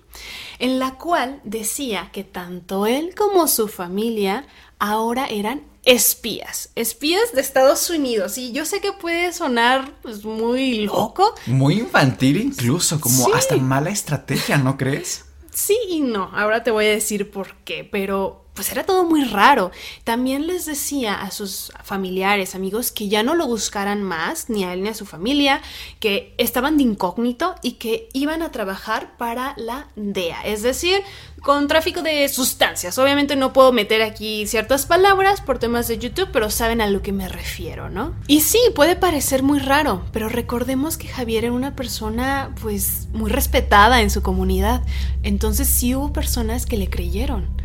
en 0.58 0.78
la 0.78 0.94
cual 0.94 1.40
decía 1.44 2.10
que 2.12 2.24
tanto 2.24 2.86
él 2.86 3.14
como 3.16 3.48
su 3.48 3.68
familia 3.68 4.46
ahora 4.78 5.26
eran 5.26 5.62
espías, 5.84 6.70
espías 6.74 7.32
de 7.32 7.40
Estados 7.40 7.88
Unidos. 7.90 8.36
Y 8.38 8.52
yo 8.52 8.64
sé 8.64 8.80
que 8.80 8.92
puede 8.92 9.32
sonar 9.32 9.94
pues, 10.02 10.24
muy 10.24 10.84
loco. 10.84 11.34
Muy 11.46 11.78
infantil 11.78 12.36
incluso, 12.36 13.00
como 13.00 13.34
hasta 13.34 13.56
mala 13.56 13.90
estrategia, 13.90 14.58
¿no 14.58 14.76
crees? 14.76 15.24
Sí 15.58 15.76
y 15.88 16.00
no, 16.02 16.30
ahora 16.34 16.62
te 16.62 16.70
voy 16.70 16.84
a 16.86 16.90
decir 16.90 17.32
por 17.32 17.56
qué, 17.64 17.82
pero 17.82 18.44
pues 18.58 18.72
era 18.72 18.82
todo 18.82 19.04
muy 19.04 19.22
raro. 19.22 19.70
También 20.02 20.48
les 20.48 20.66
decía 20.66 21.14
a 21.14 21.30
sus 21.30 21.70
familiares, 21.84 22.56
amigos, 22.56 22.90
que 22.90 23.08
ya 23.08 23.22
no 23.22 23.36
lo 23.36 23.46
buscaran 23.46 24.02
más, 24.02 24.50
ni 24.50 24.64
a 24.64 24.72
él 24.72 24.82
ni 24.82 24.88
a 24.88 24.94
su 24.94 25.06
familia, 25.06 25.62
que 26.00 26.34
estaban 26.38 26.76
de 26.76 26.82
incógnito 26.82 27.54
y 27.62 27.74
que 27.74 28.08
iban 28.14 28.42
a 28.42 28.50
trabajar 28.50 29.16
para 29.16 29.54
la 29.58 29.86
DEA, 29.94 30.40
es 30.42 30.62
decir, 30.62 31.04
con 31.40 31.68
tráfico 31.68 32.02
de 32.02 32.28
sustancias. 32.28 32.98
Obviamente 32.98 33.36
no 33.36 33.52
puedo 33.52 33.70
meter 33.70 34.02
aquí 34.02 34.44
ciertas 34.48 34.86
palabras 34.86 35.40
por 35.40 35.60
temas 35.60 35.86
de 35.86 35.98
YouTube, 35.98 36.30
pero 36.32 36.50
saben 36.50 36.80
a 36.80 36.88
lo 36.88 37.00
que 37.00 37.12
me 37.12 37.28
refiero, 37.28 37.90
¿no? 37.90 38.16
Y 38.26 38.40
sí, 38.40 38.58
puede 38.74 38.96
parecer 38.96 39.44
muy 39.44 39.60
raro, 39.60 40.04
pero 40.10 40.28
recordemos 40.28 40.96
que 40.96 41.06
Javier 41.06 41.44
era 41.44 41.52
una 41.52 41.76
persona 41.76 42.52
pues 42.60 43.06
muy 43.12 43.30
respetada 43.30 44.02
en 44.02 44.10
su 44.10 44.20
comunidad, 44.20 44.82
entonces 45.22 45.68
sí 45.68 45.94
hubo 45.94 46.12
personas 46.12 46.66
que 46.66 46.76
le 46.76 46.90
creyeron. 46.90 47.56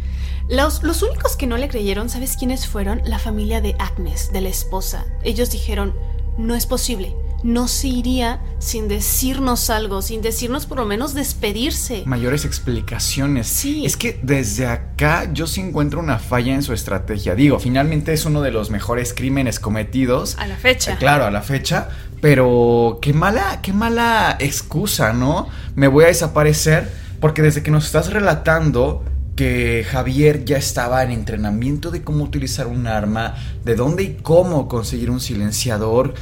Los, 0.50 0.84
los, 0.84 1.02
únicos 1.02 1.38
que 1.38 1.48
no 1.48 1.58
le 1.58 1.70
creyeron, 1.70 2.10
¿sabes 2.10 2.36
quiénes 2.38 2.68
fueron? 2.68 3.02
La 3.06 3.18
familia 3.18 3.62
de 3.62 3.76
Agnes, 3.80 4.32
de 4.34 4.42
la 4.42 4.50
esposa. 4.50 5.06
Ellos 5.24 5.50
dijeron, 5.52 5.94
no 6.38 6.56
es 6.56 6.66
posible, 6.66 7.16
no 7.44 7.68
se 7.68 7.90
iría 7.90 8.42
sin 8.60 8.88
decirnos 8.88 9.70
algo, 9.70 10.02
sin 10.02 10.22
decirnos 10.22 10.66
por 10.66 10.78
lo 10.78 10.86
menos 10.86 11.14
despedirse. 11.14 12.04
Mayores 12.06 12.46
explicaciones. 12.46 13.48
Sí. 13.48 13.86
Es 13.86 13.98
que 13.98 14.20
desde 14.24 14.66
acá 14.66 15.30
yo 15.34 15.46
sí 15.46 15.62
encuentro 15.62 16.00
una 16.00 16.20
falla 16.20 16.54
en 16.54 16.64
su 16.64 16.74
estrategia. 16.74 17.36
Digo, 17.36 17.60
finalmente 17.60 18.14
es 18.14 18.26
uno 18.26 18.42
de 18.42 18.52
los 18.52 18.70
mejores 18.70 19.14
crímenes 19.14 19.60
cometidos. 19.60 20.38
A 20.40 20.48
la 20.48 20.56
fecha. 20.56 20.94
Eh, 20.94 20.98
claro, 20.98 21.26
a 21.26 21.32
la 21.32 21.42
fecha. 21.42 21.90
Pero 22.22 23.00
qué 23.02 23.14
mala, 23.14 23.60
qué 23.62 23.74
mala 23.74 24.38
excusa, 24.40 25.12
¿no? 25.12 25.48
Me 25.76 25.90
voy 25.90 26.06
a 26.06 26.08
desaparecer 26.08 26.90
porque 27.20 27.42
desde 27.42 27.64
que 27.64 27.72
nos 27.72 27.86
estás 27.86 28.12
relatando 28.12 29.04
que 29.36 29.86
Javier 29.90 30.46
ya 30.46 30.58
estaba 30.58 31.04
en 31.04 31.12
entrenamiento 31.12 31.92
de 31.92 32.04
cómo 32.04 32.24
utilizar 32.24 32.68
un 32.68 32.88
arma, 32.88 33.36
de 33.64 33.76
dónde 33.76 34.04
y 34.04 34.14
cómo 34.22 34.68
conseguir 34.68 35.10
un 35.10 35.20
silenciador, 35.20 36.14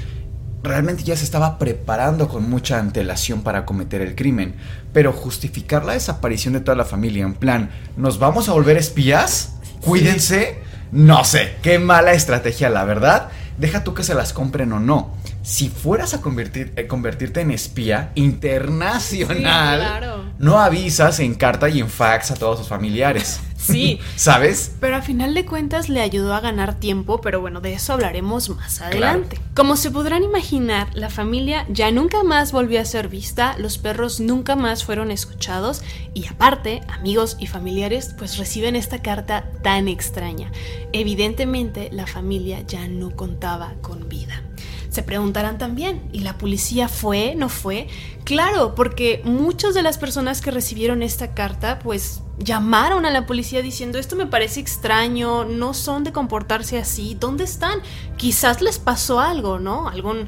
realmente 0.63 1.03
ya 1.03 1.15
se 1.15 1.23
estaba 1.23 1.57
preparando 1.57 2.27
con 2.29 2.49
mucha 2.49 2.79
antelación 2.79 3.41
para 3.41 3.65
cometer 3.65 4.01
el 4.01 4.15
crimen. 4.15 4.55
Pero 4.93 5.11
justificar 5.11 5.85
la 5.85 5.93
desaparición 5.93 6.53
de 6.53 6.61
toda 6.61 6.77
la 6.77 6.85
familia 6.85 7.23
en 7.23 7.33
plan, 7.33 7.71
¿nos 7.97 8.19
vamos 8.19 8.47
a 8.47 8.53
volver 8.53 8.77
espías? 8.77 9.55
Cuídense. 9.81 10.59
No 10.91 11.23
sé, 11.23 11.53
qué 11.61 11.79
mala 11.79 12.13
estrategia, 12.13 12.69
la 12.69 12.83
verdad. 12.83 13.29
Deja 13.61 13.83
tú 13.83 13.93
que 13.93 14.01
se 14.03 14.15
las 14.15 14.33
compren 14.33 14.73
o 14.73 14.79
no. 14.79 15.11
Si 15.43 15.69
fueras 15.69 16.15
a 16.15 16.21
convertir, 16.21 16.73
eh, 16.77 16.87
convertirte 16.87 17.41
en 17.41 17.51
espía 17.51 18.11
internacional, 18.15 19.79
Sí, 19.79 19.85
claro. 19.85 20.25
no 20.39 20.59
avisas 20.59 21.19
en 21.19 21.35
carta 21.35 21.69
y 21.69 21.79
en 21.79 21.87
fax 21.87 22.31
a 22.31 22.35
todos 22.35 22.57
sus 22.57 22.67
familiares. 22.67 23.39
Sí. 23.61 23.99
¿Sabes? 24.15 24.75
Pero 24.79 24.95
a 24.95 25.01
final 25.01 25.33
de 25.33 25.45
cuentas 25.45 25.89
le 25.89 26.01
ayudó 26.01 26.33
a 26.33 26.39
ganar 26.39 26.79
tiempo, 26.79 27.21
pero 27.21 27.41
bueno, 27.41 27.61
de 27.61 27.73
eso 27.73 27.93
hablaremos 27.93 28.49
más 28.49 28.81
adelante. 28.81 29.39
Como 29.55 29.75
se 29.75 29.91
podrán 29.91 30.23
imaginar, 30.23 30.87
la 30.93 31.09
familia 31.09 31.65
ya 31.69 31.91
nunca 31.91 32.23
más 32.23 32.51
volvió 32.51 32.81
a 32.81 32.85
ser 32.85 33.07
vista, 33.07 33.55
los 33.57 33.77
perros 33.77 34.19
nunca 34.19 34.55
más 34.55 34.83
fueron 34.83 35.11
escuchados 35.11 35.83
y 36.13 36.25
aparte, 36.27 36.81
amigos 36.89 37.37
y 37.39 37.47
familiares 37.47 38.15
pues 38.17 38.37
reciben 38.37 38.75
esta 38.75 39.01
carta 39.01 39.49
tan 39.61 39.87
extraña. 39.87 40.51
Evidentemente 40.93 41.89
la 41.91 42.07
familia 42.07 42.61
ya 42.61 42.87
no 42.87 43.15
contaba 43.15 43.75
con 43.81 44.09
vida. 44.09 44.41
Se 44.89 45.03
preguntarán 45.03 45.57
también, 45.57 46.01
¿y 46.11 46.19
la 46.19 46.37
policía 46.37 46.89
fue? 46.89 47.33
¿No 47.35 47.47
fue? 47.47 47.87
Claro, 48.25 48.75
porque 48.75 49.21
muchas 49.23 49.73
de 49.73 49.83
las 49.83 49.97
personas 49.97 50.41
que 50.41 50.51
recibieron 50.51 51.01
esta 51.01 51.33
carta, 51.33 51.79
pues 51.79 52.23
llamaron 52.43 53.05
a 53.05 53.11
la 53.11 53.25
policía 53.25 53.61
diciendo, 53.61 53.97
esto 53.97 54.15
me 54.15 54.25
parece 54.27 54.59
extraño, 54.59 55.45
no 55.45 55.73
son 55.73 56.03
de 56.03 56.11
comportarse 56.11 56.77
así, 56.77 57.15
¿dónde 57.19 57.43
están? 57.43 57.79
Quizás 58.17 58.61
les 58.61 58.79
pasó 58.79 59.19
algo, 59.19 59.59
¿no? 59.59 59.87
Algún 59.87 60.27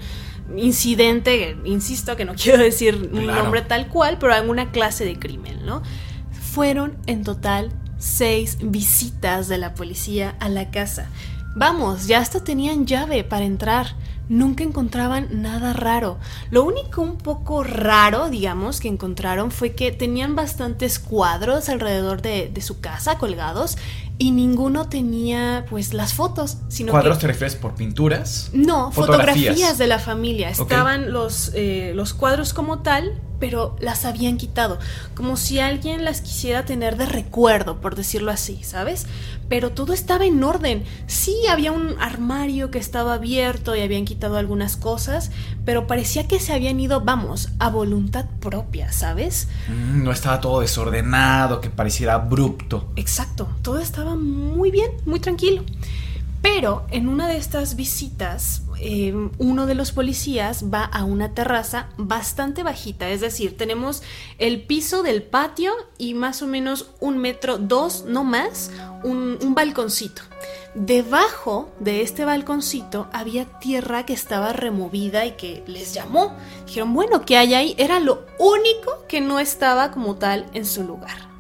incidente, 0.58 1.58
insisto 1.66 2.16
que 2.16 2.26
no 2.26 2.34
quiero 2.42 2.62
decir 2.64 2.96
un 3.14 3.24
Claro. 3.24 3.44
nombre 3.44 3.62
tal 3.62 3.88
cual, 3.88 4.18
pero 4.20 4.34
alguna 4.34 4.72
clase 4.72 5.06
de 5.06 5.18
crimen, 5.20 5.66
¿no? 5.66 5.82
Fueron 6.54 6.98
en 7.08 7.24
total 7.24 7.72
seis 7.98 8.58
visitas 8.62 9.48
de 9.48 9.58
la 9.58 9.74
policía 9.74 10.36
a 10.40 10.50
la 10.50 10.70
casa. 10.72 11.10
Vamos, 11.56 12.08
ya 12.08 12.20
hasta 12.20 12.44
tenían 12.44 12.86
llave 12.86 13.24
para 13.24 13.46
entrar. 13.46 13.96
Nunca 14.30 14.64
encontraban 14.64 15.42
nada 15.42 15.74
raro. 15.74 16.18
Lo 16.50 16.64
único 16.64 17.02
un 17.02 17.18
poco 17.18 17.64
raro, 17.64 18.30
digamos, 18.30 18.80
que 18.80 18.88
encontraron 18.88 19.52
fue 19.52 19.74
que 19.74 19.92
tenían 19.92 20.36
bastantes 20.36 20.98
cuadros 21.00 21.70
alrededor 21.70 22.22
de, 22.22 22.50
de 22.54 22.62
su 22.62 22.80
casa 22.80 23.18
colgados 23.18 23.78
y 24.18 24.32
ninguno 24.32 24.88
tenía 24.88 25.66
pues 25.70 25.94
las 25.94 26.14
fotos, 26.14 26.58
sino 26.70 26.92
¿Cuadros 26.92 27.18
que... 27.18 27.22
te 27.22 27.28
refieres 27.28 27.56
por 27.56 27.76
pinturas? 27.76 28.50
No, 28.54 28.92
Fotografías. 28.92 29.36
fotografías, 29.36 29.78
de 29.78 29.88
la 29.88 30.00
familia. 30.00 30.50
Estaban 30.50 31.12
los, 31.12 31.52
eh, 31.56 31.92
los 31.96 32.14
cuadros 32.14 32.54
como 32.54 32.80
tal, 32.80 33.20
pero 33.40 33.76
las 33.80 34.06
habían 34.06 34.38
quitado. 34.38 34.80
Como 35.16 35.38
si 35.38 35.60
alguien 35.60 36.06
las 36.06 36.22
quisiera 36.22 36.66
tener 36.66 36.98
de 36.98 37.06
recuerdo, 37.06 37.82
por 37.82 37.96
decirlo 37.96 38.32
así, 38.32 38.64
¿sabes? 38.64 39.06
Pero 39.50 39.72
todo 39.72 39.94
estaba 39.94 40.26
en 40.26 40.44
orden. 40.44 40.84
Sí, 41.08 41.36
había 41.50 41.72
un 41.72 41.96
armario 42.00 42.72
que 42.72 42.80
estaba 42.80 43.16
abierto 43.16 43.76
y 43.76 43.82
habían 43.82 44.06
quitado 44.06 44.38
algunas 44.38 44.78
cosas, 44.78 45.32
pero 45.66 45.88
parecía 45.88 46.28
que 46.28 46.40
se 46.40 46.54
habían 46.54 46.80
ido, 46.80 47.02
vamos, 47.02 47.50
a 47.60 47.70
voluntad 47.70 48.26
propia, 48.40 48.92
¿sabes? 48.92 49.48
Mm, 49.68 50.04
no 50.04 50.12
estaba 50.12 50.40
todo 50.40 50.62
desordenado, 50.62 51.62
que 51.62 51.70
pareciera 51.70 52.16
abrupto. 52.16 52.92
Exacto, 52.96 53.48
todo 53.62 53.80
estaba 53.80 54.16
muy 54.16 54.72
bien, 54.72 54.92
muy 55.06 55.20
tranquilo. 55.20 55.64
Pero 56.42 56.86
en 56.92 57.08
una 57.08 57.28
de 57.28 57.38
estas 57.38 57.78
visitas, 57.78 58.64
eh, 58.86 59.14
uno 59.38 59.66
de 59.66 59.76
los 59.76 59.94
policías 59.94 60.66
va 60.74 60.84
a 60.84 61.06
una 61.06 61.34
terraza 61.34 61.88
bastante 61.96 62.64
bajita, 62.64 63.10
es 63.10 63.22
decir, 63.22 63.56
tenemos 63.56 64.04
el 64.40 64.62
piso 64.62 65.04
del 65.04 65.24
patio 65.24 65.72
y 65.98 66.16
más 66.16 66.42
o 66.42 66.48
menos 66.48 66.92
un 67.00 67.18
metro, 67.18 67.58
dos, 67.58 68.04
no 68.06 68.26
más, 68.26 68.72
un, 69.04 69.40
un 69.42 69.56
balconcito. 69.56 70.22
Debajo 70.76 71.72
de 71.80 72.02
este 72.02 72.26
balconcito 72.26 73.08
había 73.14 73.46
tierra 73.60 74.06
que 74.06 74.12
estaba 74.14 74.52
removida 74.52 75.26
y 75.26 75.32
que 75.32 75.64
les 75.66 75.94
llamó. 75.94 76.36
Dijeron, 76.66 76.94
bueno, 76.94 77.24
¿qué 77.26 77.38
hay 77.38 77.54
ahí? 77.54 77.76
Era 77.78 78.02
lo 78.02 78.26
único 78.38 79.06
que 79.08 79.22
no 79.22 79.40
estaba 79.40 79.92
como 79.92 80.16
tal 80.16 80.46
en 80.54 80.66
su 80.66 80.84
lugar 80.84 81.34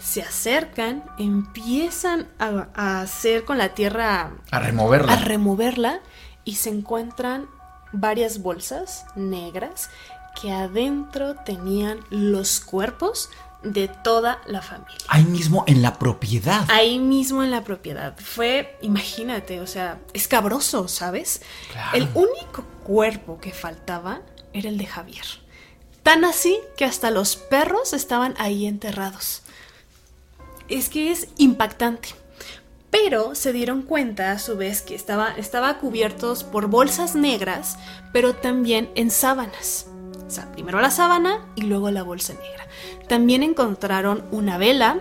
se 0.00 0.22
acercan, 0.22 1.04
empiezan 1.18 2.26
a, 2.38 2.68
a 2.74 3.02
hacer 3.02 3.44
con 3.44 3.58
la 3.58 3.74
tierra, 3.74 4.32
A 4.50 4.58
removerla. 4.58 5.12
a 5.12 5.16
removerla 5.16 6.00
y 6.50 6.56
se 6.56 6.68
encuentran 6.68 7.48
varias 7.92 8.42
bolsas 8.42 9.04
negras 9.14 9.88
que 10.40 10.50
adentro 10.50 11.36
tenían 11.36 12.00
los 12.10 12.58
cuerpos 12.58 13.30
de 13.62 13.86
toda 13.86 14.40
la 14.46 14.60
familia. 14.60 14.98
Ahí 15.06 15.24
mismo 15.24 15.62
en 15.68 15.80
la 15.80 15.96
propiedad. 15.96 16.64
Ahí 16.68 16.98
mismo 16.98 17.44
en 17.44 17.52
la 17.52 17.62
propiedad. 17.62 18.16
Fue, 18.18 18.76
imagínate, 18.82 19.60
o 19.60 19.68
sea, 19.68 20.00
escabroso, 20.12 20.88
¿sabes? 20.88 21.40
Claro. 21.70 21.96
El 21.96 22.08
único 22.14 22.64
cuerpo 22.82 23.38
que 23.38 23.52
faltaba 23.52 24.22
era 24.52 24.70
el 24.70 24.76
de 24.76 24.86
Javier. 24.86 25.24
Tan 26.02 26.24
así 26.24 26.58
que 26.76 26.84
hasta 26.84 27.12
los 27.12 27.36
perros 27.36 27.92
estaban 27.92 28.34
ahí 28.38 28.66
enterrados. 28.66 29.42
Es 30.66 30.88
que 30.88 31.12
es 31.12 31.28
impactante. 31.36 32.08
Pero 32.90 33.34
se 33.34 33.52
dieron 33.52 33.82
cuenta 33.82 34.32
a 34.32 34.38
su 34.38 34.56
vez 34.56 34.82
que 34.82 34.94
estaba, 34.94 35.32
estaba 35.36 35.78
cubiertos 35.78 36.44
por 36.44 36.66
bolsas 36.66 37.14
negras, 37.14 37.78
pero 38.12 38.34
también 38.34 38.90
en 38.94 39.10
sábanas. 39.10 39.86
O 40.26 40.30
sea, 40.30 40.50
primero 40.52 40.80
la 40.80 40.90
sábana 40.90 41.46
y 41.56 41.62
luego 41.62 41.90
la 41.90 42.02
bolsa 42.02 42.34
negra. 42.34 42.66
También 43.08 43.42
encontraron 43.42 44.24
una 44.30 44.58
vela, 44.58 45.00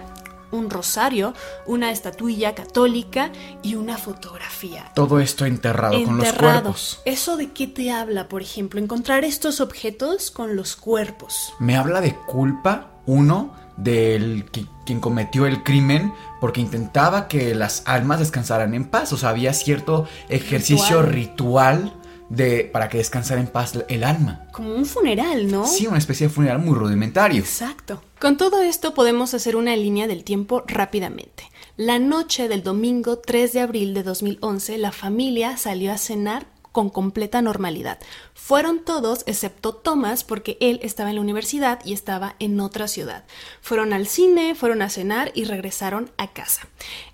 un 0.52 0.70
rosario, 0.70 1.34
una 1.68 1.92
estatuilla 1.92 2.56
católica 2.56 3.32
y 3.62 3.76
una 3.76 3.98
fotografía. 3.98 4.92
Todo 4.96 5.20
esto 5.20 5.46
enterrado, 5.46 6.04
con 6.04 6.18
los 6.18 6.34
cuerpos. 6.34 7.02
¿Eso 7.06 7.38
de 7.38 7.52
qué 7.52 7.68
te 7.68 7.92
habla, 7.92 8.28
por 8.28 8.42
ejemplo? 8.42 8.80
Encontrar 8.80 9.24
estos 9.24 9.62
objetos 9.62 10.32
con 10.32 10.56
los 10.56 10.76
cuerpos. 10.76 11.54
Me 11.60 11.76
habla 11.76 12.02
de 12.02 12.16
culpa, 12.16 12.92
uno, 13.06 13.54
del 13.84 14.46
que, 14.52 14.66
quien 14.86 15.00
cometió 15.00 15.46
el 15.46 15.64
crimen 15.64 16.14
porque 16.40 16.62
intentaba 16.62 17.28
que 17.28 17.56
las 17.56 17.84
almas 17.86 18.20
descansaran 18.20 18.74
en 18.74 18.86
paz. 18.86 19.14
O 19.14 19.18
sea, 19.18 19.30
había 19.30 19.54
cierto 19.54 20.08
ejercicio 20.30 21.02
ritual, 21.02 21.94
de, 22.30 22.70
para 22.72 22.90
que 22.90 23.00
descansara 23.00 23.42
en 23.42 23.48
paz 23.48 23.74
el 23.88 24.04
alma. 24.04 24.48
Como 24.52 24.74
un 24.74 24.86
funeral, 24.86 25.52
¿no? 25.52 25.66
Sí, 25.66 25.88
una 25.88 25.98
especie 25.98 26.28
de 26.28 26.34
funeral 26.34 26.60
muy 26.60 26.76
rudimentario. 26.76 27.40
Exacto. 27.40 28.02
Con 28.20 28.38
todo 28.38 28.62
esto 28.62 28.94
podemos 28.94 29.34
hacer 29.34 29.56
una 29.56 29.76
línea 29.76 30.08
del 30.08 30.24
tiempo 30.24 30.64
rápidamente. 30.68 31.50
La 31.76 31.98
noche 32.00 32.48
del 32.48 32.62
domingo 32.62 33.20
3 33.20 33.54
de 33.54 33.62
abril 33.62 33.94
de 33.94 34.04
2011, 34.04 34.78
la 34.78 34.92
familia 34.92 35.58
salió 35.58 35.92
a 35.92 35.98
cenar 35.98 36.46
con 36.80 36.90
completa 36.90 37.42
normalidad. 37.42 38.00
Fueron 38.34 38.86
todos 38.86 39.24
excepto 39.28 39.74
Thomas 39.74 40.24
porque 40.24 40.58
él 40.62 40.80
estaba 40.82 41.10
en 41.10 41.18
la 41.18 41.22
universidad 41.22 41.82
y 41.84 41.92
estaba 41.92 42.38
en 42.40 42.58
otra 42.62 42.88
ciudad. 42.88 43.26
Fueron 43.60 43.92
al 43.92 44.08
cine, 44.08 44.56
fueron 44.56 44.82
a 44.82 44.90
cenar 44.90 45.34
y 45.36 45.44
regresaron 45.44 46.10
a 46.16 46.32
casa. 46.32 46.70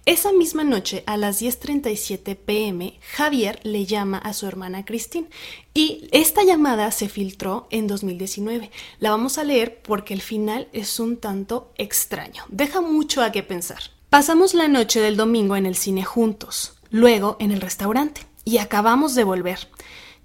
Esa 0.06 0.32
misma 0.34 0.63
noche, 0.63 1.04
a 1.08 1.17
las 1.17 1.41
10.37 1.41 2.36
pm, 2.36 2.99
Javier 3.15 3.60
le 3.63 3.88
llama 3.88 4.19
a 4.19 4.34
su 4.34 4.45
hermana 4.45 4.86
Christine 4.86 5.30
y 5.73 6.10
esta 6.12 6.43
llamada 6.43 6.91
se 6.91 7.10
filtró 7.10 7.67
en 7.71 7.88
2019. 7.88 8.69
La 8.99 9.10
vamos 9.10 9.39
a 9.39 9.43
leer 9.43 9.82
porque 9.82 10.13
el 10.13 10.21
final 10.21 10.67
es 10.73 10.99
un 10.99 11.17
tanto 11.17 11.71
extraño. 11.80 12.43
Deja 12.49 12.82
mucho 12.82 13.23
a 13.23 13.32
qué 13.32 13.41
pensar. 13.41 13.80
Pasamos 14.12 14.54
la 14.54 14.67
noche 14.67 15.01
del 15.01 15.17
domingo 15.17 15.56
en 15.56 15.65
el 15.65 15.75
cine 15.75 16.04
juntos, 16.04 16.78
luego 16.91 17.36
en 17.39 17.49
el 17.49 17.62
restaurante 17.62 18.28
y 18.45 18.60
acabamos 18.60 19.15
de 19.15 19.25
volver. 19.25 19.67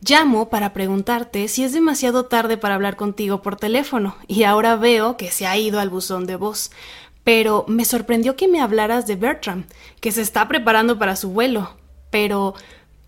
Llamo 0.02 0.48
para 0.48 0.72
preguntarte 0.72 1.48
si 1.48 1.64
es 1.64 1.72
demasiado 1.72 2.26
tarde 2.26 2.56
para 2.56 2.74
hablar 2.74 2.96
contigo 2.96 3.42
por 3.42 3.56
teléfono 3.56 4.16
y 4.28 4.44
ahora 4.44 4.76
veo 4.76 5.16
que 5.16 5.30
se 5.30 5.46
ha 5.46 5.58
ido 5.58 5.80
al 5.80 5.90
buzón 5.90 6.26
de 6.26 6.36
voz. 6.36 6.70
Pero 7.24 7.64
me 7.68 7.84
sorprendió 7.84 8.34
que 8.36 8.48
me 8.48 8.62
hablaras 8.62 9.06
de 9.06 9.16
Bertram, 9.16 9.66
que 10.00 10.10
se 10.10 10.22
está 10.22 10.48
preparando 10.48 10.98
para 10.98 11.16
su 11.16 11.30
vuelo. 11.30 11.76
Pero 12.10 12.54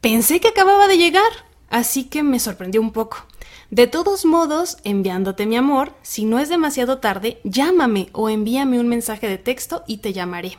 pensé 0.01 0.39
que 0.41 0.49
acababa 0.49 0.87
de 0.87 0.99
llegar, 0.99 1.31
así 1.71 2.05
que 2.05 2.23
me 2.23 2.39
sorprendió 2.39 2.81
un 2.81 2.93
poco. 2.93 3.27
De 3.71 3.87
todos 3.87 4.27
modos, 4.27 4.77
enviándote 4.85 5.47
mi 5.47 5.57
amor, 5.57 5.95
si 6.03 6.27
no 6.27 6.39
es 6.39 6.51
demasiado 6.51 6.99
tarde, 6.99 7.41
llámame 7.43 8.11
o 8.13 8.29
envíame 8.29 8.79
un 8.79 8.89
mensaje 8.89 9.29
de 9.29 9.39
texto 9.39 9.83
y 9.87 9.97
te 9.99 10.13
llamaré. 10.13 10.59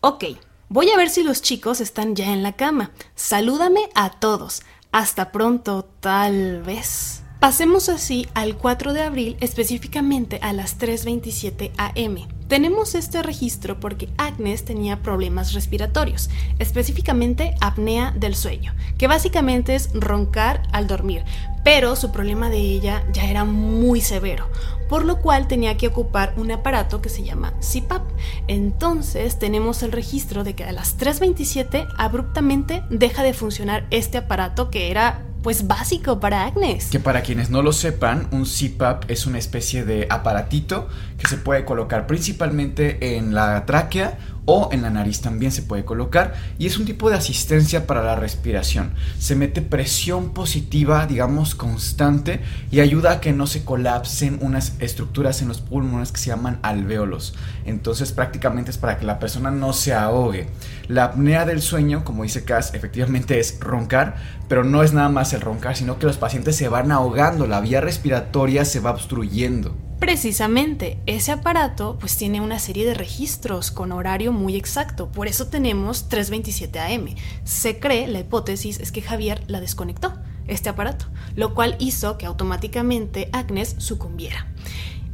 Ok, 0.00 0.24
Voy 0.72 0.88
a 0.88 0.96
ver 0.96 1.10
si 1.10 1.22
los 1.22 1.42
chicos 1.42 1.82
están 1.82 2.16
ya 2.16 2.32
en 2.32 2.42
la 2.42 2.52
cama. 2.52 2.92
Salúdame 3.14 3.90
a 3.94 4.08
todos. 4.08 4.62
Hasta 4.90 5.30
pronto, 5.30 5.84
tal 6.00 6.62
vez. 6.62 7.22
Pasemos 7.40 7.90
así 7.90 8.26
al 8.32 8.56
4 8.56 8.94
de 8.94 9.02
abril, 9.02 9.36
específicamente 9.40 10.38
a 10.40 10.54
las 10.54 10.78
3.27 10.78 11.72
am. 11.76 12.26
Tenemos 12.48 12.94
este 12.94 13.22
registro 13.22 13.80
porque 13.80 14.08
Agnes 14.16 14.64
tenía 14.64 15.02
problemas 15.02 15.52
respiratorios, 15.52 16.30
específicamente 16.58 17.54
apnea 17.60 18.12
del 18.12 18.34
sueño, 18.34 18.74
que 18.96 19.08
básicamente 19.08 19.74
es 19.74 19.90
roncar 19.92 20.62
al 20.72 20.86
dormir, 20.86 21.22
pero 21.64 21.96
su 21.96 22.10
problema 22.10 22.50
de 22.50 22.58
ella 22.58 23.04
ya 23.12 23.24
era 23.24 23.44
muy 23.44 24.00
severo, 24.00 24.48
por 24.88 25.04
lo 25.04 25.20
cual 25.20 25.48
tenía 25.48 25.76
que 25.76 25.88
ocupar 25.88 26.34
un 26.36 26.50
aparato 26.50 27.00
que 27.00 27.08
se 27.08 27.22
llama 27.22 27.54
CPAP. 27.60 28.02
Entonces 28.48 29.38
tenemos 29.38 29.82
el 29.82 29.92
registro 29.92 30.44
de 30.44 30.54
que 30.54 30.64
a 30.64 30.72
las 30.72 30.98
3.27 30.98 31.88
abruptamente 31.96 32.82
deja 32.90 33.22
de 33.22 33.34
funcionar 33.34 33.86
este 33.90 34.18
aparato 34.18 34.70
que 34.70 34.90
era 34.90 35.22
pues 35.42 35.66
básico 35.66 36.20
para 36.20 36.44
Agnes. 36.44 36.88
Que 36.90 37.00
para 37.00 37.22
quienes 37.22 37.50
no 37.50 37.62
lo 37.62 37.72
sepan, 37.72 38.28
un 38.30 38.44
CPAP 38.44 39.10
es 39.10 39.26
una 39.26 39.38
especie 39.38 39.84
de 39.84 40.06
aparatito 40.08 40.88
que 41.18 41.28
se 41.28 41.36
puede 41.36 41.64
colocar 41.64 42.06
principalmente 42.06 43.16
en 43.16 43.34
la 43.34 43.66
tráquea 43.66 44.18
o 44.44 44.68
en 44.72 44.82
la 44.82 44.90
nariz 44.90 45.20
también 45.20 45.52
se 45.52 45.62
puede 45.62 45.84
colocar 45.84 46.34
y 46.58 46.66
es 46.66 46.76
un 46.78 46.84
tipo 46.84 47.08
de 47.08 47.16
asistencia 47.16 47.86
para 47.86 48.02
la 48.02 48.16
respiración. 48.16 48.94
Se 49.18 49.36
mete 49.36 49.62
presión 49.62 50.34
positiva, 50.34 51.06
digamos, 51.06 51.54
constante 51.54 52.40
y 52.70 52.80
ayuda 52.80 53.12
a 53.12 53.20
que 53.20 53.32
no 53.32 53.46
se 53.46 53.64
colapsen 53.64 54.38
unas 54.40 54.74
estructuras 54.80 55.42
en 55.42 55.48
los 55.48 55.60
pulmones 55.60 56.12
que 56.12 56.18
se 56.18 56.30
llaman 56.30 56.58
alvéolos. 56.62 57.34
Entonces 57.64 58.12
prácticamente 58.12 58.70
es 58.70 58.78
para 58.78 58.98
que 58.98 59.06
la 59.06 59.18
persona 59.18 59.50
no 59.50 59.72
se 59.72 59.94
ahogue. 59.94 60.48
La 60.88 61.04
apnea 61.04 61.44
del 61.44 61.62
sueño, 61.62 62.04
como 62.04 62.24
dice 62.24 62.44
Cass, 62.44 62.74
efectivamente 62.74 63.38
es 63.38 63.58
roncar, 63.60 64.16
pero 64.48 64.64
no 64.64 64.82
es 64.82 64.92
nada 64.92 65.08
más 65.08 65.32
el 65.32 65.40
roncar, 65.40 65.76
sino 65.76 65.98
que 65.98 66.06
los 66.06 66.16
pacientes 66.16 66.56
se 66.56 66.68
van 66.68 66.90
ahogando, 66.90 67.46
la 67.46 67.60
vía 67.60 67.80
respiratoria 67.80 68.64
se 68.64 68.80
va 68.80 68.90
obstruyendo. 68.90 69.91
Precisamente, 70.02 70.98
ese 71.06 71.30
aparato 71.30 71.96
pues 71.96 72.16
tiene 72.16 72.40
una 72.40 72.58
serie 72.58 72.84
de 72.84 72.92
registros 72.92 73.70
con 73.70 73.92
horario 73.92 74.32
muy 74.32 74.56
exacto, 74.56 75.12
por 75.12 75.28
eso 75.28 75.46
tenemos 75.46 76.10
3.27 76.10 76.96
am. 76.96 77.14
Se 77.44 77.78
cree, 77.78 78.08
la 78.08 78.18
hipótesis 78.18 78.80
es 78.80 78.90
que 78.90 79.00
Javier 79.00 79.44
la 79.46 79.60
desconectó, 79.60 80.14
este 80.48 80.68
aparato, 80.68 81.06
lo 81.36 81.54
cual 81.54 81.76
hizo 81.78 82.18
que 82.18 82.26
automáticamente 82.26 83.28
Agnes 83.32 83.76
sucumbiera. 83.78 84.48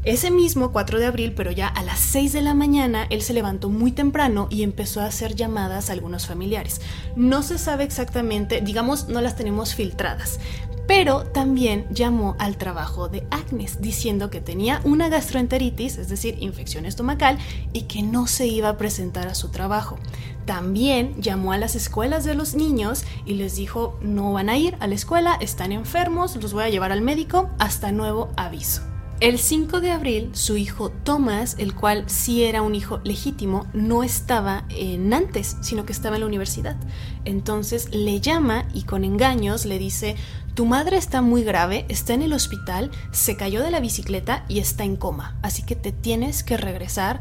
Ese 0.05 0.31
mismo 0.31 0.73
4 0.73 1.01
de 1.01 1.07
abril, 1.07 1.35
pero 1.35 1.51
ya 1.51 1.67
a 1.67 1.83
las 1.83 1.99
6 1.99 2.33
de 2.33 2.41
la 2.41 2.55
mañana, 2.55 3.07
él 3.11 3.21
se 3.21 3.35
levantó 3.35 3.69
muy 3.69 3.93
temprano 3.93 4.47
y 4.49 4.63
empezó 4.63 5.03
a 5.03 5.07
hacer 5.07 5.35
llamadas 5.35 5.91
a 5.91 5.93
algunos 5.93 6.27
familiares. 6.27 6.81
No 7.15 7.43
se 7.43 7.59
sabe 7.59 7.85
exactamente, 7.85 8.63
digamos, 8.63 9.09
no 9.09 9.21
las 9.21 9.37
tenemos 9.37 9.75
filtradas, 9.75 10.41
pero 10.89 11.25
también 11.25 11.87
llamó 11.91 12.35
al 12.39 12.57
trabajo 12.57 13.09
de 13.09 13.27
Agnes 13.31 13.81
diciendo 13.83 14.31
que 14.31 14.41
tenía 14.41 14.81
una 14.85 15.11
gastroenteritis, 15.11 15.99
es 15.99 16.09
decir, 16.09 16.39
infección 16.41 16.87
estomacal, 16.87 17.39
y 17.75 17.83
que 17.83 18.03
no 18.03 18.27
se 18.27 18.47
iba 18.47 18.71
a 18.71 18.79
presentar 18.79 19.29
a 19.29 19.35
su 19.35 19.51
trabajo. 19.51 19.99
También 20.47 21.21
llamó 21.21 21.53
a 21.53 21.59
las 21.59 21.77
escuelas 21.77 22.25
de 22.25 22.35
los 22.35 22.55
niños 22.55 23.05
y 23.27 23.35
les 23.35 23.55
dijo, 23.55 23.99
no 24.01 24.33
van 24.33 24.49
a 24.49 24.57
ir 24.57 24.79
a 24.81 24.87
la 24.87 24.95
escuela, 24.95 25.37
están 25.43 25.73
enfermos, 25.73 26.37
los 26.37 26.55
voy 26.55 26.65
a 26.65 26.71
llevar 26.71 26.91
al 26.91 27.03
médico 27.03 27.51
hasta 27.59 27.93
nuevo 27.93 28.31
aviso. 28.39 28.81
El 29.21 29.41
5 29.41 29.81
de 29.81 29.91
abril, 29.91 30.31
su 30.33 30.57
hijo 30.57 30.91
Thomas, 30.91 31.57
el 31.59 31.75
cual 31.75 32.05
sí 32.07 32.45
era 32.45 32.63
un 32.63 32.77
hijo 32.77 33.01
legítimo, 33.03 33.67
no 33.73 34.05
estaba 34.05 34.65
en 34.71 35.09
Nantes, 35.09 35.57
sino 35.61 35.85
que 35.85 35.93
estaba 35.93 36.15
en 36.15 36.21
la 36.21 36.29
universidad. 36.29 36.77
Entonces 37.25 37.93
le 37.93 38.21
llama 38.21 38.69
y 38.73 38.85
con 38.85 39.03
engaños 39.03 39.67
le 39.67 39.81
dice, 39.81 40.15
tu 40.59 40.67
madre 40.67 40.97
está 40.97 41.23
muy 41.23 41.45
grave, 41.45 41.85
está 41.89 42.15
en 42.15 42.23
el 42.23 42.33
hospital, 42.33 42.91
se 43.13 43.37
cayó 43.37 43.63
de 43.63 43.71
la 43.71 43.79
bicicleta 43.79 44.45
y 44.49 44.59
está 44.59 44.83
en 44.83 44.97
coma, 44.97 45.39
así 45.41 45.63
que 45.63 45.77
te 45.77 45.93
tienes 45.93 46.43
que 46.43 46.57
regresar 46.57 47.21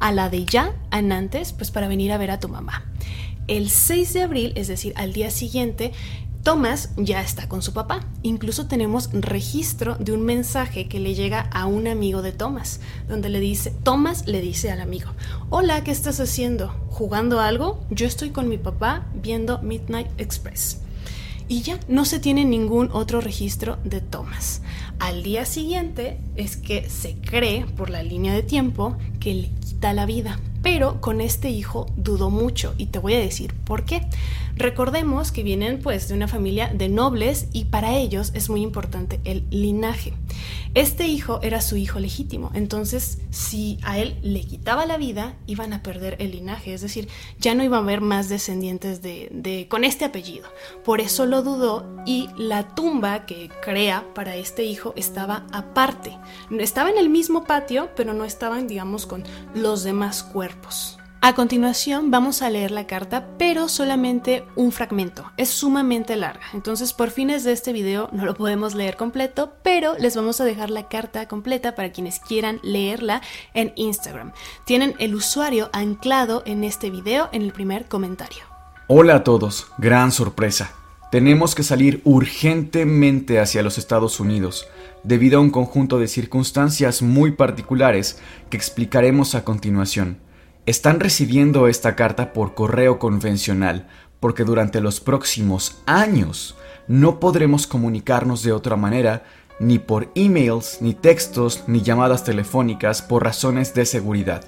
a 0.00 0.12
la 0.12 0.28
de 0.28 0.44
ya, 0.44 0.74
a 0.90 1.00
Nantes, 1.00 1.54
pues 1.54 1.70
para 1.70 1.88
venir 1.88 2.12
a 2.12 2.18
ver 2.18 2.30
a 2.30 2.40
tu 2.40 2.50
mamá. 2.50 2.84
El 3.46 3.70
6 3.70 4.12
de 4.12 4.22
abril, 4.22 4.52
es 4.54 4.68
decir, 4.68 4.92
al 4.96 5.14
día 5.14 5.30
siguiente, 5.30 5.92
Thomas 6.42 6.90
ya 6.98 7.22
está 7.22 7.48
con 7.48 7.62
su 7.62 7.72
papá. 7.72 8.00
Incluso 8.22 8.66
tenemos 8.66 9.08
registro 9.14 9.96
de 9.96 10.12
un 10.12 10.20
mensaje 10.20 10.86
que 10.86 11.00
le 11.00 11.14
llega 11.14 11.40
a 11.52 11.64
un 11.64 11.88
amigo 11.88 12.20
de 12.20 12.32
Thomas, 12.32 12.80
donde 13.08 13.30
le 13.30 13.40
dice, 13.40 13.72
Thomas 13.82 14.26
le 14.26 14.42
dice 14.42 14.70
al 14.70 14.82
amigo, 14.82 15.10
hola, 15.48 15.82
¿qué 15.84 15.90
estás 15.90 16.20
haciendo? 16.20 16.68
¿Jugando 16.90 17.40
algo? 17.40 17.82
Yo 17.88 18.06
estoy 18.06 18.28
con 18.28 18.50
mi 18.50 18.58
papá 18.58 19.06
viendo 19.14 19.62
Midnight 19.62 20.08
Express. 20.18 20.83
Y 21.48 21.62
ya 21.62 21.78
no 21.88 22.04
se 22.04 22.20
tiene 22.20 22.44
ningún 22.44 22.90
otro 22.92 23.20
registro 23.20 23.78
de 23.84 24.00
Thomas. 24.00 24.62
Al 24.98 25.22
día 25.22 25.44
siguiente 25.44 26.18
es 26.36 26.56
que 26.56 26.88
se 26.88 27.16
cree, 27.16 27.66
por 27.76 27.90
la 27.90 28.02
línea 28.02 28.32
de 28.32 28.42
tiempo, 28.42 28.96
que 29.20 29.34
le 29.34 29.50
quita 29.60 29.92
la 29.92 30.06
vida. 30.06 30.40
Pero 30.62 31.00
con 31.02 31.20
este 31.20 31.50
hijo 31.50 31.86
dudó 31.96 32.30
mucho 32.30 32.74
y 32.78 32.86
te 32.86 32.98
voy 32.98 33.14
a 33.14 33.18
decir 33.18 33.52
por 33.52 33.84
qué. 33.84 34.08
Recordemos 34.56 35.32
que 35.32 35.42
vienen 35.42 35.80
pues 35.82 36.08
de 36.08 36.14
una 36.14 36.28
familia 36.28 36.72
de 36.72 36.88
nobles 36.88 37.48
y 37.52 37.66
para 37.66 37.96
ellos 37.96 38.30
es 38.34 38.48
muy 38.48 38.62
importante 38.62 39.20
el 39.24 39.44
linaje. 39.50 40.14
Este 40.74 41.06
hijo 41.06 41.38
era 41.40 41.60
su 41.60 41.76
hijo 41.76 42.00
legítimo, 42.00 42.50
entonces 42.52 43.18
si 43.30 43.78
a 43.84 43.98
él 43.98 44.18
le 44.22 44.40
quitaba 44.40 44.86
la 44.86 44.96
vida, 44.96 45.36
iban 45.46 45.72
a 45.72 45.84
perder 45.84 46.16
el 46.18 46.32
linaje, 46.32 46.74
es 46.74 46.80
decir, 46.80 47.08
ya 47.38 47.54
no 47.54 47.62
iba 47.62 47.76
a 47.76 47.80
haber 47.80 48.00
más 48.00 48.28
descendientes 48.28 49.00
de, 49.00 49.28
de, 49.30 49.68
con 49.68 49.84
este 49.84 50.04
apellido. 50.04 50.48
Por 50.84 51.00
eso 51.00 51.26
lo 51.26 51.42
dudó 51.42 51.86
y 52.06 52.28
la 52.36 52.74
tumba 52.74 53.24
que 53.24 53.50
crea 53.62 54.04
para 54.14 54.34
este 54.34 54.64
hijo 54.64 54.94
estaba 54.96 55.46
aparte. 55.52 56.18
Estaba 56.58 56.90
en 56.90 56.98
el 56.98 57.08
mismo 57.08 57.44
patio, 57.44 57.90
pero 57.94 58.12
no 58.12 58.24
estaban, 58.24 58.66
digamos, 58.66 59.06
con 59.06 59.22
los 59.54 59.84
demás 59.84 60.24
cuerpos. 60.24 60.98
A 61.26 61.34
continuación 61.34 62.10
vamos 62.10 62.42
a 62.42 62.50
leer 62.50 62.70
la 62.70 62.86
carta, 62.86 63.28
pero 63.38 63.70
solamente 63.70 64.44
un 64.56 64.72
fragmento. 64.72 65.24
Es 65.38 65.48
sumamente 65.48 66.16
larga, 66.16 66.44
entonces 66.52 66.92
por 66.92 67.10
fines 67.10 67.44
de 67.44 67.52
este 67.52 67.72
video 67.72 68.10
no 68.12 68.26
lo 68.26 68.34
podemos 68.34 68.74
leer 68.74 68.98
completo, 68.98 69.54
pero 69.62 69.94
les 69.98 70.14
vamos 70.16 70.42
a 70.42 70.44
dejar 70.44 70.68
la 70.68 70.86
carta 70.90 71.26
completa 71.26 71.74
para 71.74 71.92
quienes 71.92 72.20
quieran 72.20 72.60
leerla 72.62 73.22
en 73.54 73.72
Instagram. 73.76 74.32
Tienen 74.66 74.96
el 74.98 75.14
usuario 75.14 75.70
anclado 75.72 76.42
en 76.44 76.62
este 76.62 76.90
video 76.90 77.30
en 77.32 77.40
el 77.40 77.54
primer 77.54 77.86
comentario. 77.86 78.42
Hola 78.86 79.14
a 79.14 79.24
todos, 79.24 79.68
gran 79.78 80.12
sorpresa. 80.12 80.72
Tenemos 81.10 81.54
que 81.54 81.62
salir 81.62 82.02
urgentemente 82.04 83.40
hacia 83.40 83.62
los 83.62 83.78
Estados 83.78 84.20
Unidos, 84.20 84.68
debido 85.04 85.38
a 85.38 85.40
un 85.40 85.48
conjunto 85.48 85.98
de 85.98 86.08
circunstancias 86.08 87.00
muy 87.00 87.32
particulares 87.32 88.18
que 88.50 88.58
explicaremos 88.58 89.34
a 89.34 89.42
continuación. 89.42 90.18
Están 90.66 90.98
recibiendo 90.98 91.68
esta 91.68 91.94
carta 91.94 92.32
por 92.32 92.54
correo 92.54 92.98
convencional, 92.98 93.86
porque 94.18 94.44
durante 94.44 94.80
los 94.80 94.98
próximos 94.98 95.82
años 95.84 96.56
no 96.88 97.20
podremos 97.20 97.66
comunicarnos 97.66 98.42
de 98.42 98.52
otra 98.52 98.74
manera, 98.74 99.24
ni 99.60 99.78
por 99.78 100.10
emails, 100.14 100.78
ni 100.80 100.94
textos, 100.94 101.64
ni 101.66 101.82
llamadas 101.82 102.24
telefónicas 102.24 103.02
por 103.02 103.24
razones 103.24 103.74
de 103.74 103.84
seguridad. 103.84 104.42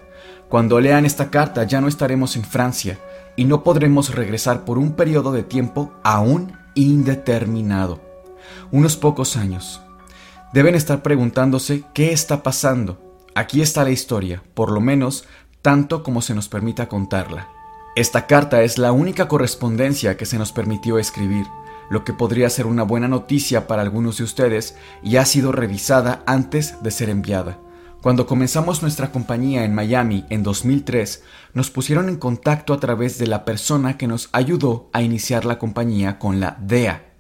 Cuando 0.49 0.81
lean 0.81 1.05
esta 1.05 1.31
carta 1.31 1.65
ya 1.65 1.83
no 1.83 1.89
estaremos 1.89 2.37
en 2.37 2.45
Francia, 2.45 2.99
y 3.37 3.45
no 3.45 3.63
podremos 3.63 4.15
regresar 4.15 4.65
por 4.65 4.79
un 4.79 4.95
periodo 4.95 5.33
de 5.33 5.43
tiempo 5.43 5.93
aún 6.03 6.57
indeterminado. 6.75 8.01
Unos 8.71 8.97
pocos 8.97 9.37
años. 9.37 9.83
Deben 10.55 10.75
estar 10.75 11.03
preguntándose 11.03 11.85
qué 11.93 12.13
está 12.13 12.43
pasando. 12.43 13.03
Aquí 13.35 13.61
está 13.61 13.85
la 13.85 13.91
historia, 13.91 14.43
por 14.55 14.73
lo 14.73 14.81
menos 14.81 15.27
tanto 15.67 16.05
como 16.05 16.23
se 16.23 16.33
nos 16.33 16.49
permita 16.49 16.89
contarla. 16.89 17.49
Esta 17.97 18.29
carta 18.29 18.63
es 18.63 18.79
la 18.79 18.93
única 18.93 19.27
correspondencia 19.27 20.17
que 20.17 20.25
se 20.25 20.39
nos 20.39 20.53
permitió 20.53 20.97
escribir, 20.97 21.45
lo 21.91 22.05
que 22.05 22.13
podría 22.13 22.49
ser 22.51 22.67
una 22.67 22.85
buena 22.85 23.09
noticia 23.09 23.67
para 23.67 23.83
algunos 23.83 24.19
de 24.19 24.23
ustedes 24.23 24.77
y 25.03 25.17
ha 25.17 25.25
sido 25.25 25.51
revisada 25.51 26.23
antes 26.25 26.81
de 26.85 26.93
ser 26.93 27.11
enviada. 27.11 27.59
Cuando 28.01 28.29
comenzamos 28.29 28.81
nuestra 28.81 29.11
compañía 29.11 29.65
en 29.65 29.75
Miami 29.75 30.25
en 30.31 30.45
2003, 30.45 31.25
nos 31.53 31.73
pusieron 31.73 32.09
en 32.09 32.19
contacto 32.19 32.73
a 32.73 32.79
través 32.79 33.19
de 33.19 33.27
la 33.27 33.45
persona 33.45 33.99
que 33.99 34.07
nos 34.07 34.29
ayudó 34.31 34.89
a 34.93 35.03
iniciar 35.03 35.45
la 35.45 35.59
compañía 35.59 36.21
con 36.21 36.39
la 36.39 36.59
DEA, 36.61 37.16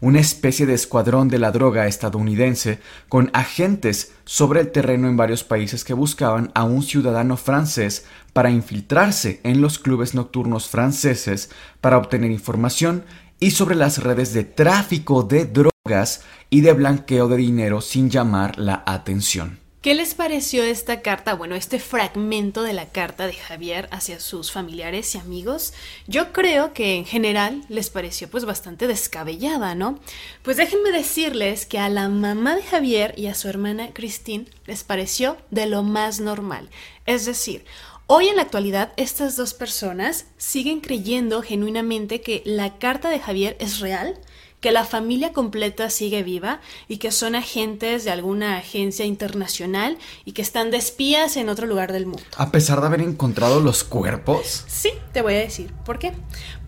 una 0.00 0.20
especie 0.20 0.66
de 0.66 0.74
escuadrón 0.74 1.28
de 1.28 1.38
la 1.38 1.50
droga 1.50 1.86
estadounidense 1.86 2.78
con 3.08 3.30
agentes 3.32 4.12
sobre 4.24 4.60
el 4.60 4.70
terreno 4.70 5.08
en 5.08 5.16
varios 5.16 5.44
países 5.44 5.84
que 5.84 5.94
buscaban 5.94 6.50
a 6.54 6.64
un 6.64 6.82
ciudadano 6.82 7.36
francés 7.36 8.06
para 8.32 8.50
infiltrarse 8.50 9.40
en 9.42 9.60
los 9.60 9.78
clubes 9.78 10.14
nocturnos 10.14 10.68
franceses 10.68 11.50
para 11.80 11.98
obtener 11.98 12.30
información 12.30 13.04
y 13.40 13.52
sobre 13.52 13.76
las 13.76 14.02
redes 14.02 14.32
de 14.32 14.44
tráfico 14.44 15.22
de 15.22 15.44
drogas 15.44 16.22
y 16.50 16.60
de 16.60 16.72
blanqueo 16.72 17.28
de 17.28 17.36
dinero 17.36 17.80
sin 17.80 18.10
llamar 18.10 18.58
la 18.58 18.82
atención. 18.86 19.67
¿Qué 19.80 19.94
les 19.94 20.14
pareció 20.14 20.64
esta 20.64 21.02
carta? 21.02 21.34
Bueno, 21.34 21.54
este 21.54 21.78
fragmento 21.78 22.64
de 22.64 22.72
la 22.72 22.86
carta 22.86 23.28
de 23.28 23.32
Javier 23.32 23.88
hacia 23.92 24.18
sus 24.18 24.50
familiares 24.50 25.14
y 25.14 25.18
amigos. 25.18 25.72
Yo 26.08 26.32
creo 26.32 26.72
que 26.72 26.96
en 26.96 27.04
general 27.04 27.62
les 27.68 27.88
pareció 27.88 28.28
pues 28.28 28.44
bastante 28.44 28.88
descabellada, 28.88 29.76
¿no? 29.76 30.00
Pues 30.42 30.56
déjenme 30.56 30.90
decirles 30.90 31.64
que 31.64 31.78
a 31.78 31.88
la 31.90 32.08
mamá 32.08 32.56
de 32.56 32.64
Javier 32.64 33.14
y 33.16 33.26
a 33.26 33.34
su 33.34 33.48
hermana 33.48 33.90
Christine 33.94 34.46
les 34.66 34.82
pareció 34.82 35.36
de 35.52 35.66
lo 35.66 35.84
más 35.84 36.18
normal. 36.18 36.68
Es 37.06 37.24
decir, 37.24 37.64
Hoy 38.10 38.28
en 38.28 38.36
la 38.36 38.42
actualidad 38.42 38.94
estas 38.96 39.36
dos 39.36 39.52
personas 39.52 40.24
siguen 40.38 40.80
creyendo 40.80 41.42
genuinamente 41.42 42.22
que 42.22 42.40
la 42.46 42.78
carta 42.78 43.10
de 43.10 43.20
Javier 43.20 43.54
es 43.60 43.80
real 43.80 44.18
que 44.60 44.72
la 44.72 44.84
familia 44.84 45.32
completa 45.32 45.88
sigue 45.88 46.22
viva 46.22 46.60
y 46.88 46.96
que 46.96 47.12
son 47.12 47.34
agentes 47.34 48.04
de 48.04 48.10
alguna 48.10 48.56
agencia 48.56 49.04
internacional 49.04 49.98
y 50.24 50.32
que 50.32 50.42
están 50.42 50.70
de 50.70 50.78
espías 50.78 51.36
en 51.36 51.48
otro 51.48 51.66
lugar 51.66 51.92
del 51.92 52.06
mundo. 52.06 52.22
A 52.36 52.50
pesar 52.50 52.80
de 52.80 52.86
haber 52.86 53.00
encontrado 53.00 53.60
los 53.60 53.84
cuerpos. 53.84 54.64
Sí, 54.66 54.90
te 55.12 55.22
voy 55.22 55.34
a 55.34 55.38
decir 55.38 55.72
por 55.84 55.98
qué. 55.98 56.12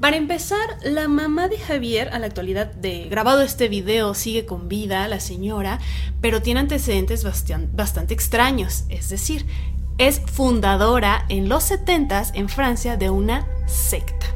Para 0.00 0.16
empezar, 0.16 0.79
la 0.83 1.09
mamá 1.09 1.48
de 1.48 1.59
Javier, 1.59 2.11
a 2.11 2.18
la 2.18 2.26
actualidad 2.26 2.72
de 2.72 3.09
grabado 3.09 3.42
este 3.42 3.68
video, 3.68 4.14
sigue 4.14 4.46
con 4.46 4.68
vida, 4.68 5.09
la 5.09 5.20
señora, 5.20 5.81
pero 6.20 6.42
tiene 6.42 6.61
antecedentes 6.61 7.24
bastante, 7.24 8.14
extraños. 8.14 8.85
Es 8.88 9.09
decir, 9.09 9.46
es 9.98 10.20
fundadora 10.20 11.26
en 11.29 11.48
los 11.48 11.64
70 11.64 12.33
en 12.35 12.48
Francia 12.48 12.96
de 12.96 13.11
una 13.11 13.46
secta. 13.66 14.26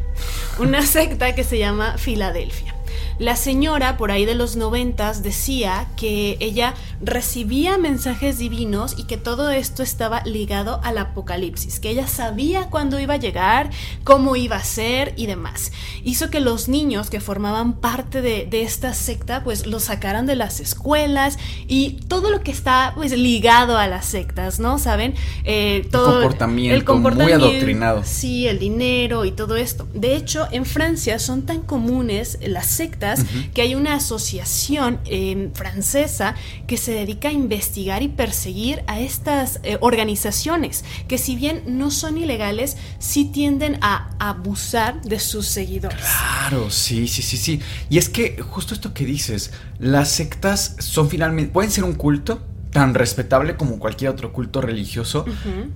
Una 0.59 0.83
secta 0.83 1.35
que 1.35 1.45
se 1.45 1.59
llama 1.59 1.99
Filadelfia. 1.99 2.74
La 3.19 3.37
señora 3.37 3.97
por 3.97 4.11
ahí 4.11 4.25
de 4.25 4.35
los 4.35 4.57
noventas 4.57 5.23
decía 5.23 5.87
que 5.97 6.37
ella 6.41 6.75
recibía 7.01 7.79
mensajes 7.79 8.39
divinos 8.39 8.97
y 8.99 9.05
que 9.05 9.17
todo 9.17 9.51
esto 9.51 9.85
estaba 9.85 10.23
ligado 10.25 10.81
al 10.83 10.99
apocalipsis, 10.99 11.79
que 11.79 11.91
ella 11.91 12.09
sabía 12.09 12.71
cuándo 12.71 12.99
iba 12.99 13.15
a 13.15 13.19
llegar, 13.19 13.71
cómo 14.03 14.35
iba 14.35 14.57
a 14.57 14.65
ser 14.65 15.15
y 15.17 15.27
demás. 15.27 15.71
Hizo 16.03 16.29
que 16.29 16.41
los 16.41 16.69
niños 16.69 17.09
que 17.09 17.21
formaban 17.21 17.75
parte 17.75 18.21
de, 18.21 18.49
esta 18.65 18.95
secta 18.95 19.45
pues 19.45 19.67
los 19.67 19.85
sacaran 19.85 20.27
de 20.27 20.37
las 20.37 20.59
escuelas 20.59 21.39
y 21.69 22.01
todo 22.09 22.31
lo 22.31 22.41
que 22.41 22.51
está 22.51 22.93
pues 22.95 23.13
ligado 23.13 23.77
a 23.77 23.87
las 23.87 24.07
sectas, 24.07 24.59
¿no? 24.59 24.79
¿Saben? 24.79 25.15
Eh, 25.45 25.87
todo 25.91 26.17
el 26.17 26.23
comportamiento, 26.23 26.77
el 26.77 26.85
comportamiento 26.85 27.45
muy 27.45 27.51
adoctrinado. 27.51 28.03
Sí, 28.05 28.49
el 28.49 28.59
dinero 28.59 29.25
y 29.25 29.33
todo 29.33 29.57
esto. 29.57 29.87
De 29.93 30.17
hecho, 30.17 30.49
en 30.51 30.65
Francia 30.65 31.19
son 31.19 31.43
tan 31.43 31.61
comunes 31.61 32.39
las 32.43 32.67
sectas 32.67 33.04
que 33.53 33.63
hay 33.63 33.75
una 33.75 33.95
asociación 33.95 35.01
em, 35.05 35.53
francesa 35.53 36.35
que 36.67 36.77
se 36.77 36.93
dedica 36.93 37.29
a 37.29 37.33
investigar 37.33 38.03
y 38.03 38.09
perseguir 38.09 38.83
a 38.87 39.01
estas 39.01 39.61
eh, 39.63 39.79
organizaciones 39.81 40.85
que 41.09 41.19
si 41.19 41.37
bien 41.37 41.63
no 41.67 41.91
son 41.91 42.19
ilegales, 42.19 42.77
sí 42.99 43.27
tienden 43.27 43.79
a 43.81 44.11
abusar 44.19 45.03
de 45.03 45.21
sus 45.21 45.47
seguidores. 45.47 45.99
Claro, 45.99 46.71
sí, 46.71 47.09
sí, 47.09 47.23
sí, 47.23 47.37
sí. 47.37 47.61
Y 47.89 47.99
es 47.99 48.09
que 48.09 48.41
justo 48.41 48.75
esto 48.75 48.95
que 48.95 49.05
dices, 49.05 49.53
las 49.79 50.09
sectas 50.11 50.77
son 50.79 51.09
finalmente, 51.09 51.53
pueden 51.53 51.71
ser 51.71 51.85
un 51.85 51.95
culto, 51.95 52.43
tan 52.75 52.93
respetable 52.93 53.55
como 53.55 53.79
cualquier 53.79 54.11
otro 54.11 54.33
culto 54.33 54.61
religioso, 54.61 55.25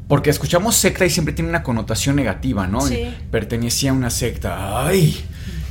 porque 0.09 0.31
escuchamos 0.31 0.75
secta 0.75 1.07
y 1.07 1.11
siempre 1.11 1.33
tiene 1.33 1.49
una 1.49 1.63
connotación 1.63 2.17
negativa, 2.17 2.67
¿no? 2.67 2.81
Sí. 2.81 3.15
Pertenecía 3.31 3.93
a 3.93 3.95
una 3.95 4.11
secta, 4.11 4.85
ay, 4.85 5.17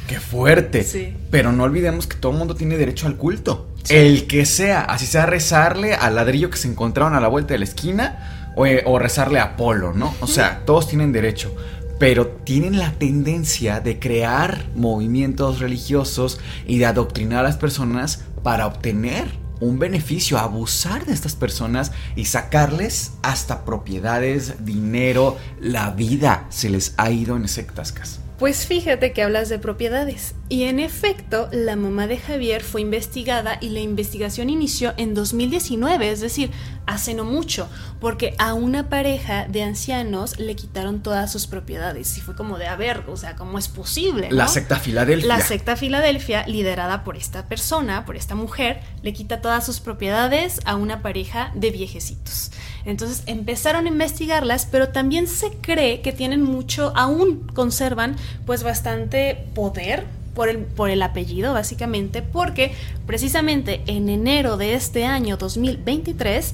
Qué 0.08 0.20
fuerte. 0.20 0.84
Sí. 0.84 1.16
Pero 1.30 1.52
no 1.52 1.64
olvidemos 1.64 2.08
que 2.08 2.16
todo 2.18 2.32
el 2.32 2.38
mundo 2.38 2.56
tiene 2.56 2.78
derecho 2.78 3.08
al 3.08 3.18
culto. 3.18 3.68
El 3.90 4.28
que 4.28 4.46
sea, 4.46 4.82
así 4.82 5.06
sea 5.06 5.26
rezarle 5.26 5.94
al 5.94 6.16
ladrillo 6.16 6.50
que 6.50 6.58
se 6.58 6.68
encontraron 6.68 7.14
a 7.14 7.20
la 7.20 7.28
vuelta 7.28 7.54
de 7.54 7.60
la 7.60 7.66
esquina 7.66 8.54
o, 8.56 8.66
eh, 8.66 8.84
rezarle 9.00 9.40
a 9.40 9.44
Apolo, 9.44 9.94
¿no? 9.94 10.14
O 10.20 10.28
sea, 10.28 10.64
todos 10.66 10.88
tienen 10.88 11.12
derecho. 11.12 11.56
Pero 12.00 12.28
tienen 12.28 12.78
la 12.78 12.92
tendencia 12.94 13.80
de 13.80 14.00
crear 14.00 14.66
movimientos 14.76 15.60
religiosos 15.60 16.40
y 16.66 16.78
de 16.78 16.86
adoctrinar 16.86 17.40
a 17.40 17.44
las 17.44 17.58
personas 17.58 18.24
para 18.44 18.68
obtener 18.68 19.26
un 19.60 19.80
beneficio, 19.80 20.38
abusar 20.38 21.06
de 21.06 21.14
estas 21.14 21.36
personas 21.36 21.92
y 22.16 22.26
sacarles 22.26 23.14
hasta 23.24 23.66
propiedades, 23.66 24.64
dinero, 24.64 25.38
la 25.60 25.92
vida 25.92 26.46
se 26.50 26.70
les 26.70 26.94
ha 26.98 27.10
ido 27.10 27.36
en 27.36 27.48
sectascas. 27.48 28.20
Pues 28.38 28.68
fíjate 28.68 29.14
que 29.14 29.24
hablas 29.24 29.50
de 29.50 29.60
propiedades. 29.60 30.36
Y 30.50 30.64
en 30.64 30.80
efecto, 30.80 31.50
la 31.52 31.76
mamá 31.76 32.08
de 32.08 32.18
Javier 32.18 32.64
fue 32.64 32.80
investigada 32.80 33.58
y 33.60 33.70
la 33.70 33.82
investigación 33.82 34.50
inició 34.50 34.94
en 34.96 35.14
2019, 35.14 36.10
es 36.10 36.22
decir, 36.22 36.52
hace 36.86 37.14
no 37.14 37.26
mucho, 37.26 37.68
porque 38.00 38.34
a 38.38 38.54
una 38.54 38.88
pareja 38.88 39.46
de 39.50 39.64
ancianos 39.64 40.40
le 40.40 40.56
quitaron 40.56 41.04
todas 41.04 41.34
sus 41.34 41.48
propiedades. 41.48 42.18
Y 42.18 42.22
fue 42.22 42.34
como 42.34 42.58
de, 42.58 42.68
a 42.68 42.78
ver, 42.78 43.04
o 43.10 43.18
sea, 43.18 43.36
¿cómo 43.36 43.60
es 43.60 43.68
posible? 43.68 44.30
La 44.32 44.48
secta 44.48 44.78
Filadelfia. 44.78 45.28
La 45.28 45.42
secta 45.42 45.76
Filadelfia, 45.76 46.48
liderada 46.48 47.04
por 47.04 47.18
esta 47.18 47.50
persona, 47.50 48.06
por 48.06 48.16
esta 48.16 48.34
mujer, 48.36 48.80
le 49.04 49.12
quita 49.12 49.42
todas 49.42 49.66
sus 49.66 49.82
propiedades 49.82 50.62
a 50.64 50.78
una 50.78 51.02
pareja 51.02 51.52
de 51.56 51.72
viejecitos. 51.72 52.52
Entonces 52.86 53.24
empezaron 53.26 53.86
a 53.86 53.90
investigarlas, 53.90 54.66
pero 54.66 54.90
también 54.90 55.28
se 55.28 55.52
cree 55.58 56.00
que 56.00 56.14
tienen 56.14 56.42
mucho, 56.42 56.94
aún 56.96 57.46
conservan 57.54 58.16
pues 58.46 58.64
bastante 58.64 59.50
poder 59.54 60.06
por 60.38 60.50
el, 60.50 60.60
por 60.60 60.92
el, 60.92 61.02
apellido, 61.02 61.54
básicamente, 61.54 62.22
porque 62.22 62.72
precisamente 63.08 63.82
en 63.88 64.08
enero 64.08 64.56
de 64.56 64.76
este 64.76 65.04
año 65.04 65.36
2023 65.36 66.54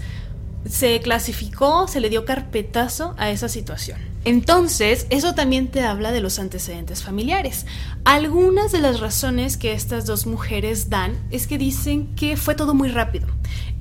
se 0.65 1.01
clasificó, 1.01 1.89
se 1.89 1.99
le 1.99 2.09
dio 2.09 2.23
carpetazo 2.23 3.13
a 3.17 3.29
esa 3.29 3.49
situación. 3.49 4.12
Entonces, 4.25 5.05
eso 5.09 5.35
también 5.35 5.67
te 5.67 5.81
habla 5.81 6.13
de 6.13 6.21
los 6.21 6.39
antecedentes 6.39 7.03
familiares. 7.03 7.65
Algunas 8.05 8.71
de 8.71 8.79
las 8.79 9.01
razones 9.01 9.57
que 9.57 9.73
estas 9.73 10.05
dos 10.05 10.25
mujeres 10.25 10.89
dan 10.89 11.17
es 11.29 11.45
que 11.45 11.57
dicen 11.57 12.15
que 12.15 12.37
fue 12.37 12.55
todo 12.55 12.73
muy 12.73 12.87
rápido. 12.87 13.27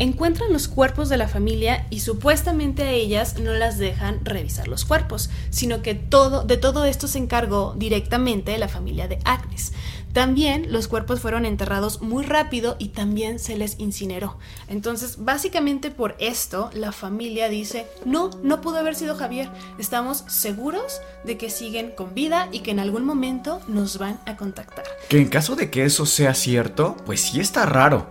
Encuentran 0.00 0.52
los 0.52 0.66
cuerpos 0.66 1.08
de 1.08 1.16
la 1.16 1.28
familia 1.28 1.86
y 1.90 2.00
supuestamente 2.00 2.82
a 2.82 2.90
ellas 2.90 3.38
no 3.38 3.52
las 3.52 3.78
dejan 3.78 4.24
revisar 4.24 4.66
los 4.66 4.84
cuerpos, 4.84 5.30
sino 5.50 5.80
que 5.80 5.94
todo, 5.94 6.42
de 6.42 6.56
todo 6.56 6.84
esto 6.86 7.06
se 7.06 7.18
encargó 7.18 7.74
directamente 7.76 8.58
la 8.58 8.68
familia 8.68 9.06
de 9.06 9.20
Agnes. 9.24 9.72
También 10.12 10.70
los 10.70 10.88
cuerpos 10.88 11.20
fueron 11.20 11.46
enterrados 11.46 12.02
muy 12.02 12.24
rápido 12.24 12.76
y 12.78 12.88
también 12.88 13.38
se 13.38 13.56
les 13.56 13.78
incineró. 13.78 14.38
Entonces, 14.68 15.24
básicamente 15.24 15.90
por 15.90 16.16
esto, 16.18 16.70
la 16.74 16.92
familia 16.92 17.48
dice, 17.48 17.86
no, 18.04 18.30
no 18.42 18.60
pudo 18.60 18.76
haber 18.76 18.94
sido 18.94 19.16
Javier. 19.16 19.48
Estamos 19.78 20.24
seguros 20.26 21.00
de 21.24 21.38
que 21.38 21.48
siguen 21.48 21.92
con 21.96 22.14
vida 22.14 22.48
y 22.52 22.60
que 22.60 22.72
en 22.72 22.80
algún 22.80 23.04
momento 23.04 23.60
nos 23.68 23.98
van 23.98 24.20
a 24.26 24.36
contactar. 24.36 24.84
Que 25.08 25.18
en 25.18 25.28
caso 25.28 25.56
de 25.56 25.70
que 25.70 25.84
eso 25.84 26.04
sea 26.04 26.34
cierto, 26.34 26.96
pues 27.06 27.20
sí 27.20 27.40
está 27.40 27.64
raro. 27.64 28.10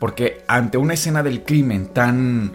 Porque 0.00 0.44
ante 0.48 0.78
una 0.78 0.94
escena 0.94 1.22
del 1.22 1.44
crimen 1.44 1.86
tan 1.86 2.52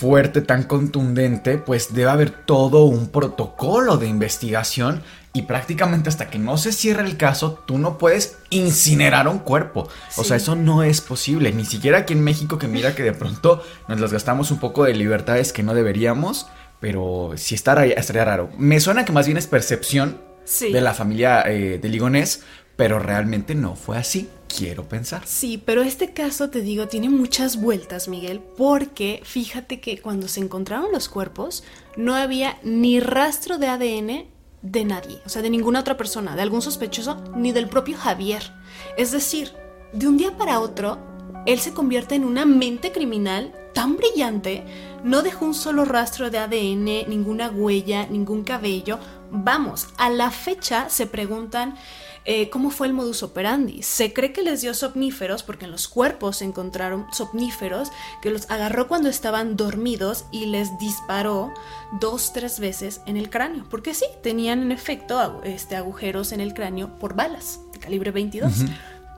fuerte, 0.00 0.40
tan 0.40 0.62
contundente, 0.62 1.58
pues 1.58 1.92
debe 1.92 2.10
haber 2.10 2.30
todo 2.30 2.84
un 2.84 3.08
protocolo 3.08 3.98
de 3.98 4.08
investigación 4.08 5.02
y 5.34 5.42
prácticamente 5.42 6.08
hasta 6.08 6.30
que 6.30 6.38
no 6.38 6.56
se 6.56 6.72
cierre 6.72 7.04
el 7.04 7.18
caso, 7.18 7.62
tú 7.66 7.76
no 7.76 7.98
puedes 7.98 8.38
incinerar 8.48 9.28
un 9.28 9.40
cuerpo. 9.40 9.88
O 10.16 10.24
sea, 10.24 10.38
eso 10.38 10.56
no 10.56 10.82
es 10.82 11.02
posible. 11.02 11.52
Ni 11.52 11.66
siquiera 11.66 11.98
aquí 11.98 12.14
en 12.14 12.24
México, 12.24 12.58
que 12.58 12.66
mira 12.66 12.94
que 12.94 13.02
de 13.02 13.12
pronto 13.12 13.62
nos 13.88 14.00
las 14.00 14.10
gastamos 14.10 14.50
un 14.50 14.58
poco 14.58 14.84
de 14.84 14.94
libertades 14.94 15.52
que 15.52 15.62
no 15.62 15.74
deberíamos. 15.74 16.46
Pero 16.80 17.32
sí 17.36 17.54
estaría, 17.54 17.94
estaría 17.94 18.24
raro. 18.24 18.48
Me 18.56 18.80
suena 18.80 19.04
que 19.04 19.12
más 19.12 19.26
bien 19.26 19.36
es 19.36 19.46
percepción 19.46 20.18
de 20.60 20.80
la 20.80 20.94
familia 20.94 21.42
eh, 21.46 21.78
de 21.78 21.88
Ligonés, 21.90 22.42
pero 22.80 22.98
realmente 22.98 23.54
no 23.54 23.76
fue 23.76 23.98
así. 23.98 24.30
Quiero 24.48 24.88
pensar. 24.88 25.20
Sí, 25.26 25.62
pero 25.62 25.82
este 25.82 26.14
caso, 26.14 26.48
te 26.48 26.62
digo, 26.62 26.88
tiene 26.88 27.10
muchas 27.10 27.60
vueltas, 27.60 28.08
Miguel, 28.08 28.40
porque 28.56 29.20
fíjate 29.22 29.80
que 29.80 30.00
cuando 30.00 30.28
se 30.28 30.40
encontraron 30.40 30.90
los 30.90 31.10
cuerpos, 31.10 31.62
no 31.98 32.14
había 32.14 32.56
ni 32.62 32.98
rastro 32.98 33.58
de 33.58 33.66
ADN 33.66 34.24
de 34.62 34.84
nadie, 34.86 35.20
o 35.26 35.28
sea, 35.28 35.42
de 35.42 35.50
ninguna 35.50 35.80
otra 35.80 35.98
persona, 35.98 36.34
de 36.34 36.40
algún 36.40 36.62
sospechoso, 36.62 37.22
ni 37.36 37.52
del 37.52 37.68
propio 37.68 37.98
Javier. 37.98 38.50
Es 38.96 39.12
decir, 39.12 39.52
de 39.92 40.08
un 40.08 40.16
día 40.16 40.38
para 40.38 40.58
otro, 40.58 40.98
él 41.44 41.58
se 41.58 41.74
convierte 41.74 42.14
en 42.14 42.24
una 42.24 42.46
mente 42.46 42.92
criminal 42.92 43.52
tan 43.74 43.98
brillante, 43.98 44.64
no 45.04 45.20
dejó 45.20 45.44
un 45.44 45.54
solo 45.54 45.84
rastro 45.84 46.30
de 46.30 46.38
ADN, 46.38 47.10
ninguna 47.10 47.50
huella, 47.50 48.06
ningún 48.06 48.42
cabello. 48.42 48.98
Vamos, 49.30 49.88
a 49.98 50.08
la 50.08 50.30
fecha 50.30 50.88
se 50.88 51.06
preguntan 51.06 51.76
eh, 52.24 52.50
cómo 52.50 52.70
fue 52.70 52.86
el 52.86 52.92
modus 52.92 53.22
operandi. 53.22 53.82
Se 53.82 54.12
cree 54.12 54.32
que 54.32 54.42
les 54.42 54.60
dio 54.60 54.74
somníferos 54.74 55.42
porque 55.42 55.64
en 55.64 55.70
los 55.70 55.88
cuerpos 55.88 56.38
se 56.38 56.44
encontraron 56.44 57.06
somníferos 57.12 57.90
que 58.20 58.30
los 58.30 58.50
agarró 58.50 58.88
cuando 58.88 59.08
estaban 59.08 59.56
dormidos 59.56 60.26
y 60.30 60.46
les 60.46 60.78
disparó 60.78 61.52
dos, 62.00 62.32
tres 62.32 62.60
veces 62.60 63.00
en 63.06 63.16
el 63.16 63.30
cráneo. 63.30 63.66
Porque 63.70 63.94
sí, 63.94 64.06
tenían 64.22 64.62
en 64.62 64.72
efecto 64.72 65.40
este, 65.44 65.76
agujeros 65.76 66.32
en 66.32 66.40
el 66.40 66.54
cráneo 66.54 66.98
por 66.98 67.14
balas 67.14 67.60
de 67.72 67.78
calibre 67.78 68.10
22. 68.10 68.52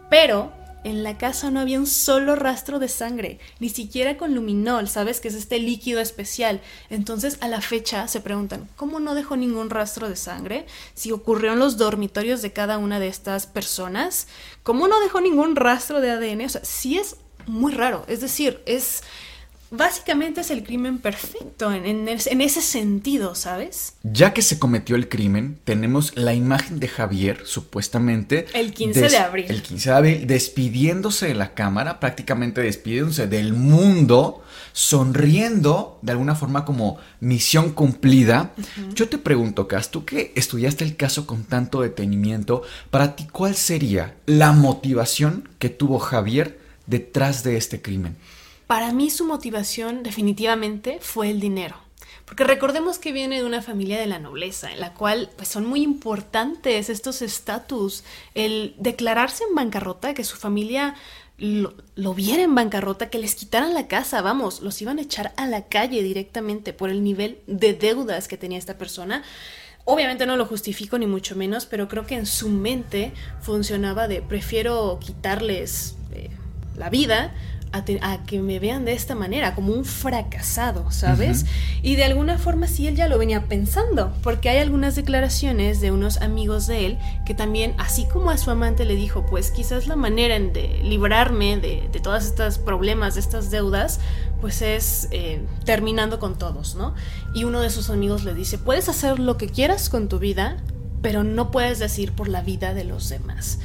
Pero 0.08 0.52
en 0.84 1.02
la 1.02 1.18
casa 1.18 1.50
no 1.50 1.60
había 1.60 1.78
un 1.78 1.86
solo 1.86 2.34
rastro 2.36 2.78
de 2.78 2.88
sangre, 2.88 3.38
ni 3.60 3.68
siquiera 3.68 4.16
con 4.16 4.34
luminol, 4.34 4.88
¿sabes? 4.88 5.20
Que 5.20 5.28
es 5.28 5.34
este 5.34 5.58
líquido 5.58 6.00
especial. 6.00 6.60
Entonces, 6.90 7.38
a 7.40 7.48
la 7.48 7.60
fecha 7.60 8.08
se 8.08 8.20
preguntan, 8.20 8.68
¿cómo 8.76 9.00
no 9.00 9.14
dejó 9.14 9.36
ningún 9.36 9.70
rastro 9.70 10.08
de 10.08 10.16
sangre? 10.16 10.66
Si 10.94 11.12
ocurrió 11.12 11.52
en 11.52 11.58
los 11.58 11.76
dormitorios 11.76 12.42
de 12.42 12.52
cada 12.52 12.78
una 12.78 13.00
de 13.00 13.08
estas 13.08 13.46
personas, 13.46 14.26
¿cómo 14.62 14.88
no 14.88 15.00
dejó 15.00 15.20
ningún 15.20 15.56
rastro 15.56 16.00
de 16.00 16.10
ADN? 16.10 16.46
O 16.46 16.48
sea, 16.48 16.64
sí 16.64 16.98
es 16.98 17.16
muy 17.46 17.72
raro. 17.72 18.04
Es 18.08 18.20
decir, 18.20 18.62
es 18.66 19.02
básicamente 19.72 20.42
es 20.42 20.50
el 20.50 20.62
crimen 20.62 20.98
perfecto 20.98 21.72
en, 21.72 22.08
ese 22.08 22.60
sentido, 22.60 23.34
¿sabes? 23.34 23.94
Ya 24.02 24.32
que 24.32 24.42
se 24.42 24.58
cometió 24.58 24.94
el 24.94 25.08
crimen, 25.08 25.58
tenemos 25.64 26.16
la 26.16 26.34
imagen 26.34 26.78
de 26.78 26.88
Javier, 26.88 27.40
supuestamente. 27.44 28.46
El 28.52 28.74
15 28.74 29.08
de 29.08 29.16
abril. 29.16 29.46
El 29.48 29.62
15 29.62 29.88
de 29.88 29.96
abril, 29.96 30.26
despidiéndose 30.26 31.28
de 31.28 31.34
la 31.34 31.54
cámara, 31.54 31.98
prácticamente 31.98 32.60
despidiéndose 32.60 33.26
del 33.26 33.54
mundo, 33.54 34.44
sonriendo 34.72 35.98
de 36.02 36.12
alguna 36.12 36.34
forma 36.34 36.64
como 36.64 36.98
misión 37.20 37.72
cumplida. 37.72 38.52
Yo 38.94 39.08
te 39.08 39.16
pregunto, 39.18 39.68
Cas, 39.68 39.90
tú 39.90 40.04
que 40.04 40.32
estudiaste 40.36 40.84
el 40.84 40.96
caso 40.96 41.26
con 41.26 41.44
tanto 41.44 41.80
detenimiento, 41.80 42.62
para 42.90 43.16
ti, 43.16 43.26
¿cuál 43.30 43.56
sería 43.56 44.16
la 44.26 44.52
motivación 44.52 45.48
que 45.58 45.70
tuvo 45.70 45.98
Javier 45.98 46.60
detrás 46.86 47.42
de 47.42 47.56
este 47.56 47.80
crimen? 47.80 48.16
Para 48.72 48.90
mí 48.90 49.10
su 49.10 49.26
motivación 49.26 50.02
definitivamente 50.02 50.96
fue 50.98 51.28
el 51.28 51.40
dinero. 51.40 51.76
Porque 52.24 52.42
recordemos 52.42 52.98
que 52.98 53.12
viene 53.12 53.36
de 53.38 53.44
una 53.44 53.60
familia 53.60 54.00
de 54.00 54.06
la 54.06 54.18
nobleza, 54.18 54.72
en 54.72 54.80
la 54.80 54.94
cual 54.94 55.28
pues, 55.36 55.48
son 55.48 55.66
muy 55.66 55.82
importantes 55.82 56.88
estos 56.88 57.20
estatus, 57.20 58.02
el 58.34 58.74
declararse 58.78 59.44
en 59.46 59.54
bancarrota, 59.54 60.14
que 60.14 60.24
su 60.24 60.38
familia 60.38 60.94
lo, 61.36 61.74
viera 62.14 62.44
en 62.44 62.54
bancarrota, 62.54 63.10
que 63.10 63.18
les 63.18 63.34
quitaran 63.34 63.74
la 63.74 63.88
casa, 63.88 64.22
vamos, 64.22 64.62
los 64.62 64.80
iban 64.80 64.98
a 64.98 65.02
echar 65.02 65.34
a 65.36 65.44
la 65.46 65.66
calle 65.66 66.02
directamente 66.02 66.72
por 66.72 66.88
el 66.88 67.04
nivel 67.04 67.40
de 67.46 67.74
deudas 67.74 68.26
que 68.26 68.38
tenía 68.38 68.56
esta 68.56 68.78
persona. 68.78 69.22
Obviamente 69.84 70.24
no 70.24 70.38
lo 70.38 70.46
justifico 70.46 70.96
ni 70.96 71.06
mucho 71.06 71.36
menos, 71.36 71.66
pero 71.66 71.88
creo 71.88 72.06
que 72.06 72.14
en 72.14 72.24
su 72.24 72.48
mente 72.48 73.12
funcionaba 73.42 74.08
de 74.08 74.22
prefiero 74.22 74.98
quitarles 74.98 75.96
eh, 76.14 76.30
la 76.74 76.88
vida 76.88 77.34
a, 77.72 78.18
que 78.24 78.40
me 78.40 78.58
vean 78.58 78.84
de 78.84 78.92
esta 78.92 79.14
manera, 79.14 79.54
como 79.54 79.72
un 79.72 79.84
fracasado, 79.84 80.90
¿sabes? 80.90 81.46
Y 81.82 81.96
de 81.96 82.04
alguna 82.04 82.38
forma 82.38 82.66
sí 82.66 82.86
él 82.86 82.96
ya 82.96 83.08
lo 83.08 83.18
venía 83.18 83.48
pensando, 83.48 84.12
porque 84.22 84.50
hay 84.50 84.58
algunas 84.58 84.94
declaraciones 84.94 85.80
de 85.80 85.90
unos 85.90 86.18
amigos 86.18 86.66
de 86.66 86.86
él 86.86 86.98
que 87.24 87.34
también, 87.34 87.74
así 87.78 88.06
como 88.06 88.30
a 88.30 88.38
su 88.38 88.50
amante 88.50 88.84
le 88.84 88.94
dijo, 88.94 89.24
pues 89.26 89.50
quizás 89.50 89.86
la 89.86 89.96
manera 89.96 90.38
de 90.38 90.80
librarme 90.82 91.56
de, 91.56 91.88
de 91.90 92.00
todos 92.00 92.24
estos 92.24 92.58
problemas, 92.58 93.14
de 93.14 93.20
estas 93.20 93.50
deudas, 93.50 94.00
pues 94.42 94.60
es 94.60 95.08
eh, 95.12 95.40
terminando 95.64 96.18
con 96.18 96.36
todos, 96.36 96.74
¿no? 96.74 96.94
Y 97.32 97.44
uno 97.44 97.60
de 97.60 97.70
sus 97.70 97.90
amigos 97.90 98.24
le 98.24 98.34
dice, 98.34 98.58
puedes 98.58 98.88
hacer 98.88 99.18
lo 99.18 99.36
que 99.36 99.48
quieras 99.48 99.88
con 99.88 100.08
tu 100.08 100.18
vida, 100.18 100.56
pero 101.00 101.24
no 101.24 101.50
puedes 101.50 101.78
decir 101.78 102.12
por 102.12 102.28
la 102.28 102.42
vida 102.42 102.74
de 102.74 102.84
los 102.84 103.08
demás. 103.08 103.60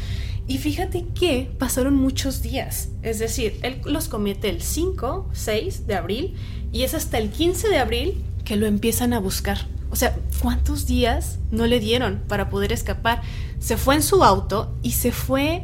Y 0.48 0.60
fíjate 0.60 1.06
que 1.14 1.52
pasaron 1.58 1.96
muchos 1.96 2.42
días. 2.42 2.90
Es 3.04 3.20
decir, 3.20 3.60
él 3.64 3.82
los 3.86 4.08
comete 4.08 4.50
el 4.50 4.62
5, 4.62 5.30
6 5.34 5.88
de 5.88 5.96
abril 5.96 6.36
y 6.72 6.84
es 6.84 6.94
hasta 6.94 7.18
el 7.18 7.30
15 7.30 7.68
de 7.70 7.78
abril 7.78 8.24
que 8.46 8.56
lo 8.56 8.66
empiezan 8.66 9.14
a 9.14 9.20
buscar. 9.20 9.68
O 9.90 9.96
sea, 9.96 10.16
¿cuántos 10.42 10.86
días 10.86 11.40
no 11.52 11.66
le 11.66 11.80
dieron 11.80 12.22
para 12.28 12.50
poder 12.50 12.72
escapar? 12.72 13.22
Se 13.60 13.78
fue 13.78 13.96
en 13.96 14.04
su 14.04 14.24
auto 14.24 14.74
y 14.84 14.92
se 14.92 15.12
fue 15.12 15.64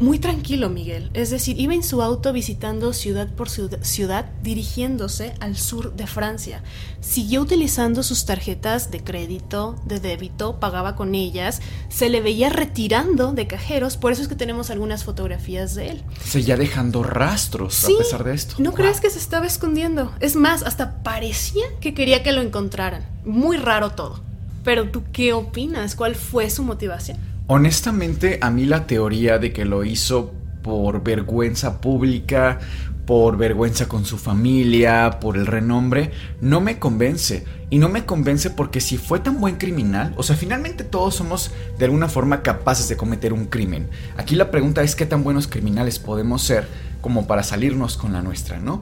muy 0.00 0.18
tranquilo, 0.18 0.70
Miguel. 0.70 1.10
Es 1.14 1.30
decir, 1.30 1.60
iba 1.60 1.72
en 1.72 1.84
su 1.84 2.02
auto 2.02 2.32
visitando 2.32 2.92
ciudad 2.92 3.28
por 3.28 3.48
ciudad, 3.48 4.26
dirigiéndose 4.42 5.34
al 5.40 5.56
sur 5.56 5.94
de 5.94 6.06
Francia. 6.06 6.62
Siguió 7.00 7.40
utilizando 7.40 8.02
sus 8.02 8.26
tarjetas 8.26 8.90
de 8.90 9.04
crédito, 9.04 9.76
de 9.84 10.00
débito, 10.00 10.58
pagaba 10.58 10.96
con 10.96 11.14
ellas, 11.14 11.60
se 11.88 12.08
le 12.08 12.20
veía 12.20 12.50
retirando 12.50 13.32
de 13.32 13.46
cajeros, 13.46 13.96
por 13.96 14.12
eso 14.12 14.22
es 14.22 14.28
que 14.28 14.34
tenemos 14.34 14.70
algunas 14.70 15.04
fotografías 15.04 15.74
de 15.74 15.90
él. 15.90 16.02
Seguía 16.24 16.56
dejando 16.56 17.02
rastros 17.02 17.84
a 17.84 17.88
pesar 17.98 18.24
de 18.24 18.34
esto. 18.34 18.56
No 18.58 18.72
crees 18.72 19.00
que 19.00 19.10
se 19.10 19.18
estaba 19.18 19.46
escondiendo. 19.46 20.12
Es 20.20 20.34
más, 20.34 20.62
hasta 20.62 21.02
parecía 21.02 21.64
que 21.80 21.94
quería 21.94 22.22
que 22.22 22.32
lo 22.32 22.40
encontraran. 22.40 23.06
Muy 23.24 23.56
raro 23.58 23.90
todo. 23.90 24.22
Pero 24.64 24.90
tú, 24.90 25.04
¿qué 25.12 25.34
opinas? 25.34 25.94
¿Cuál 25.94 26.14
fue 26.14 26.50
su 26.50 26.62
motivación? 26.62 27.33
Honestamente, 27.46 28.38
a 28.40 28.50
mí 28.50 28.64
la 28.64 28.86
teoría 28.86 29.38
de 29.38 29.52
que 29.52 29.66
lo 29.66 29.84
hizo 29.84 30.32
por 30.62 31.04
vergüenza 31.04 31.80
pública, 31.82 32.58
por 33.06 33.36
vergüenza 33.36 33.86
con 33.86 34.06
su 34.06 34.16
familia, 34.16 35.18
por 35.20 35.36
el 35.36 35.46
renombre, 35.46 36.10
no 36.40 36.62
me 36.62 36.78
convence. 36.78 37.44
Y 37.68 37.78
no 37.78 37.90
me 37.90 38.06
convence 38.06 38.48
porque 38.48 38.80
si 38.80 38.96
fue 38.96 39.20
tan 39.20 39.40
buen 39.40 39.56
criminal, 39.56 40.14
o 40.16 40.22
sea, 40.22 40.36
finalmente 40.36 40.84
todos 40.84 41.16
somos 41.16 41.50
de 41.78 41.84
alguna 41.84 42.08
forma 42.08 42.42
capaces 42.42 42.88
de 42.88 42.96
cometer 42.96 43.34
un 43.34 43.46
crimen. 43.46 43.90
Aquí 44.16 44.36
la 44.36 44.50
pregunta 44.50 44.82
es 44.82 44.96
qué 44.96 45.04
tan 45.04 45.22
buenos 45.22 45.46
criminales 45.46 45.98
podemos 45.98 46.42
ser 46.42 46.66
como 47.02 47.26
para 47.26 47.42
salirnos 47.42 47.98
con 47.98 48.14
la 48.14 48.22
nuestra, 48.22 48.58
¿no? 48.58 48.80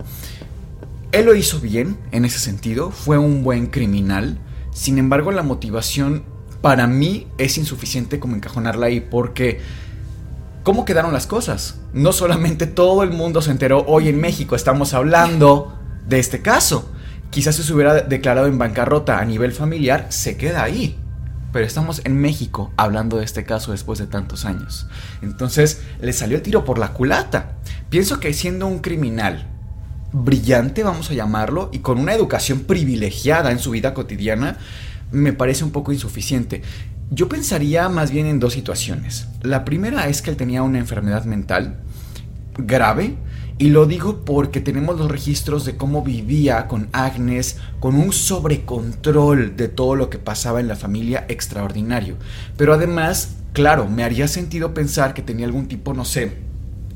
Él 1.11 1.27
lo 1.27 1.35
hizo 1.35 1.59
bien 1.59 1.99
en 2.13 2.25
ese 2.25 2.39
sentido, 2.39 2.93
fue 2.93 3.19
un 3.19 3.43
buen 3.43 3.67
criminal. 3.67 4.39
Sin 4.73 4.99
embargo, 4.99 5.33
la 5.33 5.43
motivación 5.43 6.23
para 6.63 6.87
mí 6.87 7.27
es 7.37 7.59
insuficiente 7.59 8.21
como 8.21 8.37
encajonarla 8.37 8.87
ahí 8.87 9.01
porque 9.01 9.61
¿cómo 10.63 10.85
quedaron 10.85 11.13
las 11.13 11.27
cosas? 11.27 11.81
No 11.93 12.13
solamente 12.13 12.67
todo 12.67 13.03
el 13.03 13.11
mundo 13.11 13.43
se 13.43 13.51
enteró, 13.51 13.85
hoy 13.87 14.09
en 14.09 14.21
México 14.21 14.57
estamos 14.57 14.95
hablando 14.95 15.79
de 16.09 16.19
este 16.19 16.41
caso. 16.41 16.91
quizás 17.31 17.57
si 17.57 17.63
se 17.63 17.73
hubiera 17.73 17.95
declarado 18.03 18.47
en 18.47 18.59
bancarrota 18.59 19.19
a 19.19 19.25
nivel 19.25 19.53
familiar, 19.53 20.07
se 20.11 20.37
queda 20.37 20.63
ahí. 20.63 20.99
Pero 21.53 21.67
estamos 21.67 22.01
en 22.05 22.19
México 22.19 22.73
hablando 22.77 23.19
de 23.19 23.25
este 23.25 23.45
caso 23.45 23.73
después 23.73 23.99
de 23.99 24.07
tantos 24.07 24.45
años. 24.45 24.87
Entonces 25.21 25.83
le 26.01 26.13
salió 26.13 26.37
el 26.37 26.43
tiro 26.43 26.65
por 26.65 26.79
la 26.79 26.93
culata. 26.93 27.57
Pienso 27.91 28.21
que 28.21 28.33
siendo 28.33 28.67
un 28.67 28.79
criminal 28.79 29.49
brillante, 30.13 30.83
vamos 30.83 31.11
a 31.11 31.15
llamarlo, 31.15 31.71
y 31.73 31.81
con 31.81 31.99
una 31.99 32.15
educación 32.15 32.61
privilegiada 32.61 33.51
en 33.51 33.59
su 33.59 33.71
vida 33.71 33.95
cotidiana, 33.95 34.59
me 35.13 35.33
parece 35.33 35.65
un 35.65 35.71
poco 35.71 35.93
insuficiente. 35.93 36.63
Yo 37.11 37.29
pensaría 37.29 37.89
más 37.89 38.11
bien 38.11 38.27
en 38.27 38.41
dos 38.41 38.55
situaciones. 38.55 39.29
La 39.43 39.65
primera 39.65 40.09
es 40.09 40.23
que 40.23 40.31
él 40.31 40.37
tenía 40.37 40.63
una 40.63 40.79
enfermedad 40.79 41.25
mental 41.25 41.81
grave, 42.57 43.17
y 43.59 43.69
lo 43.69 43.87
digo 43.87 44.25
porque 44.25 44.61
tenemos 44.61 44.99
los 44.99 45.11
registros 45.11 45.65
de 45.65 45.77
cómo 45.77 46.03
vivía 46.03 46.67
con 46.67 46.89
Agnes, 46.93 47.59
con 47.81 47.95
un 47.95 48.13
sobrecontrol 48.13 49.57
de 49.57 49.69
todo 49.69 49.95
lo 49.95 50.11
que 50.11 50.19
pasaba 50.19 50.59
en 50.59 50.69
la 50.69 50.75
familia 50.75 51.27
extraordinario. 51.29 52.17
Pero 52.57 52.73
además, 52.75 53.37
claro, 53.53 53.89
me 53.89 54.05
haría 54.05 54.27
sentido 54.27 54.75
pensar 54.75 55.15
que 55.15 55.23
tenía 55.23 55.47
algún 55.47 55.69
tipo, 55.69 55.95
no 55.95 56.05
sé, 56.05 56.39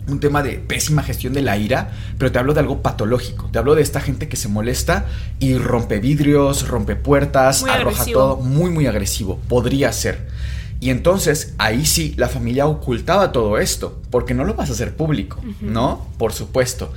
un 0.08 0.20
tema 0.20 0.42
de 0.42 0.52
pésima 0.52 1.02
gestión 1.02 1.32
de 1.32 1.42
la 1.42 1.56
ira, 1.56 1.92
pero 2.18 2.30
te 2.30 2.38
hablo 2.38 2.54
de 2.54 2.60
algo 2.60 2.82
patológico. 2.82 3.48
Te 3.50 3.58
hablo 3.58 3.74
de 3.74 3.82
esta 3.82 4.00
gente 4.00 4.28
que 4.28 4.36
se 4.36 4.48
molesta 4.48 5.06
y 5.40 5.58
rompe 5.58 5.98
vidrios, 5.98 6.68
rompe 6.68 6.96
puertas, 6.96 7.64
arroja 7.64 8.04
todo, 8.06 8.36
muy, 8.36 8.70
muy 8.70 8.86
agresivo. 8.86 9.40
Podría 9.48 9.92
ser. 9.92 10.28
Y 10.78 10.90
entonces 10.90 11.54
ahí 11.58 11.86
sí 11.86 12.14
la 12.16 12.28
familia 12.28 12.66
ocultaba 12.66 13.32
todo 13.32 13.58
esto, 13.58 14.00
porque 14.10 14.34
no 14.34 14.44
lo 14.44 14.54
vas 14.54 14.70
a 14.70 14.74
hacer 14.74 14.94
público, 14.94 15.40
¿no? 15.60 16.06
Por 16.18 16.32
supuesto. 16.32 16.92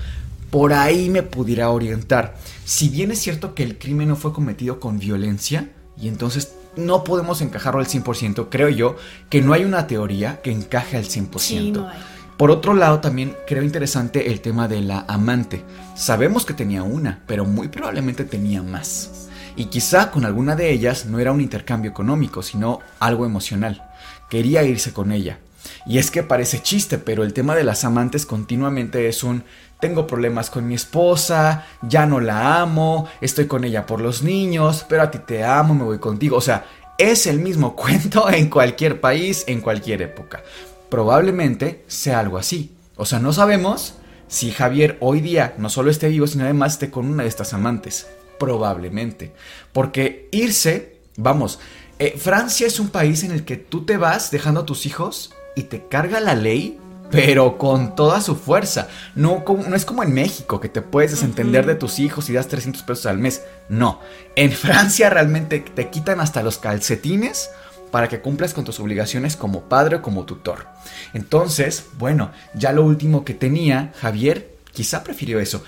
Por 0.51 0.74
ahí 0.74 1.10
me 1.10 1.24
pudiera 1.24 1.70
orientar. 1.70 2.36
Si 2.66 2.89
bien 2.89 3.12
es 3.12 3.20
cierto 3.20 3.55
que 3.55 3.64
el 3.64 3.78
crimen 3.78 4.10
no 4.10 4.16
fue 4.16 4.34
cometido 4.34 4.80
con 4.80 4.99
violencia, 4.99 5.70
y 5.99 6.07
entonces 6.07 6.53
no 6.76 7.03
podemos 7.03 7.41
encajarlo 7.41 7.80
al 7.80 7.88
100%, 7.88 8.47
creo 8.49 8.70
yo 8.70 8.95
que 9.30 9.41
no 9.41 9.53
hay 9.53 9.64
una 9.64 9.88
teoría 9.88 10.41
que 10.41 10.51
encaje 10.51 10.97
al 10.97 11.05
100%. 11.05 11.39
Sí, 11.39 11.72
no 11.72 11.88
hay. 11.88 11.97
Por 12.39 12.51
otro 12.51 12.73
lado, 12.73 13.01
también 13.01 13.35
creo 13.45 13.63
interesante 13.63 14.31
el 14.31 14.39
tema 14.39 14.69
de 14.69 14.79
la 14.79 15.03
amante. 15.09 15.65
Sabemos 15.93 16.45
que 16.45 16.53
tenía 16.53 16.83
una, 16.83 17.19
pero 17.27 17.43
muy 17.43 17.67
probablemente 17.67 18.23
tenía 18.23 18.63
más. 18.63 19.27
Y 19.57 19.65
quizá 19.65 20.09
con 20.09 20.23
alguna 20.23 20.55
de 20.55 20.71
ellas 20.71 21.05
no 21.05 21.19
era 21.19 21.33
un 21.33 21.41
intercambio 21.41 21.91
económico, 21.91 22.41
sino 22.41 22.79
algo 23.01 23.25
emocional. 23.25 23.83
Quería 24.29 24.63
irse 24.63 24.93
con 24.93 25.11
ella. 25.11 25.39
Y 25.85 25.97
es 25.97 26.11
que 26.11 26.23
parece 26.23 26.61
chiste, 26.61 26.97
pero 26.97 27.25
el 27.25 27.33
tema 27.33 27.55
de 27.55 27.65
las 27.65 27.83
amantes 27.83 28.25
continuamente 28.25 29.09
es 29.09 29.21
un 29.21 29.43
tengo 29.81 30.07
problemas 30.07 30.49
con 30.49 30.65
mi 30.65 30.75
esposa, 30.75 31.65
ya 31.81 32.05
no 32.05 32.21
la 32.21 32.61
amo, 32.61 33.09
estoy 33.19 33.47
con 33.47 33.65
ella 33.65 33.85
por 33.85 33.99
los 33.99 34.23
niños, 34.23 34.85
pero 34.87 35.01
a 35.01 35.11
ti 35.11 35.19
te 35.19 35.43
amo, 35.43 35.73
me 35.73 35.83
voy 35.83 35.99
contigo. 35.99 36.37
O 36.37 36.41
sea, 36.41 36.65
es 36.97 37.27
el 37.27 37.39
mismo 37.39 37.75
cuento 37.75 38.29
en 38.29 38.49
cualquier 38.49 39.01
país, 39.01 39.43
en 39.45 39.59
cualquier 39.59 40.03
época 40.03 40.41
probablemente 40.89 41.83
sea 41.87 42.19
algo 42.19 42.37
así. 42.37 42.75
O 42.95 43.05
sea, 43.05 43.19
no 43.19 43.33
sabemos 43.33 43.95
si 44.27 44.51
Javier 44.51 44.97
hoy 44.99 45.21
día 45.21 45.55
no 45.57 45.69
solo 45.69 45.89
esté 45.89 46.09
vivo, 46.09 46.27
sino 46.27 46.43
además 46.43 46.73
esté 46.73 46.91
con 46.91 47.07
una 47.07 47.23
de 47.23 47.29
estas 47.29 47.53
amantes. 47.53 48.07
Probablemente. 48.37 49.33
Porque 49.73 50.29
irse, 50.31 50.99
vamos, 51.17 51.59
eh, 51.97 52.15
Francia 52.17 52.67
es 52.67 52.79
un 52.79 52.89
país 52.89 53.23
en 53.23 53.31
el 53.31 53.43
que 53.43 53.57
tú 53.57 53.85
te 53.85 53.97
vas 53.97 54.31
dejando 54.31 54.61
a 54.61 54.65
tus 54.65 54.85
hijos 54.85 55.33
y 55.55 55.63
te 55.63 55.87
carga 55.87 56.21
la 56.21 56.35
ley, 56.35 56.79
pero 57.11 57.57
con 57.57 57.95
toda 57.95 58.21
su 58.21 58.35
fuerza. 58.35 58.87
No, 59.15 59.43
no 59.45 59.75
es 59.75 59.83
como 59.83 60.03
en 60.03 60.13
México, 60.13 60.61
que 60.61 60.69
te 60.69 60.81
puedes 60.81 61.11
desentender 61.11 61.65
de 61.65 61.75
tus 61.75 61.99
hijos 61.99 62.29
y 62.29 62.33
das 62.33 62.47
300 62.47 62.83
pesos 62.83 63.05
al 63.07 63.17
mes. 63.17 63.43
No, 63.67 63.99
en 64.35 64.51
Francia 64.51 65.09
realmente 65.09 65.59
te 65.59 65.89
quitan 65.89 66.21
hasta 66.21 66.43
los 66.43 66.57
calcetines 66.57 67.49
para 67.91 68.07
que 68.07 68.21
cumplas 68.21 68.53
con 68.53 68.65
tus 68.65 68.79
obligaciones 68.79 69.35
como 69.35 69.61
padre 69.61 69.97
o 69.97 70.01
como 70.01 70.25
tutor. 70.25 70.67
Entonces, 71.13 71.85
bueno, 71.97 72.31
ya 72.53 72.71
lo 72.71 72.83
último 72.83 73.25
que 73.25 73.33
tenía, 73.33 73.93
Javier 73.99 74.55
quizá 74.71 75.03
prefirió 75.03 75.39
eso. 75.39 75.63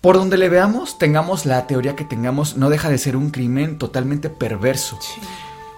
Por 0.00 0.16
donde 0.16 0.36
le 0.36 0.48
veamos, 0.48 0.98
tengamos 0.98 1.46
la 1.46 1.66
teoría 1.66 1.94
que 1.94 2.04
tengamos, 2.04 2.56
no 2.56 2.70
deja 2.70 2.88
de 2.88 2.98
ser 2.98 3.16
un 3.16 3.30
crimen 3.30 3.78
totalmente 3.78 4.30
perverso. 4.30 4.98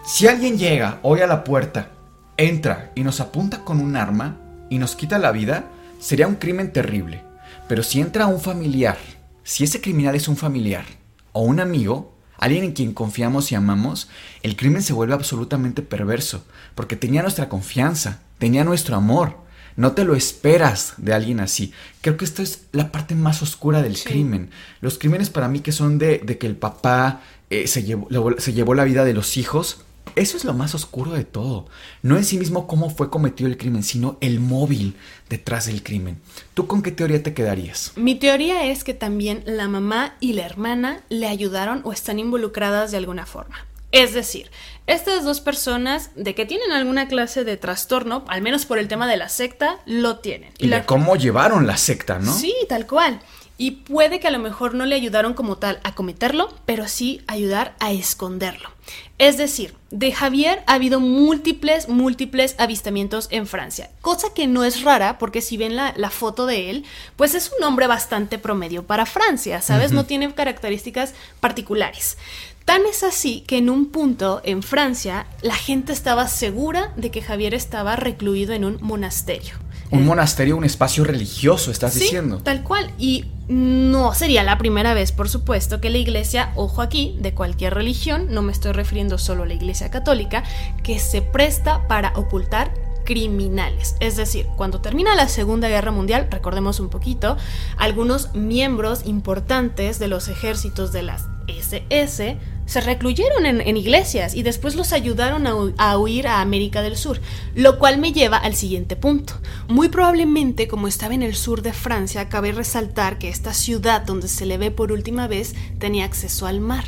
Si 0.07 0.27
alguien 0.27 0.57
llega 0.57 0.99
hoy 1.03 1.21
a 1.21 1.27
la 1.27 1.45
puerta, 1.45 1.91
entra 2.37 2.91
y 2.95 3.03
nos 3.03 3.21
apunta 3.21 3.65
con 3.65 3.81
un 3.81 3.97
arma 3.97 4.39
y 4.71 4.79
nos 4.79 4.97
quita 4.97 5.19
la 5.19 5.31
vida, 5.31 5.67
sería 5.99 6.27
un 6.27 6.37
crimen 6.37 6.73
terrible. 6.73 7.23
Pero 7.69 7.83
si 7.83 8.01
entra 8.01 8.27
un 8.27 8.41
familiar, 8.41 8.97
si 9.43 9.65
ese 9.65 9.81
criminal 9.81 10.15
es 10.15 10.27
un 10.27 10.37
familiar 10.37 10.85
o 11.33 11.43
un 11.43 11.61
amigo, 11.61 12.14
alguien 12.39 12.65
en 12.65 12.73
quien 12.73 12.93
confiamos 12.93 13.53
y 13.53 13.55
amamos, 13.55 14.09
el 14.43 14.57
crimen 14.57 14.83
se 14.83 14.93
vuelve 14.93 15.15
absolutamente 15.15 15.83
perverso, 15.83 16.45
porque 16.75 16.97
tenía 16.97 17.23
nuestra 17.23 17.49
confianza, 17.49 18.21
tenía 18.39 18.65
nuestro 18.65 18.97
amor. 18.97 19.43
No 19.77 19.93
te 19.93 20.05
lo 20.05 20.15
esperas 20.15 20.95
de 20.99 21.15
alguien 21.15 21.41
así. 21.41 21.73
Creo 22.01 22.17
que 22.17 22.25
esto 22.25 22.43
es 22.43 22.67
la 22.71 22.93
parte 22.93 23.17
más 23.17 23.43
oscura 23.43 23.83
del 23.83 23.99
crimen. 24.01 24.51
Los 24.81 24.99
crímenes 24.99 25.31
para 25.31 25.49
mí 25.49 25.61
que 25.61 25.73
son 25.73 25.99
de, 25.99 26.21
que 26.21 26.47
el 26.47 26.55
papá 26.55 27.23
eh, 27.51 27.67
se, 27.67 27.83
llevó, 27.83 28.09
se 28.39 28.53
llevó 28.53 28.75
la 28.75 28.85
vida 28.85 29.05
de 29.05 29.15
los 29.15 29.37
hijos, 29.37 29.85
eso 30.17 30.37
es 30.37 30.45
lo 30.45 30.55
más 30.55 30.75
oscuro 30.75 31.13
de 31.13 31.25
todo. 31.25 31.67
No 32.03 32.17
en 32.17 32.25
sí 32.25 32.39
mismo 32.39 32.67
cómo 32.67 32.91
fue 32.91 33.11
cometido 33.11 33.49
el 33.49 33.57
crimen, 33.57 33.83
sino 33.83 34.17
el 34.21 34.41
móvil 34.41 34.97
detrás 35.29 35.67
del 35.67 35.83
crimen. 35.83 36.21
¿Tú 36.55 36.67
con 36.67 36.83
qué 36.83 36.93
teoría 36.93 37.23
te 37.23 37.35
quedarías? 37.35 37.93
Mi 37.97 38.15
teoría 38.15 38.65
es 38.67 38.85
que 38.85 38.95
también 38.95 39.43
la 39.47 39.69
mamá 39.69 40.15
y 40.21 40.35
la 40.35 40.47
hermana 40.47 41.03
le 41.09 41.27
ayudaron 41.27 41.81
o 41.85 41.93
están 41.93 42.19
involucradas 42.19 42.91
de 42.91 42.99
alguna 42.99 43.27
forma. 43.27 43.67
Es 43.95 44.13
decir, 44.13 44.51
estas 44.89 45.25
dos 45.25 45.41
personas 45.41 46.11
de 46.17 46.35
que 46.35 46.47
tienen 46.47 46.73
alguna 46.73 47.07
clase 47.07 47.45
de 47.45 47.57
trastorno, 47.57 48.25
al 48.27 48.43
menos 48.43 48.67
por 48.67 48.79
el 48.79 48.89
tema 48.89 49.07
de 49.07 49.17
la 49.17 49.29
secta, 49.29 49.79
lo 49.87 50.19
tienen. 50.19 50.53
Y, 50.59 50.69
de 50.69 50.85
cómo 50.85 51.15
llevaron 51.15 51.69
la 51.69 51.77
secta, 51.77 52.19
¿no? 52.19 52.33
Sí, 52.33 52.53
tal 52.69 52.89
cual. 52.89 53.21
Y 53.57 53.71
puede 53.73 54.19
que 54.19 54.27
a 54.27 54.33
lo 54.33 54.41
mejor 54.41 54.75
no 54.75 54.85
le 54.85 54.97
ayudaron 54.97 55.35
como 55.35 55.59
tal 55.59 55.79
a 55.85 55.95
cometerlo, 55.95 56.53
pero 56.67 56.89
sí 56.89 57.23
ayudar 57.29 57.77
a 57.79 57.93
esconderlo. 57.93 58.71
Es 59.17 59.39
decir, 59.39 59.77
de 59.91 60.11
Javier 60.11 60.65
ha 60.67 60.75
habido 60.75 60.99
múltiples, 60.99 61.89
múltiples 61.89 62.57
avistamientos 62.59 63.29
en 63.31 63.47
Francia, 63.47 63.91
cosa 64.01 64.35
que 64.35 64.49
no 64.49 64.65
es 64.65 64.83
rara 64.83 65.19
porque 65.19 65.41
si 65.41 65.57
ven 65.57 65.77
la, 65.77 66.11
foto 66.11 66.47
de 66.47 66.71
él, 66.71 66.85
pues 67.15 67.35
es 67.35 67.53
un 67.57 67.65
hombre 67.65 67.87
bastante 67.87 68.39
promedio 68.39 68.85
para 68.85 69.07
Francia, 69.07 69.63
¿sabes? 69.63 69.93
No 69.93 70.05
tiene 70.05 70.35
características 70.35 71.15
particulares. 71.39 72.19
Tan 72.65 72.87
es 72.87 73.05
así 73.05 73.43
que 73.47 73.59
en 73.59 73.71
un 73.71 73.87
punto 73.87 74.41
en 74.45 74.63
Francia 74.63 75.27
la 75.43 75.55
gente 75.55 75.93
estaba 75.93 76.27
segura 76.29 76.93
de 76.97 77.11
que 77.11 77.23
Javier 77.23 77.55
estaba 77.55 77.95
recluido 77.95 78.53
en 78.53 78.65
un 78.65 78.79
monasterio. 78.81 79.64
Un 79.95 80.07
monasterio, 80.07 80.57
un 80.57 80.65
espacio 80.65 81.05
religioso, 81.05 81.71
estás 81.71 81.95
sí, 81.95 82.01
diciendo. 82.01 82.41
Tal 82.43 82.63
cual. 82.63 82.91
Y 82.99 83.27
no 83.49 84.15
sería 84.15 84.43
la 84.43 84.59
primera 84.59 84.95
vez, 84.95 85.13
por 85.13 85.29
supuesto, 85.29 85.81
que 85.81 85.91
la 85.91 85.99
iglesia, 85.99 86.53
ojo 86.57 86.83
aquí, 86.83 87.17
de 87.21 87.35
cualquier 87.35 87.75
religión, 87.75 88.29
no 88.31 88.43
me 88.43 88.53
estoy 88.53 88.73
refiriendo 88.73 89.19
solo 89.19 89.43
a 89.43 89.47
la 89.47 89.55
iglesia 89.55 89.91
católica, 89.91 90.45
que 90.83 90.99
se 90.99 91.23
presta 91.23 91.87
para 91.87 92.13
ocultar 92.17 92.73
criminales. 93.05 93.97
Es 94.01 94.17
decir, 94.17 94.47
cuando 94.57 94.81
termina 94.81 95.15
la 95.15 95.29
Segunda 95.29 95.69
Guerra 95.69 95.93
Mundial, 95.93 96.29
recordemos 96.31 96.81
un 96.81 96.89
poquito, 96.89 97.37
algunos 97.77 98.35
miembros 98.35 99.05
importantes 99.05 99.99
de 99.99 100.09
los 100.09 100.29
ejércitos 100.29 100.91
de 100.93 101.03
las 101.03 101.29
SS 101.47 102.39
se 102.67 102.81
recluyeron 102.81 103.47
en, 103.47 103.77
iglesias 103.77 104.35
y 104.35 104.43
después 104.43 104.75
los 104.75 104.93
ayudaron 104.93 105.47
a, 105.79 105.99
huir 105.99 106.27
a 106.27 106.41
América 106.41 106.83
del 106.83 106.97
Sur, 106.97 107.21
lo 107.55 107.79
cual 107.79 107.99
me 107.99 108.13
lleva 108.13 108.39
al 108.39 108.55
siguiente 108.55 108.97
punto. 108.97 109.35
Muy 109.69 109.89
probablemente, 109.89 110.69
como 110.69 110.89
estaba 110.89 111.15
en 111.15 111.23
el 111.23 111.35
sur 111.35 111.63
de 111.63 111.73
Francia, 111.73 112.29
cabe 112.29 112.53
resaltar 112.53 113.19
que 113.19 113.29
esta 113.29 113.53
ciudad 113.53 114.03
donde 114.03 114.29
se 114.29 114.47
le 114.47 114.59
ve 114.59 114.71
por 114.71 114.93
última 114.93 115.27
vez 115.27 115.55
tenía 115.79 116.05
acceso 116.05 116.47
al 116.47 116.61
mar. 116.61 116.85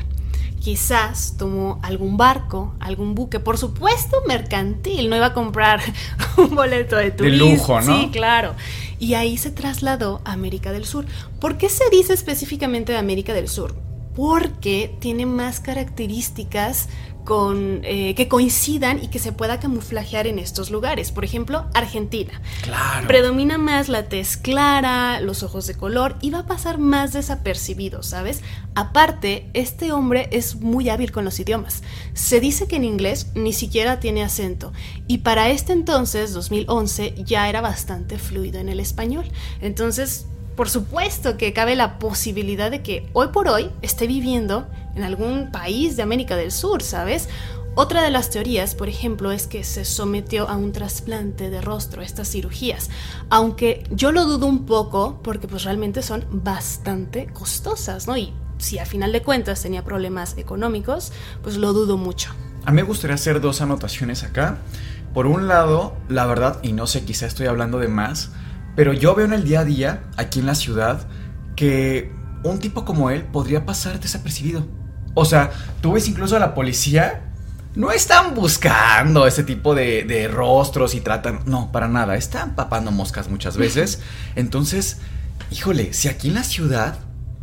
Quizás 0.61 1.35
tomó 1.39 1.79
algún 1.83 2.17
barco, 2.17 2.75
algún 2.81 3.15
buque, 3.15 3.39
por 3.39 3.57
supuesto 3.57 4.17
mercantil, 4.27 5.09
no 5.09 5.17
iba 5.17 5.27
a 5.27 5.35
comprar 5.35 5.81
un 6.37 6.57
boleto 6.57 6.97
de 6.97 7.13
turismo. 7.13 7.45
De 7.45 7.53
lujo, 7.53 7.81
¿no? 7.83 8.01
Sí, 8.01 8.09
claro. 8.11 8.55
Y 8.99 9.15
ahí 9.15 9.37
se 9.37 9.51
trasladó 9.51 10.23
a 10.25 10.33
América 10.33 10.73
del 10.73 10.85
Sur. 10.85 11.05
¿Por 11.39 11.59
qué 11.59 11.69
se 11.69 11.89
dice 11.91 12.15
específicamente 12.15 12.93
de 12.93 12.99
América 12.99 13.33
del 13.33 13.49
Sur? 13.49 13.86
Porque 14.17 14.97
tiene 14.99 15.27
más 15.27 15.61
características 15.61 16.89
con, 17.27 17.81
eh, 17.83 18.15
que 18.15 18.29
coincidan 18.29 19.03
y 19.03 19.09
que 19.09 19.19
se 19.19 19.33
pueda 19.33 19.61
camuflajear 19.61 20.27
en 20.27 20.39
estos 20.39 20.71
lugares. 20.71 21.13
Por 21.13 21.25
ejemplo, 21.25 21.67
Argentina. 21.75 22.41
Claro. 22.63 23.07
Predomina 23.09 23.59
más 23.59 23.91
la 23.91 24.09
tez 24.09 24.39
clara, 24.39 25.21
los 25.21 25.43
ojos 25.43 25.67
de 25.67 25.75
color 25.75 26.17
y 26.23 26.31
va 26.31 26.41
a 26.41 26.47
pasar 26.47 26.79
más 26.79 27.13
desapercibido, 27.13 28.03
¿sabes? 28.03 28.43
Aparte, 28.75 29.51
este 29.53 29.93
hombre 29.93 30.29
es 30.31 30.57
muy 30.57 30.89
hábil 30.89 31.13
con 31.13 31.25
los 31.25 31.39
idiomas. 31.39 31.83
Se 32.15 32.41
dice 32.41 32.69
que 32.69 32.77
en 32.77 32.85
inglés 32.85 33.33
ni 33.35 33.53
siquiera 33.53 34.01
tiene 34.01 34.23
acento 34.23 34.73
y 35.07 35.19
para 35.19 35.51
este 35.51 35.75
entonces, 35.75 36.33
2011, 36.33 37.17
ya 37.25 37.49
era 37.49 37.61
bastante 37.61 38.19
fluido 38.19 38.61
en 38.61 38.69
el 38.69 38.81
español. 38.81 39.27
Entonces, 39.61 40.27
por 40.57 40.71
supuesto 40.71 41.37
que 41.37 41.53
cabe 41.53 41.77
la 41.77 41.99
posibilidad 41.99 42.71
de 42.71 42.83
que 42.83 43.09
hoy 43.13 43.29
por 43.29 43.49
hoy 43.49 43.71
esté 43.83 44.07
viviendo 44.07 44.67
en 44.95 45.03
algún 45.03 45.53
país 45.53 45.97
de 45.97 46.03
América 46.03 46.35
del 46.37 46.51
Sur, 46.51 46.83
¿sabes? 46.83 47.29
Otra 47.75 48.03
de 48.03 48.11
las 48.11 48.31
teorías, 48.31 48.75
por 48.75 48.89
ejemplo, 48.89 49.33
es 49.33 49.47
que 49.47 49.63
se 49.63 49.85
sometió 49.85 50.49
a 50.49 50.57
un 50.57 50.73
trasplante 50.73 51.51
de 51.51 51.61
rostro, 51.61 52.01
estas 52.01 52.31
cirugías, 52.31 52.89
aunque 53.29 53.85
yo 53.91 54.13
lo 54.13 54.25
dudo 54.25 54.47
un 54.47 54.65
poco 54.65 55.21
porque 55.23 55.47
pues 55.47 55.65
realmente 55.65 56.01
son 56.01 56.25
bastante 56.31 57.27
costosas, 57.27 58.07
¿no? 58.07 58.17
Y 58.17 58.33
si 58.57 58.79
a 58.79 58.87
final 58.87 59.13
de 59.13 59.23
cuentas 59.23 59.61
tenía 59.61 59.85
problemas 59.85 60.39
económicos, 60.39 61.13
pues 61.43 61.59
lo 61.59 61.75
dudo 61.75 61.99
mucho. 61.99 62.31
A 62.65 62.71
mí 62.71 62.77
me 62.77 62.83
gustaría 62.83 63.15
hacer 63.15 63.43
dos 63.43 63.61
anotaciones 63.61 64.25
acá. 64.25 64.57
Por 65.13 65.27
un 65.27 65.47
lado, 65.47 65.95
la 66.09 66.25
verdad, 66.25 66.59
y 66.63 66.73
no 66.73 66.87
sé, 66.87 67.05
quizá 67.05 67.27
estoy 67.27 67.47
hablando 67.47 67.79
de 67.79 67.89
más, 67.89 68.31
pero 68.77 68.93
yo 68.93 69.15
veo 69.15 69.27
en 69.27 69.33
el 69.33 69.45
día 69.45 69.61
a 69.61 69.65
día, 69.65 70.05
aquí 70.17 70.39
en 70.39 70.47
la 70.47 70.55
ciudad, 70.55 71.09
que 71.57 72.13
un 72.45 72.59
tipo 72.61 72.85
como 72.85 73.11
él 73.11 73.25
podría 73.25 73.67
pasar 73.67 73.99
desapercibido. 73.99 74.65
O 75.15 75.25
sea, 75.25 75.51
tú 75.81 75.93
ves 75.93 76.07
incluso 76.09 76.37
a 76.37 76.39
la 76.39 76.55
policía 76.55 77.27
no 77.77 77.93
están 77.93 78.35
buscando 78.35 79.27
ese 79.27 79.45
tipo 79.45 79.75
de, 79.75 80.31
rostros 80.33 80.95
y 80.95 81.01
tratan. 81.01 81.41
No, 81.45 81.71
para 81.71 81.89
nada. 81.89 82.17
Están 82.17 82.55
papando 82.55 82.91
moscas 82.91 83.29
muchas 83.29 83.57
veces. 83.59 84.01
Entonces, 84.35 84.99
híjole, 85.51 85.93
si 85.93 86.09
aquí 86.09 86.29
en 86.29 86.35
la 86.35 86.45
ciudad 86.45 86.99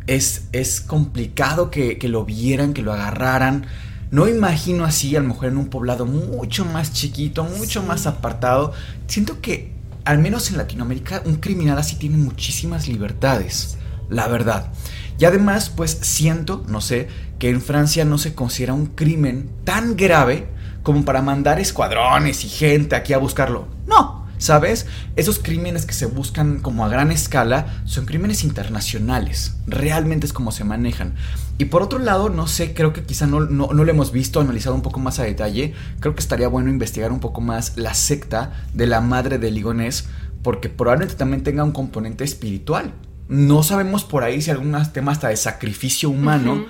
es, 0.07 0.47
es 0.51 0.81
complicado 0.81 1.69
que, 1.69 1.99
que, 1.99 2.09
lo 2.09 2.25
vieran, 2.25 2.73
que 2.73 2.81
lo 2.81 2.93
agarraran. 2.93 3.67
No 4.09 4.27
imagino 4.27 4.85
así, 4.85 5.15
a 5.15 5.21
lo 5.21 5.29
mejor 5.29 5.47
en 5.47 5.57
un 5.57 5.67
poblado 5.67 6.05
mucho 6.05 6.65
más 6.65 6.93
chiquito, 6.93 7.43
mucho 7.43 7.83
más 7.83 8.07
apartado. 8.07 8.73
Siento 9.07 9.39
que, 9.39 9.72
al 10.05 10.19
menos 10.19 10.49
en 10.49 10.57
Latinoamérica, 10.57 11.21
un 11.25 11.35
criminal 11.35 11.77
así 11.77 11.95
tiene 11.95 12.17
muchísimas 12.17 12.87
libertades. 12.87 13.77
La 14.09 14.27
verdad. 14.27 14.71
Y 15.17 15.25
además, 15.25 15.69
pues 15.69 15.97
siento, 16.01 16.63
no 16.67 16.81
sé, 16.81 17.07
que 17.39 17.49
en 17.49 17.61
Francia 17.61 18.05
no 18.05 18.17
se 18.17 18.35
considera 18.35 18.73
un 18.73 18.87
crimen 18.87 19.49
tan 19.63 19.95
grave 19.95 20.47
como 20.83 21.05
para 21.05 21.21
mandar 21.21 21.59
escuadrones 21.59 22.43
y 22.43 22.49
gente 22.49 22.95
aquí 22.95 23.13
a 23.13 23.17
buscarlo. 23.17 23.67
No, 23.87 24.27
¿sabes? 24.37 24.85
Esos 25.15 25.39
crímenes 25.39 25.85
que 25.85 25.93
se 25.93 26.05
buscan 26.05 26.59
como 26.59 26.85
a 26.85 26.89
gran 26.89 27.11
escala 27.11 27.81
son 27.85 28.05
crímenes 28.05 28.43
internacionales. 28.43 29.55
Realmente 29.67 30.25
es 30.25 30.33
como 30.33 30.51
se 30.51 30.65
manejan. 30.65 31.15
Y 31.57 31.65
por 31.65 31.83
otro 31.83 31.99
lado, 31.99 32.29
no 32.29 32.47
sé, 32.47 32.73
creo 32.73 32.93
que 32.93 33.03
quizá 33.03 33.27
no, 33.27 33.41
no, 33.41 33.71
lo 33.71 33.89
hemos 33.89 34.11
visto, 34.11 34.41
analizado 34.41 34.75
un 34.75 34.81
poco 34.81 34.99
más 34.99 35.19
a 35.19 35.23
detalle. 35.23 35.73
Creo 35.99 36.15
que 36.15 36.21
estaría 36.21 36.47
bueno 36.47 36.69
investigar 36.69 37.11
un 37.11 37.19
poco 37.19 37.41
más 37.41 37.77
la 37.77 37.93
secta 37.93 38.65
de 38.73 38.87
la 38.87 39.01
madre 39.01 39.37
de 39.37 39.51
Ligonés, 39.51 40.07
porque 40.41 40.69
probablemente 40.69 41.15
también 41.15 41.43
tenga 41.43 41.63
un 41.63 41.71
componente 41.71 42.23
espiritual. 42.23 42.93
No 43.27 43.63
sabemos 43.63 44.03
por 44.03 44.23
ahí 44.23 44.41
si 44.41 44.51
algún 44.51 44.75
tema 44.91 45.11
hasta 45.11 45.29
de 45.29 45.37
sacrificio 45.37 46.09
humano 46.09 46.65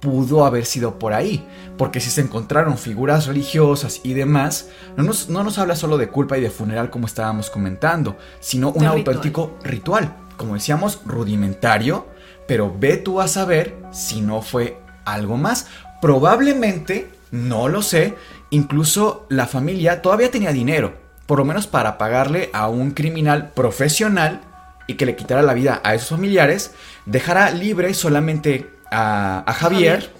pudo 0.00 0.44
haber 0.44 0.64
sido 0.64 0.98
por 0.98 1.12
ahí. 1.12 1.44
Porque 1.76 2.00
si 2.00 2.10
se 2.10 2.20
encontraron 2.20 2.76
figuras 2.78 3.26
religiosas 3.26 4.00
y 4.04 4.12
demás, 4.14 4.68
no 4.96 5.04
nos, 5.04 5.28
no 5.28 5.42
nos 5.42 5.58
habla 5.58 5.74
solo 5.74 5.96
de 5.96 6.08
culpa 6.08 6.38
y 6.38 6.40
de 6.40 6.50
funeral 6.50 6.90
como 6.90 7.06
estábamos 7.06 7.50
comentando, 7.50 8.16
sino 8.40 8.70
un 8.70 8.84
auténtico 8.84 9.56
ritual. 9.62 10.14
Como 10.36 10.54
decíamos, 10.54 11.00
rudimentario, 11.04 12.06
pero 12.48 12.74
ve 12.76 12.96
tú 12.96 13.20
a 13.20 13.28
saber 13.28 13.76
si 13.92 14.20
no 14.22 14.42
fue 14.42 14.80
algo 15.04 15.36
más. 15.36 15.66
Probablemente, 16.00 17.08
no 17.30 17.68
lo 17.68 17.82
sé, 17.82 18.16
incluso 18.50 19.26
la 19.28 19.46
familia 19.46 20.02
todavía 20.02 20.30
tenía 20.30 20.52
dinero, 20.52 20.94
por 21.26 21.38
lo 21.38 21.44
menos 21.44 21.66
para 21.66 21.98
pagarle 21.98 22.50
a 22.54 22.68
un 22.68 22.92
criminal 22.92 23.52
profesional 23.52 24.40
y 24.86 24.94
que 24.94 25.04
le 25.04 25.14
quitara 25.14 25.42
la 25.42 25.52
vida 25.52 25.82
a 25.84 25.94
esos 25.94 26.08
familiares, 26.08 26.72
dejara 27.04 27.50
libre 27.50 27.92
solamente 27.92 28.70
a, 28.90 29.44
Javier, 29.58 30.10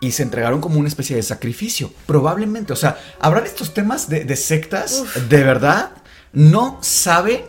y 0.00 0.12
se 0.12 0.24
entregaron 0.24 0.60
como 0.60 0.80
una 0.80 0.88
especie 0.88 1.14
de 1.14 1.22
sacrificio. 1.22 1.92
Probablemente, 2.06 2.72
o 2.72 2.76
sea, 2.76 2.98
hablar 3.20 3.46
estos 3.46 3.72
temas 3.72 4.08
de, 4.08 4.36
sectas, 4.36 5.04
de 5.28 5.44
verdad, 5.44 5.90
no 6.32 6.78
sabe 6.80 7.46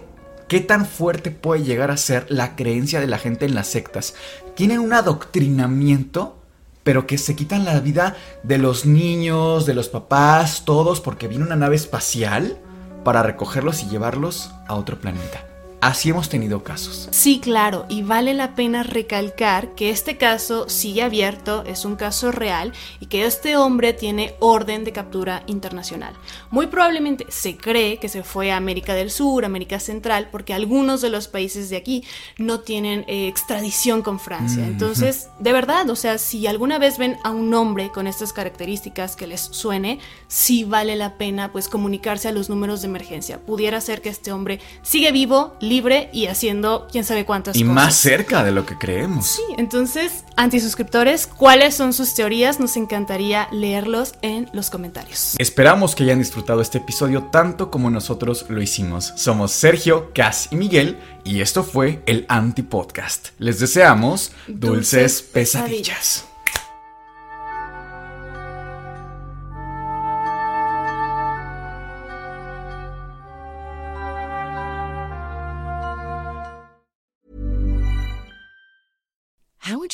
qué 0.50 0.60
tan 0.60 0.86
fuerte 0.86 1.32
puede 1.32 1.64
llegar 1.64 1.92
a 1.92 1.98
ser 1.98 2.26
la 2.28 2.58
creencia 2.58 3.00
de 3.00 3.08
la 3.08 3.18
gente 3.18 3.46
en 3.46 3.56
las 3.56 3.68
sectas. 3.68 4.16
Tienen 4.56 4.80
un 4.80 4.92
adoctrinamiento 4.92 6.36
pero 6.84 7.06
que 7.06 7.18
se 7.20 7.36
quitan 7.36 7.66
la 7.66 7.80
vida 7.82 8.16
de 8.42 8.58
los 8.58 8.86
niños, 8.86 9.68
de 9.68 9.76
los 9.76 9.90
papás, 9.90 10.64
todos, 10.66 11.02
porque 11.02 11.28
viene 11.28 11.46
una 11.46 11.56
nave 11.56 11.76
espacial 11.76 12.58
para 13.04 13.22
recogerlos 13.22 13.84
y 13.84 13.90
llevarlos 13.90 14.52
a 14.68 14.74
otro 14.74 15.00
planeta. 15.00 15.49
Así 15.82 16.10
hemos 16.10 16.28
tenido 16.28 16.62
casos. 16.62 17.08
Sí, 17.12 17.40
claro, 17.40 17.86
y 17.88 18.04
vale 18.04 18.34
la 18.34 18.54
pena 18.54 18.84
recalcar 18.84 19.76
que 19.76 19.92
este 19.92 20.18
caso 20.18 20.68
sigue 20.68 21.04
abierto, 21.04 21.64
es 21.66 21.86
un 21.86 21.96
caso 21.96 22.32
real 22.32 22.74
y 23.00 23.06
que 23.06 23.26
este 23.26 23.56
hombre 23.56 23.94
tiene 23.94 24.36
orden 24.40 24.84
de 24.84 24.92
captura 24.92 25.44
internacional. 25.48 26.14
Muy 26.52 26.68
probablemente 26.68 27.26
se 27.30 27.56
cree 27.56 27.98
que 27.98 28.10
se 28.10 28.24
fue 28.24 28.52
a 28.52 28.58
América 28.58 28.94
del 28.94 29.10
Sur, 29.10 29.46
América 29.46 29.80
Central, 29.80 30.30
porque 30.32 30.54
algunos 30.54 31.00
de 31.02 31.10
los 31.10 31.28
países 31.30 31.70
de 31.70 31.78
aquí 31.78 32.04
no 32.38 32.60
tienen 32.60 33.06
eh, 33.08 33.28
extradición 33.28 34.02
con 34.02 34.20
Francia. 34.20 34.66
Entonces, 34.66 35.30
de 35.40 35.54
verdad, 35.54 35.90
o 35.90 35.96
sea, 35.96 36.18
si 36.18 36.46
alguna 36.48 36.78
vez 36.78 36.98
ven 36.98 37.18
a 37.24 37.32
un 37.32 37.54
hombre 37.54 37.90
con 37.90 38.06
estas 38.08 38.34
características 38.34 39.16
que 39.16 39.28
les 39.28 39.42
suene, 39.42 40.00
sí 40.28 40.66
vale 40.66 40.96
la 40.98 41.18
pena 41.18 41.52
pues 41.52 41.70
comunicarse 41.70 42.28
a 42.28 42.32
los 42.34 42.50
números 42.50 42.82
de 42.82 42.88
emergencia. 42.88 43.40
Pudiera 43.40 43.80
ser 43.80 44.02
que 44.02 44.10
este 44.10 44.32
hombre 44.34 44.60
sigue 44.82 45.12
vivo, 45.12 45.56
libre 45.70 46.10
y 46.12 46.26
haciendo 46.26 46.88
quién 46.92 47.06
sabe 47.06 47.26
cuántas 47.26 47.56
y 47.56 47.62
cosas. 47.62 47.72
Y 47.72 47.76
más 47.76 47.96
cerca 47.96 48.44
de 48.44 48.52
lo 48.52 48.66
que 48.66 48.78
creemos. 48.78 49.28
Sí, 49.28 49.42
entonces, 49.58 50.26
antisuscriptores, 50.36 51.28
¿cuáles 51.28 51.76
son 51.76 51.94
sus 51.94 52.14
teorías? 52.14 52.60
Nos 52.60 52.76
encantaría 52.76 53.48
leerlos 53.52 54.16
en 54.22 54.50
los 54.54 54.70
comentarios. 54.70 55.36
Esperamos 55.38 55.96
que 55.96 56.04
hayan 56.04 56.20
disfrutado 56.20 56.62
este 56.62 56.80
episodio 56.80 57.30
tanto 57.32 57.72
como 57.72 57.90
nosotros 57.90 58.46
lo 58.50 58.62
hicimos. 58.62 59.14
Somos 59.16 59.52
Sergio, 59.52 60.12
Cass 60.14 60.50
y 60.52 60.56
Miguel 60.56 60.98
y 61.24 61.42
esto 61.42 61.64
fue 61.64 62.02
el 62.06 62.26
Anti 62.28 62.64
Podcast. 62.64 63.30
Les 63.38 63.60
deseamos 63.60 64.32
dulces, 64.48 65.22
pesadillas. 65.22 66.29